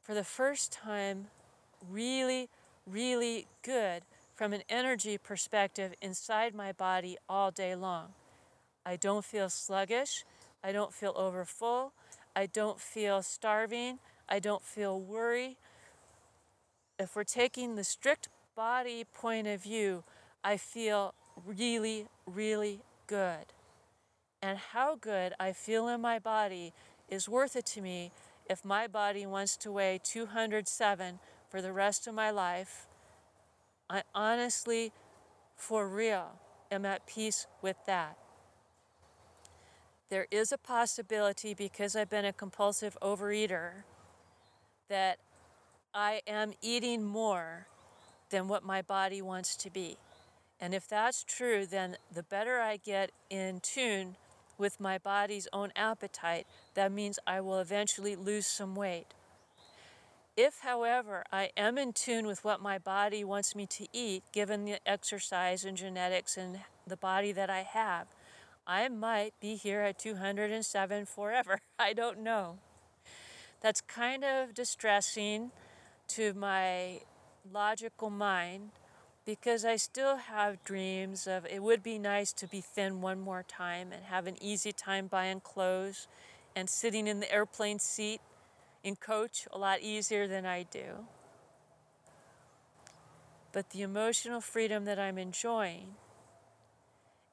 for 0.01 0.13
the 0.13 0.23
first 0.23 0.71
time 0.71 1.27
really, 1.89 2.49
really 2.87 3.47
good 3.61 4.03
from 4.35 4.53
an 4.53 4.63
energy 4.67 5.17
perspective 5.17 5.93
inside 6.01 6.55
my 6.55 6.71
body 6.71 7.17
all 7.29 7.51
day 7.51 7.75
long. 7.75 8.13
I 8.85 8.95
don't 8.95 9.23
feel 9.23 9.49
sluggish. 9.49 10.25
I 10.63 10.71
don't 10.71 10.93
feel 10.93 11.13
overfull. 11.15 11.93
I 12.35 12.47
don't 12.47 12.79
feel 12.79 13.21
starving. 13.21 13.99
I 14.27 14.39
don't 14.39 14.63
feel 14.63 14.99
worry. 14.99 15.57
If 16.99 17.15
we're 17.15 17.23
taking 17.23 17.75
the 17.75 17.83
strict 17.83 18.29
body 18.55 19.03
point 19.13 19.47
of 19.47 19.61
view, 19.61 20.03
I 20.43 20.57
feel 20.57 21.13
really, 21.45 22.07
really 22.25 22.81
good. 23.07 23.53
And 24.41 24.57
how 24.57 24.95
good 24.95 25.33
I 25.39 25.53
feel 25.53 25.87
in 25.87 26.01
my 26.01 26.19
body 26.19 26.73
is 27.09 27.29
worth 27.29 27.55
it 27.55 27.65
to 27.67 27.81
me 27.81 28.11
if 28.49 28.65
my 28.65 28.87
body 28.87 29.25
wants 29.25 29.55
to 29.57 29.71
weigh 29.71 29.99
207 30.03 31.19
for 31.49 31.61
the 31.61 31.71
rest 31.71 32.07
of 32.07 32.13
my 32.13 32.31
life. 32.31 32.87
I 33.89 34.03
honestly, 34.15 34.91
for 35.55 35.87
real, 35.87 36.39
am 36.71 36.85
at 36.85 37.05
peace 37.05 37.47
with 37.61 37.77
that. 37.85 38.17
There 40.09 40.27
is 40.29 40.51
a 40.51 40.57
possibility, 40.57 41.53
because 41.53 41.95
I've 41.95 42.09
been 42.09 42.25
a 42.25 42.33
compulsive 42.33 42.97
overeater, 43.01 43.83
that 44.89 45.17
I 45.93 46.21
am 46.27 46.53
eating 46.61 47.03
more 47.03 47.67
than 48.29 48.47
what 48.47 48.63
my 48.63 48.81
body 48.81 49.21
wants 49.21 49.55
to 49.57 49.69
be. 49.69 49.97
And 50.59 50.73
if 50.73 50.87
that's 50.87 51.23
true, 51.23 51.65
then 51.65 51.97
the 52.11 52.23
better 52.23 52.59
I 52.59 52.77
get 52.77 53.11
in 53.29 53.59
tune 53.59 54.15
with 54.57 54.79
my 54.79 54.97
body's 54.97 55.47
own 55.53 55.71
appetite, 55.75 56.47
that 56.73 56.91
means 56.91 57.19
I 57.25 57.41
will 57.41 57.59
eventually 57.59 58.15
lose 58.15 58.47
some 58.47 58.75
weight. 58.75 59.07
If, 60.35 60.61
however, 60.61 61.23
I 61.31 61.51
am 61.55 61.77
in 61.77 61.93
tune 61.93 62.25
with 62.25 62.43
what 62.43 62.59
my 62.59 62.79
body 62.79 63.23
wants 63.23 63.55
me 63.55 63.67
to 63.67 63.87
eat, 63.93 64.23
given 64.31 64.65
the 64.65 64.79
exercise 64.85 65.63
and 65.63 65.77
genetics 65.77 66.37
and 66.37 66.59
the 66.87 66.97
body 66.97 67.31
that 67.33 67.51
I 67.51 67.61
have, 67.61 68.07
I 68.65 68.87
might 68.89 69.33
be 69.39 69.55
here 69.55 69.81
at 69.81 69.99
207 69.99 71.05
forever. 71.05 71.59
I 71.79 71.93
don't 71.93 72.19
know. 72.19 72.57
That's 73.61 73.81
kind 73.81 74.23
of 74.23 74.53
distressing 74.53 75.51
to 76.09 76.33
my 76.33 77.01
logical 77.51 78.09
mind 78.09 78.71
because 79.25 79.63
I 79.63 79.77
still 79.77 80.17
have 80.17 80.63
dreams 80.63 81.27
of 81.27 81.45
it 81.45 81.63
would 81.63 81.81
be 81.81 81.97
nice 81.97 82.33
to 82.33 82.47
be 82.47 82.61
thin 82.61 83.01
one 83.01 83.19
more 83.19 83.43
time 83.43 83.91
and 83.91 84.03
have 84.05 84.27
an 84.27 84.41
easy 84.41 84.71
time 84.71 85.07
buying 85.07 85.39
clothes 85.39 86.07
and 86.55 86.69
sitting 86.69 87.07
in 87.07 87.19
the 87.19 87.31
airplane 87.31 87.79
seat 87.79 88.19
in 88.83 88.95
coach 88.95 89.47
a 89.51 89.57
lot 89.57 89.81
easier 89.81 90.27
than 90.27 90.45
I 90.45 90.63
do. 90.63 91.05
But 93.53 93.69
the 93.69 93.81
emotional 93.81 94.41
freedom 94.41 94.85
that 94.85 94.99
I'm 94.99 95.17
enjoying 95.17 95.95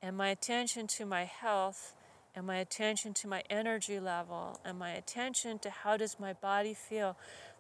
and 0.02 0.16
my 0.16 0.28
attention 0.28 0.86
to 0.86 1.04
my 1.04 1.24
health 1.24 1.94
and 2.34 2.46
my 2.46 2.56
attention 2.56 3.12
to 3.14 3.28
my 3.28 3.42
energy 3.50 3.98
level 3.98 4.60
and 4.64 4.78
my 4.78 4.90
attention 4.90 5.58
to 5.58 5.70
how 5.70 5.96
does 5.96 6.20
my 6.20 6.32
body 6.32 6.74
feel 6.74 7.16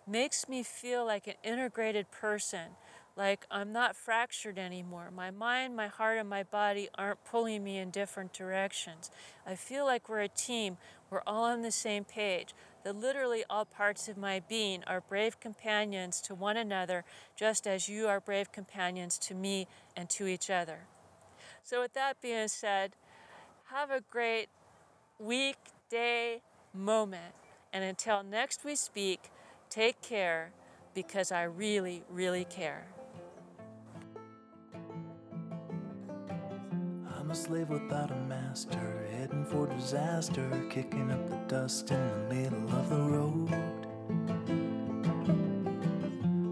makes 0.06 0.48
me 0.48 0.62
feel 0.62 1.04
like 1.04 1.26
an 1.26 1.34
integrated 1.42 2.10
person 2.10 2.70
like 3.16 3.46
I'm 3.50 3.72
not 3.72 3.96
fractured 3.96 4.58
anymore. 4.58 5.10
My 5.14 5.30
mind, 5.30 5.76
my 5.76 5.88
heart, 5.88 6.18
and 6.18 6.28
my 6.28 6.42
body 6.42 6.88
aren't 6.96 7.24
pulling 7.24 7.64
me 7.64 7.78
in 7.78 7.90
different 7.90 8.32
directions. 8.32 9.10
I 9.46 9.54
feel 9.54 9.84
like 9.84 10.08
we're 10.08 10.20
a 10.20 10.28
team. 10.28 10.78
We're 11.10 11.22
all 11.26 11.44
on 11.44 11.62
the 11.62 11.72
same 11.72 12.04
page. 12.04 12.54
That 12.84 12.96
literally 12.96 13.44
all 13.50 13.66
parts 13.66 14.08
of 14.08 14.16
my 14.16 14.40
being 14.40 14.82
are 14.86 15.02
brave 15.02 15.38
companions 15.38 16.20
to 16.22 16.34
one 16.34 16.56
another, 16.56 17.04
just 17.36 17.66
as 17.66 17.88
you 17.88 18.06
are 18.08 18.20
brave 18.20 18.52
companions 18.52 19.18
to 19.18 19.34
me 19.34 19.66
and 19.96 20.08
to 20.10 20.26
each 20.26 20.48
other. 20.48 20.86
So, 21.62 21.82
with 21.82 21.92
that 21.94 22.22
being 22.22 22.48
said, 22.48 22.92
have 23.66 23.90
a 23.90 24.00
great 24.00 24.48
week, 25.18 25.58
day, 25.90 26.40
moment. 26.72 27.34
And 27.72 27.84
until 27.84 28.22
next 28.22 28.64
we 28.64 28.74
speak, 28.74 29.30
take 29.68 30.00
care 30.00 30.52
because 30.94 31.30
I 31.30 31.42
really, 31.42 32.02
really 32.10 32.44
care. 32.44 32.86
A 37.30 37.34
slave 37.34 37.68
without 37.68 38.10
a 38.10 38.16
master, 38.16 39.06
heading 39.12 39.44
for 39.44 39.68
disaster, 39.68 40.50
kicking 40.68 41.12
up 41.12 41.30
the 41.30 41.36
dust 41.46 41.92
in 41.92 42.28
the 42.28 42.34
middle 42.34 42.68
of 42.74 42.90
the 42.90 42.96
road. 42.96 43.48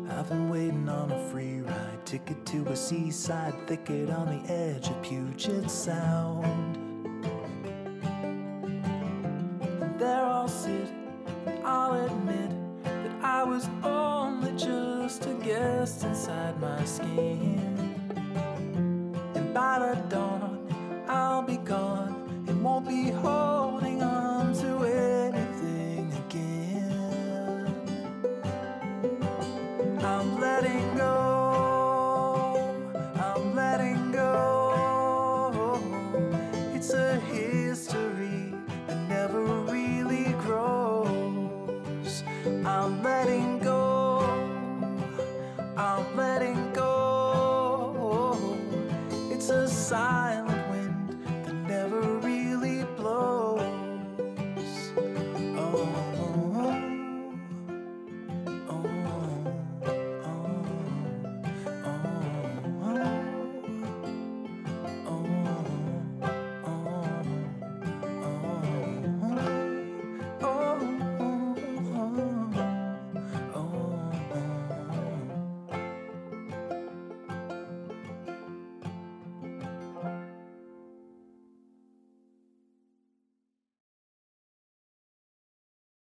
I've 0.08 0.28
been 0.28 0.48
waiting 0.48 0.88
on 0.88 1.10
a 1.10 1.18
free 1.30 1.62
ride, 1.62 2.06
ticket 2.06 2.46
to 2.46 2.64
a 2.68 2.76
seaside 2.76 3.54
thicket 3.66 4.08
on 4.08 4.26
the 4.28 4.52
edge 4.52 4.86
of 4.88 5.02
Puget 5.02 5.68
Sound. 5.68 6.76
And 9.82 9.98
there 9.98 10.24
I'll 10.24 10.46
sit, 10.46 10.92
and 11.46 11.66
I'll 11.66 12.06
admit 12.06 12.52
that 12.84 13.24
I 13.24 13.42
was 13.42 13.68
only 13.82 14.52
just 14.52 15.26
a 15.26 15.34
guest 15.42 16.04
inside 16.04 16.60
my 16.60 16.84
skin. 16.84 17.67